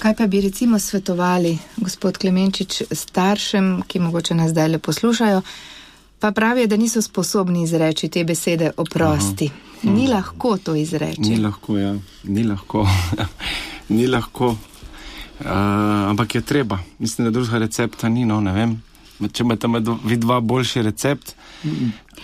Kaj 0.00 0.14
pa 0.16 0.26
bi 0.32 0.40
recimo 0.40 0.78
svetovali, 0.80 1.50
gospod 1.76 2.16
Klemenčič, 2.16 2.86
staršem, 2.88 3.82
ki 3.84 4.00
mogoče 4.00 4.36
nas 4.38 4.54
zdaj 4.54 4.70
le 4.70 4.78
poslušajo, 4.80 5.42
pa 6.22 6.30
pravijo, 6.32 6.70
da 6.72 6.78
niso 6.80 7.02
sposobni 7.04 7.66
izreči 7.66 8.08
te 8.08 8.24
besede 8.24 8.70
oprosti. 8.76 9.50
Aha. 9.50 9.92
Ni 9.92 10.08
lahko 10.08 10.56
to 10.56 10.74
izreči. 10.74 11.20
Ni 11.20 11.36
lahko, 11.36 11.76
ja, 11.76 11.92
ni 12.24 12.46
lahko. 12.48 12.86
ni 13.88 14.06
lahko, 14.06 14.48
uh, 14.48 15.46
ampak 16.10 16.34
je 16.34 16.40
treba. 16.40 16.78
Mislim, 16.98 17.24
da 17.24 17.30
drugega 17.30 17.58
recepta 17.58 18.08
ni, 18.08 18.24
no 18.24 18.40
ne 18.40 18.52
vem. 18.52 18.76
Če 19.32 19.44
imate 19.44 19.68
vi 20.04 20.16
dva 20.20 20.40
boljši 20.40 20.82
recept, 20.82 21.32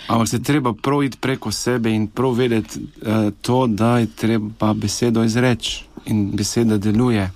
ampak 0.07 0.27
se 0.29 0.43
treba 0.43 0.73
prav 0.73 1.03
iti 1.03 1.17
preko 1.17 1.51
sebe 1.51 1.89
in 1.89 2.07
prav 2.07 2.35
vedeti 2.37 2.79
uh, 2.79 3.31
to, 3.41 3.67
da 3.67 3.97
je 3.97 4.11
treba 4.15 4.73
besedo 4.73 5.23
izreči 5.23 5.83
in 6.05 6.31
beseda 6.35 6.77
deluje 6.77 7.31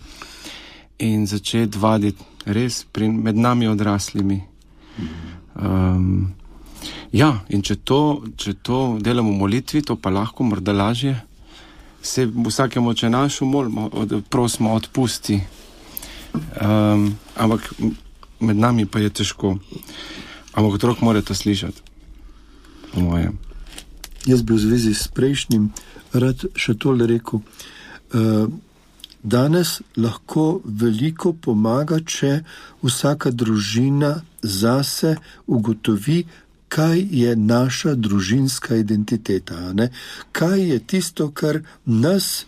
in 1.00 1.26
začeti 1.28 1.78
vaditi 1.78 2.24
res 2.46 2.84
pri, 2.92 3.10
med 3.10 3.38
nami 3.38 3.68
odraslimi. 3.68 4.42
Um, 5.56 6.34
ja, 7.12 7.32
in 7.50 7.62
če 7.62 7.80
to, 7.84 8.02
če 8.38 8.54
to 8.62 8.82
delamo 9.02 9.34
v 9.34 9.42
molitvi, 9.42 9.82
to 9.82 9.98
pa 9.98 10.14
lahko, 10.14 10.46
morda 10.46 10.74
lažje 10.74 11.16
se 12.02 12.26
vsakemu, 12.26 12.94
če 12.94 13.10
našo 13.10 13.46
molimo, 13.46 13.90
od, 13.94 14.22
prosimo, 14.30 14.74
odpusti. 14.74 15.42
Um, 16.62 17.16
ampak 17.36 17.74
med 18.40 18.58
nami 18.58 18.86
pa 18.86 19.00
je 19.00 19.10
težko. 19.10 19.58
Ampak 20.54 20.74
otrok 20.74 21.02
mora 21.02 21.22
to 21.22 21.36
slišati, 21.36 21.82
po 22.94 23.02
mojem. 23.02 23.38
Jaz 24.26 24.42
bi 24.42 24.54
v 24.54 24.60
zvezi 24.60 24.94
s 24.94 25.08
prejšnjim 25.08 25.70
rad 26.14 26.48
še 26.56 26.76
tole 26.78 27.08
rekel. 27.08 27.42
Uh, 28.14 28.48
danes 29.24 29.82
lahko 29.98 30.62
veliko 30.66 31.34
pomaga, 31.34 32.00
če 32.00 32.42
vsaka 32.84 33.32
družina 33.32 34.22
zase 34.42 35.18
ugotovi, 35.48 36.24
kaj 36.68 37.06
je 37.12 37.36
naša 37.36 37.96
družinska 37.96 38.76
identiteta, 38.76 39.74
kaj 40.32 40.70
je 40.70 40.80
tisto, 40.80 41.32
kar 41.32 41.62
nas, 41.86 42.46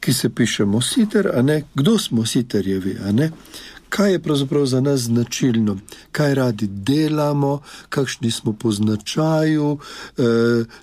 ki 0.00 0.12
se 0.12 0.28
pišemo 0.28 0.80
siter, 0.80 1.30
a 1.34 1.42
ne? 1.42 1.62
Kdo 1.74 1.98
smo 1.98 2.26
siterjevi, 2.26 2.98
a 3.04 3.12
ne 3.12 3.30
kaj 3.96 4.12
je 4.12 4.22
pravzaprav 4.22 4.66
za 4.66 4.80
nas 4.80 5.00
značilno, 5.00 5.78
kaj 6.12 6.34
radi 6.34 6.66
delamo, 6.66 7.60
kakšni 7.88 8.30
smo 8.30 8.52
po 8.52 8.72
značaju, 8.72 9.78
eh, 10.18 10.22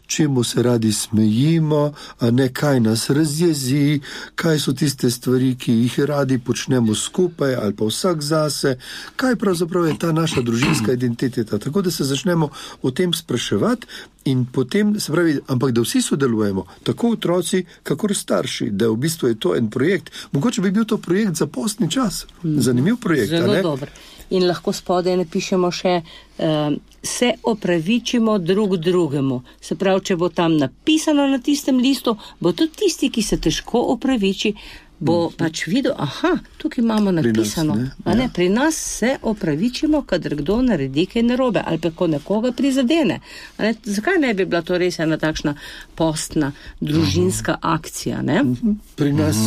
čemu 0.08 0.44
se 0.44 0.64
radi 0.64 0.92
smejimo, 0.92 1.94
a 2.20 2.32
ne 2.32 2.54
kaj 2.54 2.80
nas 2.80 3.10
razjezi, 3.10 4.02
kaj 4.36 4.60
so 4.60 4.74
tiste 4.74 5.12
stvari, 5.12 5.56
ki 5.56 5.74
jih 5.74 6.00
radi 6.00 6.40
počnemo 6.40 6.96
skupaj 6.96 7.56
ali 7.56 7.76
pa 7.76 7.86
vsak 7.86 8.22
zase, 8.22 8.78
kaj 9.16 9.36
pravzaprav 9.36 9.86
je 9.86 10.00
ta 10.00 10.12
naša 10.12 10.42
družinska 10.42 10.94
identiteta. 10.94 11.58
Tako 11.58 11.82
da 11.82 11.92
se 11.92 12.04
začnemo 12.04 12.50
o 12.82 12.92
tem 12.92 13.14
spraševati. 13.14 13.88
In 14.26 14.46
potem, 14.46 15.00
se 15.00 15.12
pravi, 15.12 15.40
ampak 15.48 15.72
da 15.72 15.82
vsi 15.82 16.02
sodelujemo, 16.02 16.66
tako 16.84 17.10
otroci, 17.18 17.66
kakor 17.84 18.16
starši, 18.16 18.70
da 18.72 18.88
v 18.90 18.96
bistvu 18.96 19.28
je 19.28 19.40
to 19.40 19.56
en 19.56 19.70
projekt. 19.70 20.12
Mogoče 20.32 20.62
bi 20.62 20.72
bil 20.72 20.86
to 20.86 20.98
projekt 20.98 21.36
za 21.36 21.48
postni 21.48 21.92
čas. 21.92 22.26
Zanimiv 22.44 22.98
projekt. 23.04 23.30
Zelo 23.30 23.62
dober. 23.62 23.92
In 24.30 24.48
lahko 24.48 24.72
spodaj 24.74 25.18
napišemo 25.20 25.72
še, 25.72 25.98
uh, 26.40 26.72
se 27.04 27.34
opravičimo 27.44 28.38
drug 28.40 28.78
drugemu. 28.78 29.42
Se 29.62 29.76
pravi, 29.76 30.06
če 30.08 30.16
bo 30.16 30.30
tam 30.30 30.56
napisano 30.58 31.28
na 31.28 31.42
tistem 31.44 31.78
listu, 31.84 32.16
bo 32.40 32.54
tudi 32.56 32.86
tisti, 32.86 33.12
ki 33.12 33.22
se 33.22 33.38
težko 33.38 33.82
opraviči, 33.94 34.54
bo 35.00 35.30
mm. 35.30 35.38
pač 35.38 35.66
videl, 35.68 35.94
aha, 35.98 36.38
tukaj 36.58 36.84
imamo 36.84 37.12
napisano. 37.12 37.74
Pri 37.74 37.84
nas, 37.84 38.06
ne? 38.06 38.16
Ne, 38.16 38.24
ja. 38.24 38.30
pri 38.34 38.50
nas 38.50 38.76
se 38.76 39.18
opravičimo, 39.22 40.02
kadar 40.02 40.36
kdo 40.36 40.62
naredi 40.62 41.06
kaj 41.06 41.24
narobe 41.24 41.64
ali 41.66 41.78
pa 41.78 41.92
ko 41.92 42.08
nekoga 42.08 42.52
prizadene. 42.52 43.20
Ne? 43.60 43.74
Zakaj 43.84 44.20
ne 44.20 44.34
bi 44.34 44.46
bila 44.46 44.62
to 44.62 44.78
res 44.78 45.00
ena 45.00 45.18
takšna 45.18 45.56
postna 45.96 46.52
družinska 46.80 47.58
Aha. 47.62 47.74
akcija? 47.76 48.22
Ne? 48.22 48.44
Mhm. 48.44 48.72
Pri 48.96 49.14
nas, 49.14 49.38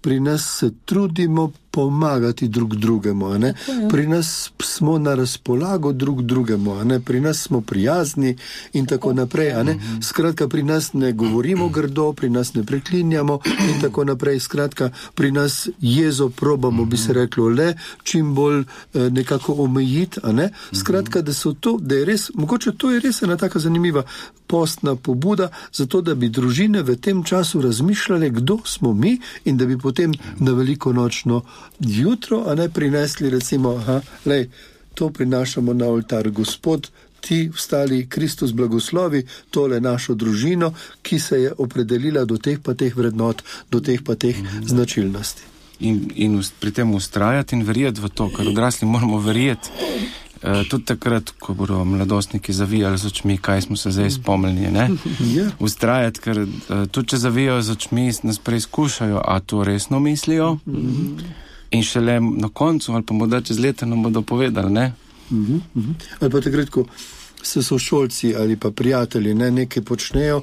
pri 0.00 0.20
nas 0.20 0.46
se 0.58 0.70
trudimo 0.84 1.52
pomagati 1.72 2.48
drug 2.48 2.76
drugemu. 2.76 3.26
Pri 3.90 4.06
nas 4.06 4.52
smo 4.62 4.98
na 4.98 5.14
razpolago 5.14 5.92
drug 5.92 6.22
drugemu, 6.22 7.00
pri 7.04 7.20
nas 7.20 7.42
smo 7.42 7.60
prijazni 7.60 8.36
in 8.72 8.86
tako 8.86 9.12
naprej. 9.12 9.52
Skratka, 10.02 10.48
pri 10.48 10.62
nas 10.62 10.92
ne 10.92 11.12
govorimo 11.12 11.68
grdo, 11.76 12.12
pri 12.12 12.30
nas 12.30 12.54
ne 12.54 12.64
preklinjamo 12.64 13.38
in 13.74 13.80
tako 13.80 14.04
naprej. 14.04 14.40
Skratka, 14.40 14.90
pri 15.14 15.32
nas 15.32 15.68
jezo 15.80 16.28
probamo, 16.28 16.84
bi 16.84 16.96
se 16.96 17.12
reklo, 17.12 17.48
le 17.48 17.74
čim 18.02 18.34
bolj 18.34 18.60
eh, 18.60 19.10
nekako 19.10 19.54
omejiti. 19.58 20.20
Ne? 20.32 20.50
Skratka, 20.72 21.22
da, 21.22 21.32
to, 21.60 21.78
da 21.80 21.94
je 21.94 22.04
res, 22.04 22.30
mogoče 22.34 22.72
to 22.76 22.90
je 22.90 23.00
res 23.00 23.22
ena 23.22 23.36
tako 23.36 23.58
zanimiva 23.58 24.04
postna 24.52 24.96
pobuda, 24.96 25.48
zato 25.72 26.02
da 26.04 26.14
bi 26.14 26.28
družine 26.28 26.82
v 26.84 26.98
tem 27.00 27.22
času 27.24 27.62
razmišljale, 27.64 28.28
kdo 28.30 28.58
smo 28.68 28.92
mi 28.92 29.14
in 29.48 29.56
da 29.56 29.64
bi 29.66 29.78
potem 29.78 30.12
na 30.44 30.52
veliko 30.52 30.92
nočno 30.92 31.40
jutro, 31.80 32.42
a 32.46 32.54
ne 32.54 32.68
prinesli, 32.68 33.30
recimo, 33.30 33.72
da 34.24 34.42
to 34.94 35.08
prinašamo 35.08 35.72
na 35.72 35.88
oltar. 35.88 36.28
Gospod, 36.30 36.90
ti 37.20 37.48
vstali, 37.54 38.06
Kristus 38.08 38.52
blagoslovi 38.52 39.24
tole 39.50 39.80
našo 39.80 40.14
družino, 40.14 40.74
ki 41.02 41.18
se 41.18 41.40
je 41.42 41.54
opredelila 41.58 42.24
do 42.28 42.36
teh 42.36 42.60
pa 42.60 42.74
teh 42.74 42.96
vrednot, 42.96 43.40
do 43.70 43.80
teh 43.80 44.04
pa 44.04 44.14
teh 44.14 44.36
mhm. 44.36 44.66
značilnosti. 44.68 45.48
In, 45.80 46.10
in 46.14 46.42
pri 46.60 46.70
tem 46.70 46.92
ustrajati 46.94 47.56
in 47.56 47.64
verjeti 47.64 48.04
v 48.04 48.12
to, 48.12 48.28
kar 48.36 48.52
odrasli 48.52 48.86
moramo 48.86 49.18
verjeti. 49.18 49.72
Uh, 50.42 50.64
tudi 50.70 50.84
takrat, 50.84 51.30
ko 51.38 51.54
bodo 51.54 51.84
mladostniki 51.84 52.52
zavijali 52.52 52.98
z 52.98 53.06
očmi, 53.06 53.36
kaj 53.38 53.60
smo 53.62 53.76
se 53.76 53.90
zdaj 53.90 54.10
spomnili. 54.10 54.98
Ustrajati, 55.58 56.20
ker 56.24 56.42
uh, 56.42 56.48
tudi 56.90 57.08
če 57.08 57.16
zavijajo 57.16 57.62
z 57.62 57.70
očmi, 57.70 58.12
nas 58.22 58.38
preizkušajo, 58.38 59.22
a 59.24 59.40
to 59.40 59.64
resno 59.64 60.00
mislijo. 60.00 60.58
Mm 60.66 60.74
-hmm 60.74 61.32
in 61.72 61.82
šele 61.82 62.20
na 62.20 62.48
koncu, 62.48 62.92
ali 62.92 63.02
pa 63.02 63.14
morda 63.14 63.40
čez 63.40 63.58
leta, 63.58 63.86
nam 63.86 64.02
bodo 64.02 64.22
povedali. 64.22 64.72
Ne? 64.72 64.92
Uh 65.30 65.36
-huh, 65.38 65.60
uh 65.74 65.84
-huh. 65.84 65.94
Ali 66.20 66.30
pa 66.30 66.40
takrat, 66.40 66.68
ko 66.68 66.84
se 67.42 67.62
sošolci 67.62 68.34
ali 68.36 68.56
pa 68.56 68.70
prijatelji 68.70 69.34
ne, 69.34 69.50
nekaj 69.50 69.82
počnejo, 69.82 70.42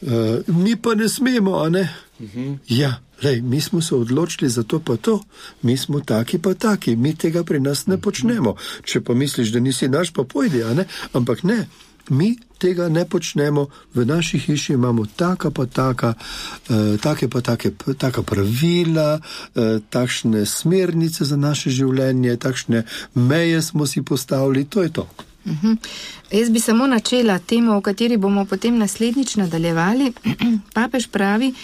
uh, 0.00 0.10
mi 0.46 0.76
pa 0.76 0.94
ne 0.94 1.08
smemo. 1.08 1.68
Ne? 1.68 1.94
Uh 2.20 2.26
-huh. 2.26 2.56
Ja, 2.68 3.00
lej, 3.24 3.40
mi 3.42 3.60
smo 3.60 3.80
se 3.82 3.94
odločili 3.94 4.50
za 4.50 4.62
to, 4.62 4.80
pa 4.80 4.96
to, 4.96 5.20
mi 5.62 5.76
smo 5.76 6.00
taki, 6.00 6.38
pa 6.38 6.54
taki, 6.54 6.96
mi 6.96 7.14
tega 7.14 7.44
pri 7.44 7.60
nas 7.60 7.86
ne 7.86 7.98
počnemo. 7.98 8.56
Če 8.84 9.00
pa 9.00 9.14
misliš, 9.14 9.52
da 9.52 9.60
nisi 9.60 9.88
naš, 9.88 10.12
pa 10.12 10.24
pojdi, 10.24 10.62
ampak 11.12 11.42
ne. 11.42 11.66
Mi 12.08 12.36
tega 12.58 12.88
ne 12.88 13.04
počnemo, 13.08 13.66
v 13.94 14.04
naši 14.04 14.38
hiši 14.38 14.72
imamo 14.72 15.06
taka 15.16 15.50
pa 15.50 15.66
taka, 15.66 16.14
eh, 16.68 16.96
take 17.00 17.28
pa 17.28 17.40
take, 17.40 17.70
taka 17.98 18.22
pravila, 18.22 19.20
eh, 19.20 19.80
takšne 19.90 20.46
smernice 20.46 21.24
za 21.24 21.36
naše 21.36 21.70
življenje, 21.70 22.36
takšne 22.36 22.84
meje 23.14 23.62
smo 23.62 23.86
si 23.86 24.02
postavili, 24.02 24.64
to 24.64 24.82
je 24.82 24.92
to. 24.92 25.08
Uh 25.44 25.52
mhm. 25.52 25.66
-huh. 25.66 25.76
Jaz 26.32 26.50
bi 26.50 26.60
samo 26.60 26.86
načela 26.86 27.38
temo, 27.38 27.76
o 27.76 27.80
kateri 27.80 28.16
bomo 28.16 28.44
potem 28.44 28.78
naslednjič 28.78 29.36
nadaljevali. 29.36 30.12
Papež 30.74 31.06
pravi, 31.06 31.54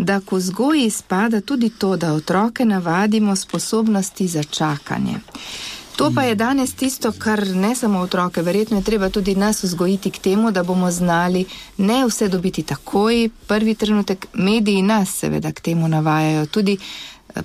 da 0.00 0.20
ko 0.20 0.36
vzgoji 0.36 0.90
spada 0.90 1.40
tudi 1.40 1.70
to, 1.70 1.96
da 1.96 2.12
otroke 2.12 2.64
navadimo 2.64 3.36
sposobnosti 3.36 4.28
za 4.28 4.42
čakanje. 4.42 5.14
To 5.96 6.10
pa 6.14 6.22
je 6.22 6.34
danes 6.34 6.72
tisto, 6.74 7.12
kar 7.12 7.46
ne 7.46 7.74
samo 7.74 7.98
otroke, 7.98 8.42
verjetno 8.42 8.76
je 8.76 8.84
treba 8.84 9.10
tudi 9.10 9.34
nas 9.34 9.62
vzgojiti 9.62 10.10
k 10.10 10.18
temu, 10.18 10.50
da 10.50 10.62
bomo 10.62 10.90
znali 10.90 11.44
ne 11.76 12.06
vse 12.06 12.28
dobiti 12.28 12.62
takoj, 12.62 13.28
prvi 13.46 13.74
trenutek, 13.74 14.26
mediji 14.32 14.82
nas 14.82 15.18
seveda 15.18 15.52
k 15.52 15.60
temu 15.60 15.88
navajajo, 15.88 16.46
tudi 16.46 16.78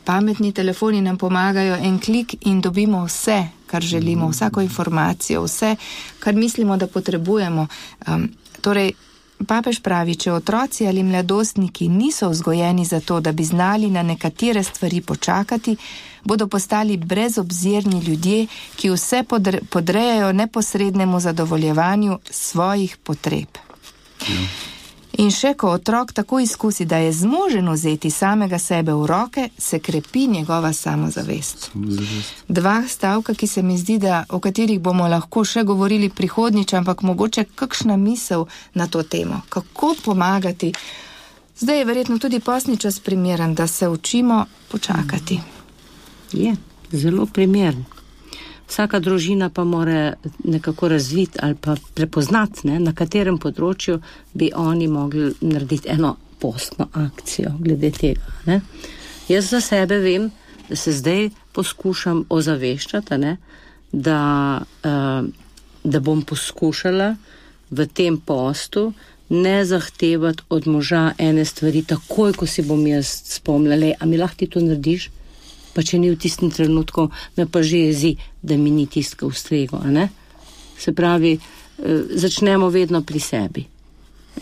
pametni 0.05 0.51
telefoni 0.51 1.01
nam 1.01 1.17
pomagajo 1.17 1.75
en 1.75 1.99
klik 1.99 2.35
in 2.41 2.61
dobimo 2.61 3.05
vse, 3.05 3.43
kar 3.67 3.81
želimo, 3.81 4.29
vsako 4.29 4.61
informacijo, 4.61 5.43
vse, 5.43 5.75
kar 6.19 6.35
mislimo, 6.35 6.77
da 6.77 6.87
potrebujemo. 6.87 7.67
Um, 8.07 8.29
torej, 8.61 8.91
papež 9.47 9.79
pravi, 9.83 10.15
če 10.15 10.33
otroci 10.33 10.87
ali 10.87 11.03
mladostniki 11.03 11.87
niso 11.87 12.29
vzgojeni 12.29 12.85
za 12.85 12.99
to, 12.99 13.19
da 13.19 13.31
bi 13.31 13.43
znali 13.43 13.89
na 13.91 14.03
nekatere 14.03 14.63
stvari 14.63 15.01
počakati, 15.01 15.75
bodo 16.23 16.47
postali 16.47 16.97
brezobzirni 16.97 17.99
ljudje, 17.99 18.47
ki 18.75 18.89
vse 18.89 19.23
podre, 19.23 19.59
podrejajo 19.69 20.31
neposrednemu 20.33 21.19
zadovoljevanju 21.19 22.19
svojih 22.29 22.97
potreb. 22.97 23.57
Ja. 24.29 24.74
In 25.17 25.29
še 25.31 25.53
ko 25.55 25.69
otrok 25.77 26.11
tako 26.13 26.39
izkusi, 26.43 26.85
da 26.85 26.97
je 26.97 27.13
zmožen 27.13 27.69
vzeti 27.71 28.11
samega 28.11 28.59
sebe 28.59 28.93
v 28.93 29.05
roke, 29.07 29.49
se 29.57 29.79
krepi 29.79 30.27
njegova 30.27 30.73
samozavest. 30.73 31.69
Dva 32.47 32.83
stavka, 32.87 33.33
ki 33.33 33.47
se 33.47 33.63
mi 33.63 33.77
zdi, 33.77 33.97
da 33.97 34.25
o 34.29 34.39
katerih 34.39 34.79
bomo 34.79 35.07
lahko 35.07 35.45
še 35.45 35.63
govorili 35.63 36.09
prihodnjič, 36.09 36.73
ampak 36.73 37.01
mogoče 37.01 37.45
kakšna 37.55 37.97
misel 37.97 38.45
na 38.73 38.87
to 38.87 39.03
temo. 39.03 39.41
Kako 39.49 39.95
pomagati? 40.03 40.73
Zdaj 41.59 41.77
je 41.79 41.85
verjetno 41.85 42.19
tudi 42.19 42.39
posni 42.39 42.77
čas 42.77 42.99
primeren, 42.99 43.55
da 43.55 43.67
se 43.67 43.87
učimo 43.87 44.45
počakati. 44.71 45.39
Je, 46.33 46.55
zelo 46.91 47.25
primeren. 47.25 47.85
Vsaka 48.67 48.99
družina 48.99 49.49
pa 49.49 49.63
mora 49.63 50.13
nekako 50.43 50.87
razviti 50.87 51.39
ali 51.41 51.55
pa 51.55 51.75
prepoznati, 51.93 52.67
ne, 52.67 52.79
na 52.79 52.93
katerem 52.93 53.37
področju 53.37 53.99
bi 54.33 54.51
oni 54.55 54.87
mogli 54.87 55.31
narediti 55.41 55.89
eno 55.89 56.15
postno 56.39 56.87
akcijo 56.93 57.53
glede 57.59 57.91
tega. 57.91 58.33
Ne. 58.45 58.61
Jaz 59.29 59.49
za 59.49 59.61
sebe 59.61 59.99
vem, 59.99 60.31
da 60.69 60.75
se 60.75 60.91
zdaj 60.93 61.29
poskušam 61.53 62.25
ozaveščati, 62.29 63.17
ne, 63.21 63.37
da, 63.91 64.21
uh, 64.83 65.27
da 65.83 65.99
bom 65.99 66.21
poskušala 66.25 67.15
v 67.69 67.85
tem 67.87 68.17
postu 68.17 68.91
ne 69.29 69.65
zahtevati 69.65 70.43
od 70.49 70.67
moža 70.67 71.11
ene 71.17 71.45
stvari, 71.45 71.83
takoj 71.83 72.33
ko 72.33 72.45
si 72.45 72.61
bom 72.61 72.81
jaz 72.87 73.09
spomnila, 73.37 73.93
a 73.99 74.05
mi 74.05 74.17
lahko 74.17 74.37
ti 74.37 74.47
to 74.47 74.61
narediš 74.61 75.09
pa 75.75 75.83
če 75.83 75.99
ni 75.99 76.09
v 76.09 76.19
tistem 76.19 76.51
trenutku, 76.51 77.09
me 77.35 77.45
pa 77.45 77.59
že 77.59 77.91
jezi, 77.91 78.15
da 78.41 78.55
mi 78.57 78.71
ni 78.71 78.87
tiska 78.87 79.27
ustrego. 79.27 79.83
Se 80.77 80.93
pravi, 80.93 81.35
eh, 81.35 82.03
začnemo 82.15 82.69
vedno 82.69 83.03
pri 83.03 83.19
sebi. 83.19 83.65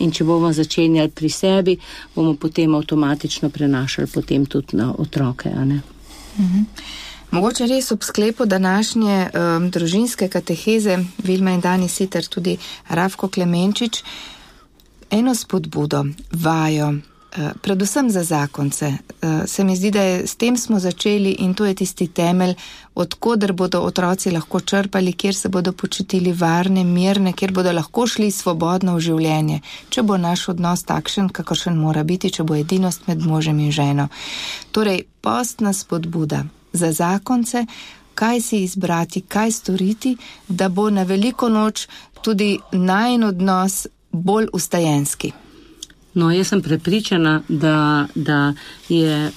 In 0.00 0.10
če 0.10 0.24
bomo 0.24 0.52
začenjali 0.52 1.10
pri 1.10 1.28
sebi, 1.30 1.78
bomo 2.14 2.34
potem 2.34 2.74
avtomatično 2.74 3.50
prenašali 3.50 4.06
potem 4.06 4.46
tudi 4.46 4.76
na 4.76 4.94
otroke. 4.98 5.50
Mhm. 5.50 6.62
Mogoče 7.30 7.66
res 7.66 7.90
ob 7.90 8.02
sklepu 8.02 8.46
današnje 8.46 9.30
um, 9.34 9.70
družinske 9.70 10.28
kateheze, 10.28 10.98
Vilma 11.18 11.50
in 11.50 11.60
Dani 11.60 11.88
Siter, 11.88 12.26
tudi 12.26 12.56
Ravko 12.88 13.28
Klemenčič, 13.28 14.04
eno 15.10 15.34
spodbudo, 15.34 16.04
vajo, 16.32 16.92
predvsem 17.62 18.10
za 18.10 18.22
zakonce. 18.22 18.86
Eh, 18.86 19.46
se 19.46 19.64
mi 19.64 19.76
zdi, 19.76 19.90
da 19.90 20.02
je 20.02 20.26
s 20.26 20.36
tem 20.36 20.56
smo 20.56 20.78
začeli 20.78 21.30
in 21.30 21.54
to 21.54 21.64
je 21.64 21.74
tisti 21.74 22.06
temelj, 22.08 22.54
odkudar 22.94 23.52
bodo 23.52 23.80
otroci 23.80 24.30
lahko 24.30 24.60
črpali, 24.60 25.12
kjer 25.12 25.34
se 25.34 25.48
bodo 25.48 25.72
počutili 25.72 26.32
varne, 26.32 26.84
mirne, 26.84 27.32
kjer 27.32 27.52
bodo 27.52 27.72
lahko 27.72 28.06
šli 28.06 28.30
svobodno 28.30 28.94
v 28.96 29.00
življenje, 29.00 29.60
če 29.90 30.02
bo 30.02 30.16
naš 30.16 30.48
odnos 30.48 30.84
takšen, 30.84 31.28
kakršen 31.28 31.76
mora 31.76 32.04
biti, 32.04 32.30
če 32.30 32.44
bo 32.44 32.54
edinost 32.54 33.08
med 33.08 33.26
možem 33.26 33.58
in 33.58 33.72
ženo. 33.72 34.08
Torej, 34.70 35.04
postna 35.20 35.72
spodbuda 35.72 36.44
za 36.72 36.92
zakonce, 36.92 37.66
kaj 38.14 38.40
si 38.40 38.62
izbrati, 38.62 39.20
kaj 39.20 39.50
storiti, 39.50 40.16
da 40.48 40.68
bo 40.68 40.90
na 40.90 41.02
veliko 41.02 41.48
noč 41.48 41.88
tudi 42.22 42.58
najn 42.72 43.24
odnos 43.24 43.86
bolj 44.12 44.46
ustajenski. 44.52 45.32
No, 46.14 46.30
jaz 46.30 46.48
sem 46.48 46.62
prepričana, 46.62 47.42
da, 47.48 48.06
da 48.14 48.54
je 48.88 49.30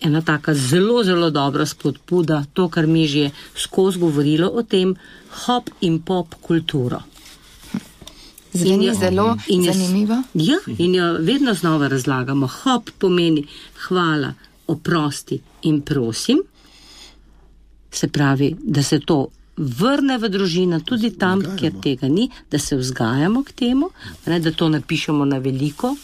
ena 0.00 0.22
taka 0.22 0.54
zelo, 0.54 1.04
zelo 1.04 1.30
dobra 1.30 1.66
spodbuda 1.66 2.44
to, 2.52 2.68
kar 2.68 2.86
mi 2.86 3.06
že 3.06 3.30
skozi 3.54 3.98
govorilo 3.98 4.48
o 4.48 4.62
tem, 4.62 4.96
hop 5.44 5.70
in 5.80 6.00
pop 6.02 6.34
kulturo. 6.40 7.02
Zveni 8.52 8.86
jo, 8.86 8.94
zelo 8.94 9.36
in 9.48 9.64
zanimivo. 9.72 10.22
Ja, 10.34 10.58
in 10.78 10.94
jo 10.94 11.12
vedno 11.20 11.54
znova 11.54 11.88
razlagamo. 11.88 12.46
Hop 12.46 12.90
pomeni 12.98 13.46
hvala, 13.86 14.34
oprosti 14.66 15.40
in 15.62 15.80
prosim. 15.80 16.42
Se 17.90 18.08
pravi, 18.08 18.56
da 18.62 18.82
se 18.82 19.00
to 19.00 19.28
vrne 19.60 20.16
v 20.18 20.28
družino, 20.32 20.80
tudi 20.80 21.12
tam, 21.12 21.40
vzgajamo. 21.44 21.58
kjer 21.58 21.72
tega 21.84 22.08
ni, 22.08 22.30
da 22.50 22.58
se 22.58 22.76
vzgajamo 22.76 23.42
k 23.44 23.52
temu, 23.52 23.90
ne, 24.26 24.40
da 24.40 24.52
to 24.52 24.68
napišemo 24.72 25.24
na 25.24 25.38
veliko. 25.38 25.94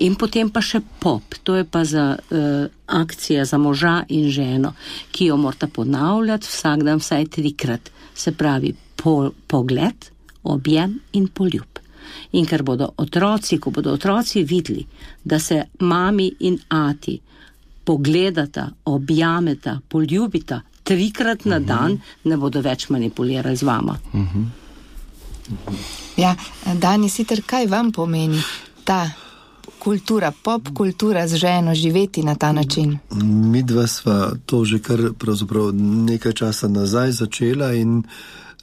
In 0.00 0.16
potem 0.16 0.48
pa 0.48 0.62
še 0.64 0.80
pop, 1.00 1.36
to 1.44 1.58
je 1.60 1.64
pa 1.68 1.84
za 1.84 2.16
uh, 2.16 2.64
akcija 2.86 3.44
za 3.44 3.58
moža 3.60 4.04
in 4.08 4.30
ženo, 4.32 4.72
ki 5.12 5.28
jo 5.28 5.36
morata 5.36 5.68
ponavljati 5.68 6.48
vsak 6.48 6.82
dan 6.88 7.02
vsaj 7.04 7.28
trikrat. 7.36 7.92
Se 8.14 8.32
pravi, 8.32 8.72
po, 8.96 9.32
pogled, 9.46 10.08
objem 10.42 10.98
in 11.12 11.28
poljub. 11.28 11.80
In 12.32 12.48
ker 12.48 12.64
bodo 12.64 12.88
otroci, 12.96 13.60
ko 13.60 13.70
bodo 13.70 13.92
otroci 13.92 14.42
videli, 14.44 14.86
da 15.24 15.38
se 15.38 15.62
mami 15.80 16.32
in 16.40 16.58
ati 16.68 17.20
pogledata, 17.84 18.70
objameta, 18.84 19.80
poljubita, 19.88 20.60
trikrat 20.82 21.44
na 21.44 21.58
dan, 21.58 21.98
ne 22.24 22.36
bodo 22.36 22.60
več 22.60 22.88
manipulirali 22.88 23.56
z 23.56 23.62
vama. 23.62 23.98
Ja, 26.16 26.36
Dani, 26.74 27.08
sicer 27.08 27.42
kaj 27.46 27.66
vam 27.66 27.92
pomeni 27.92 28.40
ta 28.84 29.10
kultura, 29.82 30.32
pop 30.42 30.68
kultura 30.74 31.26
z 31.28 31.36
ženo 31.36 31.74
živeti 31.74 32.22
na 32.22 32.34
ta 32.34 32.52
način? 32.52 32.98
Mi 33.22 33.62
dva 33.62 33.86
sva 33.86 34.32
to 34.46 34.64
že 34.64 34.78
kar 34.78 35.00
nekaj 35.72 36.32
časa 36.32 36.68
nazaj 36.68 37.12
začela 37.12 37.72
in 37.74 38.02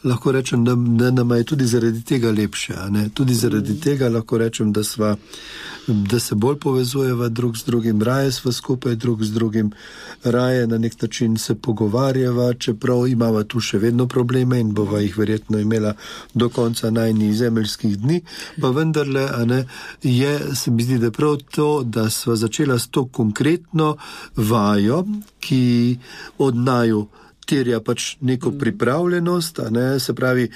lahko 0.04 0.32
rečem, 0.32 0.66
da, 0.66 0.76
da 0.76 1.12
nam 1.12 1.32
je 1.32 1.44
tudi 1.44 1.66
zaradi 1.66 2.02
tega 2.04 2.32
lepše. 2.32 2.74
Tudi 3.14 3.34
zaradi 3.34 3.74
mm. 3.74 3.80
tega 3.80 4.10
lahko 4.10 4.38
rečem, 4.38 4.72
da, 4.74 4.84
sva, 4.84 5.16
da 5.88 6.20
se 6.20 6.36
bolj 6.36 6.56
povezujeva 6.60 7.30
drug 7.30 7.58
z 7.58 7.66
drugim, 7.66 8.02
raje 8.02 8.32
sva 8.32 8.52
skupaj 8.52 8.96
drug 8.96 9.24
z 9.24 9.34
drugim, 9.34 9.72
raje 10.24 10.68
na 10.68 10.78
nek 10.78 11.02
način 11.02 11.38
se 11.38 11.56
pogovarjava, 11.56 12.54
čeprav 12.54 13.08
imamo 13.08 13.44
tu 13.44 13.60
še 13.60 13.78
vedno 13.78 14.08
probleme 14.08 14.60
in 14.60 14.74
bova 14.74 15.00
jih 15.00 15.18
verjetno 15.18 15.60
imela 15.60 15.94
do 16.34 16.50
konca 16.50 16.92
najnižjih 16.92 17.38
zemeljskih 17.38 17.98
dni. 18.00 18.22
Pa 18.62 18.70
vendarle, 18.70 19.28
ne, 19.46 19.66
je, 20.04 20.56
se 20.56 20.72
mi 20.72 20.84
zdi, 20.84 21.00
da 21.00 21.12
prav 21.12 21.38
to, 21.52 21.84
da 21.84 22.10
sva 22.10 22.36
začela 22.36 22.80
s 22.80 22.88
to 22.88 23.06
konkretno 23.06 23.98
vajo, 24.36 25.06
ki 25.40 25.98
odnaju 26.38 27.08
terja 27.50 27.82
pač 27.82 28.16
neko 28.22 28.52
mm. 28.52 28.60
pripravljenost, 28.60 29.60
ne, 29.72 29.90
se 30.00 30.14
pravi. 30.16 30.50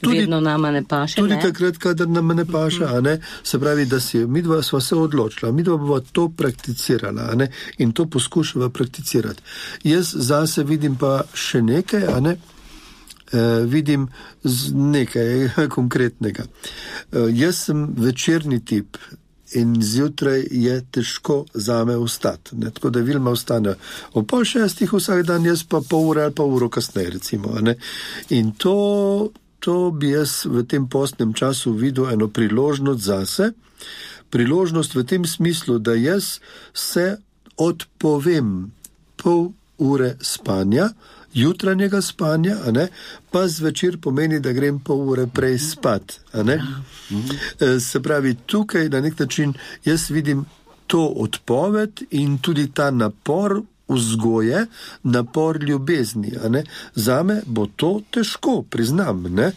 Tudi, 0.00 0.18
Vedno 0.18 0.40
nama 0.40 0.70
ne 0.70 0.82
paše. 0.84 1.16
Tudi 1.16 1.34
ne? 1.34 1.40
takrat, 1.40 1.78
kadar 1.80 2.08
nam 2.08 2.28
ne 2.36 2.44
paše, 2.44 2.84
mm 2.84 2.88
-hmm. 2.88 3.20
se 3.42 3.58
pravi, 3.58 3.86
da 3.86 4.00
si 4.00 4.26
mi 4.26 4.42
dva 4.42 4.62
sva 4.62 4.80
se 4.80 4.96
odločila, 4.96 5.52
mi 5.52 5.62
dva 5.62 5.76
bova 5.76 6.00
to 6.12 6.28
prakticirala 6.28 7.34
ne? 7.34 7.48
in 7.78 7.92
to 7.92 8.06
poskušava 8.06 8.68
prakticirati. 8.70 9.42
Jaz 9.84 10.12
zase 10.14 10.64
vidim 10.64 10.96
pa 10.96 11.22
še 11.34 11.62
nekaj, 11.62 12.20
ne? 12.20 12.36
e, 13.32 13.38
vidim 13.64 14.08
nekaj 14.74 15.48
konkretnega. 15.76 16.44
E, 17.12 17.18
jaz 17.32 17.56
sem 17.56 17.94
večerni 17.96 18.64
tip, 18.64 18.96
in 19.52 19.82
zjutraj 19.82 20.46
je 20.50 20.84
težko 20.90 21.44
za 21.54 21.84
me 21.84 21.96
vstati. 21.96 22.56
Ne? 22.56 22.70
Tako 22.70 22.90
da 22.90 23.00
Vilma 23.00 23.32
vstane 23.32 23.74
ob 24.12 24.26
pol 24.26 24.44
šestih 24.44 24.92
vsak 24.92 25.22
dan, 25.26 25.46
jaz 25.46 25.62
pa 25.64 25.80
pol 25.88 26.08
ure 26.10 26.22
ali 26.22 26.34
pa 26.34 26.44
uro 26.44 26.68
kasneje. 26.68 27.10
Recimo, 27.10 27.54
in 28.30 28.52
to, 28.52 29.30
to 29.58 29.90
bi 29.90 30.10
jaz 30.10 30.44
v 30.44 30.64
tem 30.66 30.88
postnem 30.88 31.34
času 31.34 31.72
videl 31.72 32.10
eno 32.10 32.28
priložnost 32.28 33.04
zase, 33.04 33.52
priložnost 34.30 34.94
v 34.94 35.04
tem 35.04 35.24
smislu, 35.24 35.78
da 35.78 35.94
jaz 35.94 36.38
se 36.74 37.16
odpovem 37.56 38.72
pol 39.16 39.52
ure 39.78 40.16
spanja, 40.20 40.88
jutranjega 41.36 42.02
spanja, 42.02 42.56
pa 43.30 43.48
zvečer 43.48 43.98
pomeni, 44.00 44.40
da 44.40 44.52
grem 44.52 44.78
pol 44.80 45.08
ure 45.10 45.26
prej 45.26 45.58
spat. 45.58 46.20
E, 46.34 47.80
se 47.80 48.02
pravi, 48.02 48.34
tukaj 48.46 48.88
na 48.88 49.00
nek 49.00 49.18
način 49.18 49.54
jaz 49.84 50.10
vidim 50.10 50.44
to 50.86 51.06
odpoved 51.06 52.02
in 52.10 52.38
tudi 52.38 52.70
ta 52.72 52.90
napor. 52.90 53.62
Vzgoje, 53.88 54.64
napor 55.02 55.62
ljubezni. 55.62 56.32
Za 56.94 57.22
me 57.22 57.36
bo 57.46 57.68
to 57.76 58.00
težko, 58.10 58.64
priznam. 58.70 59.22
Ne? 59.22 59.52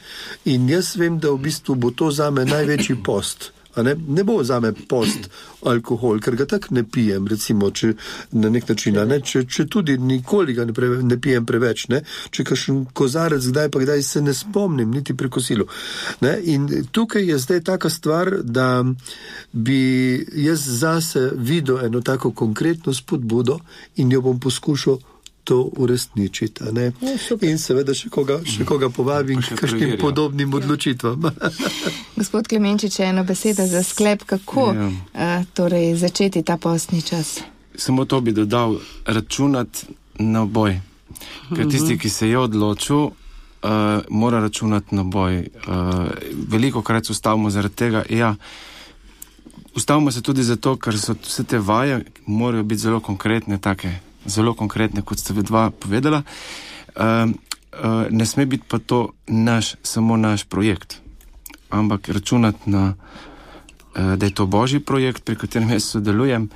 In 0.45 0.69
jaz 0.69 0.91
vem, 0.95 1.17
da 1.19 1.31
v 1.31 1.39
bistvu 1.47 1.75
bo 1.75 1.89
to 1.91 2.11
za 2.11 2.29
me 2.29 2.45
največji 2.45 2.95
post 3.03 3.49
Ne? 3.75 3.95
ne 4.07 4.23
bo 4.23 4.43
za 4.43 4.59
me 4.59 4.73
post 4.73 5.29
alkohol, 5.65 6.19
ker 6.19 6.35
ga 6.35 6.45
tako 6.45 6.73
ne 6.75 6.83
pijem, 6.83 7.27
recimo, 7.27 7.69
če, 7.71 7.93
na 8.31 8.49
nek 8.49 8.69
način. 8.69 8.97
Ne? 9.07 9.19
Če, 9.21 9.43
če 9.45 9.65
tudi 9.71 9.97
nikoli 9.97 10.55
ga 10.57 10.65
ne, 10.65 10.73
pre, 10.73 10.89
ne 11.05 11.19
pijem 11.21 11.45
preveč, 11.45 11.87
ne? 11.93 12.01
če 12.31 12.45
kažem 12.49 12.81
kozarec, 12.95 13.45
kdaj 13.51 13.69
pa 13.73 13.83
kdaj 13.83 14.03
se 14.05 14.23
ne 14.25 14.33
spomnim, 14.33 14.89
niti 14.91 15.15
pri 15.17 15.29
kosilu. 15.29 15.67
Ne? 16.25 16.33
In 16.53 16.67
tukaj 16.91 17.27
je 17.29 17.37
zdaj 17.39 17.63
taka 17.71 17.91
stvar, 17.93 18.39
da 18.43 18.83
bi 19.51 19.81
jaz 20.45 20.65
zase 20.81 21.29
videl 21.35 21.85
eno 21.85 22.01
tako 22.01 22.31
konkretno 22.31 22.93
spodbudo 22.93 23.59
in 24.01 24.11
jo 24.11 24.21
bom 24.25 24.39
poskušal 24.39 24.99
to 25.49 25.69
uresničiti. 25.77 26.63
Ja, 26.63 26.91
in 27.41 27.57
seveda 27.57 27.93
še 27.97 28.11
koga, 28.13 28.37
še 28.45 28.67
koga 28.69 28.91
povabim 28.93 29.41
k 29.41 29.55
kakšnim 29.57 29.95
podobnim 29.97 30.53
odločitvam. 30.53 31.23
Gospod 32.19 32.45
Klemenčič, 32.51 32.99
eno 33.01 33.23
besedo 33.25 33.65
za 33.65 33.81
sklep, 33.83 34.27
kako 34.29 34.65
ja. 34.77 34.89
uh, 34.89 35.47
torej 35.57 35.95
začeti 35.97 36.43
ta 36.45 36.59
postni 36.61 37.01
čas. 37.01 37.39
Samo 37.73 38.05
to 38.05 38.19
bi 38.21 38.29
dodal, 38.37 38.77
računati 39.09 39.89
na 40.21 40.43
boj. 40.45 40.77
Ker 41.49 41.65
mhm. 41.65 41.71
tisti, 41.73 41.97
ki 41.97 42.11
se 42.13 42.29
je 42.29 42.37
odločil, 42.37 43.09
uh, 43.09 43.71
mora 44.09 44.43
računati 44.43 44.93
na 44.95 45.03
boj. 45.03 45.47
Uh, 45.65 46.11
veliko 46.45 46.83
krat 46.85 47.09
se 47.09 47.15
ustavimo 47.17 47.49
zaradi 47.49 47.75
tega. 47.75 48.03
Ja, 48.13 48.35
ustavimo 49.73 50.13
se 50.13 50.21
tudi 50.21 50.45
zato, 50.45 50.75
ker 50.77 50.93
so 50.93 51.17
vse 51.17 51.43
te 51.43 51.57
vaje, 51.57 52.03
morajo 52.29 52.69
biti 52.69 52.85
zelo 52.85 53.01
konkretne, 53.01 53.57
take 53.57 53.95
zelo 54.25 54.53
konkretne, 54.53 55.01
kot 55.01 55.19
ste 55.19 55.33
vedva 55.33 55.69
povedala. 55.71 56.23
Uh, 56.95 57.03
uh, 57.03 58.07
ne 58.09 58.25
sme 58.25 58.45
biti 58.45 58.63
pa 58.67 58.79
to 58.79 59.09
naš, 59.27 59.75
samo 59.83 60.17
naš 60.17 60.43
projekt, 60.43 61.01
ampak 61.69 62.09
računati 62.09 62.69
na, 62.69 62.93
uh, 63.95 64.15
da 64.15 64.25
je 64.25 64.33
to 64.33 64.45
božji 64.45 64.79
projekt, 64.79 65.23
pri 65.23 65.35
katerem 65.35 65.69
jaz 65.69 65.83
sodelujem. 65.83 66.49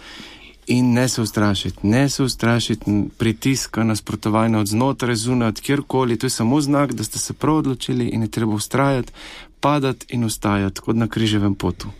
In 0.68 0.93
ne 0.93 1.09
se 1.09 1.22
ustrašiti, 1.22 1.88
ne 1.88 2.09
se 2.09 2.24
ustrašiti 2.24 3.09
pritiska, 3.18 3.84
nasprotovanja 3.84 4.59
od 4.59 4.68
znotraj, 4.68 5.16
zunaj, 5.16 5.51
kjerkoli. 5.59 6.18
To 6.18 6.26
je 6.26 6.30
samo 6.30 6.61
znak, 6.61 6.93
da 6.93 7.03
ste 7.03 7.20
se 7.20 7.34
prav 7.34 7.55
odločili 7.55 8.07
in 8.07 8.22
je 8.22 8.32
treba 8.32 8.53
ustrajati, 8.53 9.11
padati 9.59 10.05
in 10.09 10.24
ustajati 10.24 10.82
kot 10.82 10.95
na 10.95 11.07
križevem 11.07 11.55
potu. 11.55 11.91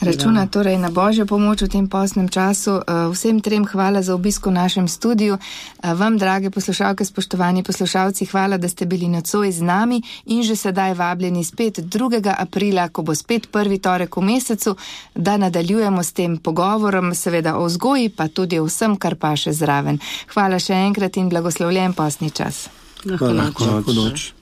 Računa 0.00 0.46
torej 0.46 0.76
na 0.76 0.90
božjo 0.92 1.24
pomoč 1.24 1.64
v 1.64 1.68
tem 1.68 1.86
posnem 1.88 2.28
času. 2.28 2.84
Eh, 2.84 3.08
vsem 3.08 3.40
trem 3.40 3.64
hvala 3.64 4.02
za 4.04 4.12
obisko 4.12 4.50
v 4.52 4.60
našem 4.60 4.88
studiu. 4.88 5.40
Eh, 5.40 5.94
vam, 5.94 6.18
drage 6.18 6.50
poslušalke, 6.50 7.04
spoštovani 7.04 7.62
poslušalci, 7.62 8.28
hvala, 8.28 8.60
da 8.60 8.68
ste 8.68 8.84
bili 8.84 9.08
nocoj 9.08 9.48
z 9.52 9.62
nami 9.62 10.02
in 10.26 10.42
že 10.42 10.56
sedaj 10.56 10.94
vabljeni 10.94 11.44
spet 11.44 11.78
2. 11.78 12.34
aprila, 12.38 12.88
ko 12.88 13.02
bo 13.02 13.14
spet 13.14 13.48
prvi 13.48 13.78
torek 13.78 14.16
v 14.16 14.20
mesecu, 14.20 14.76
da 15.14 15.36
nadaljujemo 15.36 16.02
s 16.02 16.12
tem 16.12 16.36
pogovorom, 16.36 17.14
seveda 17.14 17.56
o 17.56 17.64
vzgoji, 17.64 18.08
pa 18.08 18.28
tudi 18.28 18.58
o 18.58 18.68
vsem, 18.68 18.96
kar 18.96 19.16
pa 19.16 19.36
še 19.36 19.52
zraven. 19.52 19.98
Hvala 20.34 20.58
še 20.58 20.74
enkrat 20.74 21.16
in 21.16 21.28
blagoslovljen 21.28 21.96
posni 21.96 22.30
čas. 22.30 22.68
Hvala, 23.04 23.48
lahko 23.48 23.92
noč. 23.92 24.41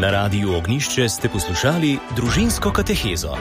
Na 0.00 0.10
radiju 0.10 0.54
Ognišče 0.54 1.08
ste 1.08 1.28
poslušali 1.28 1.98
družinsko 2.16 2.72
katehezo. 2.72 3.36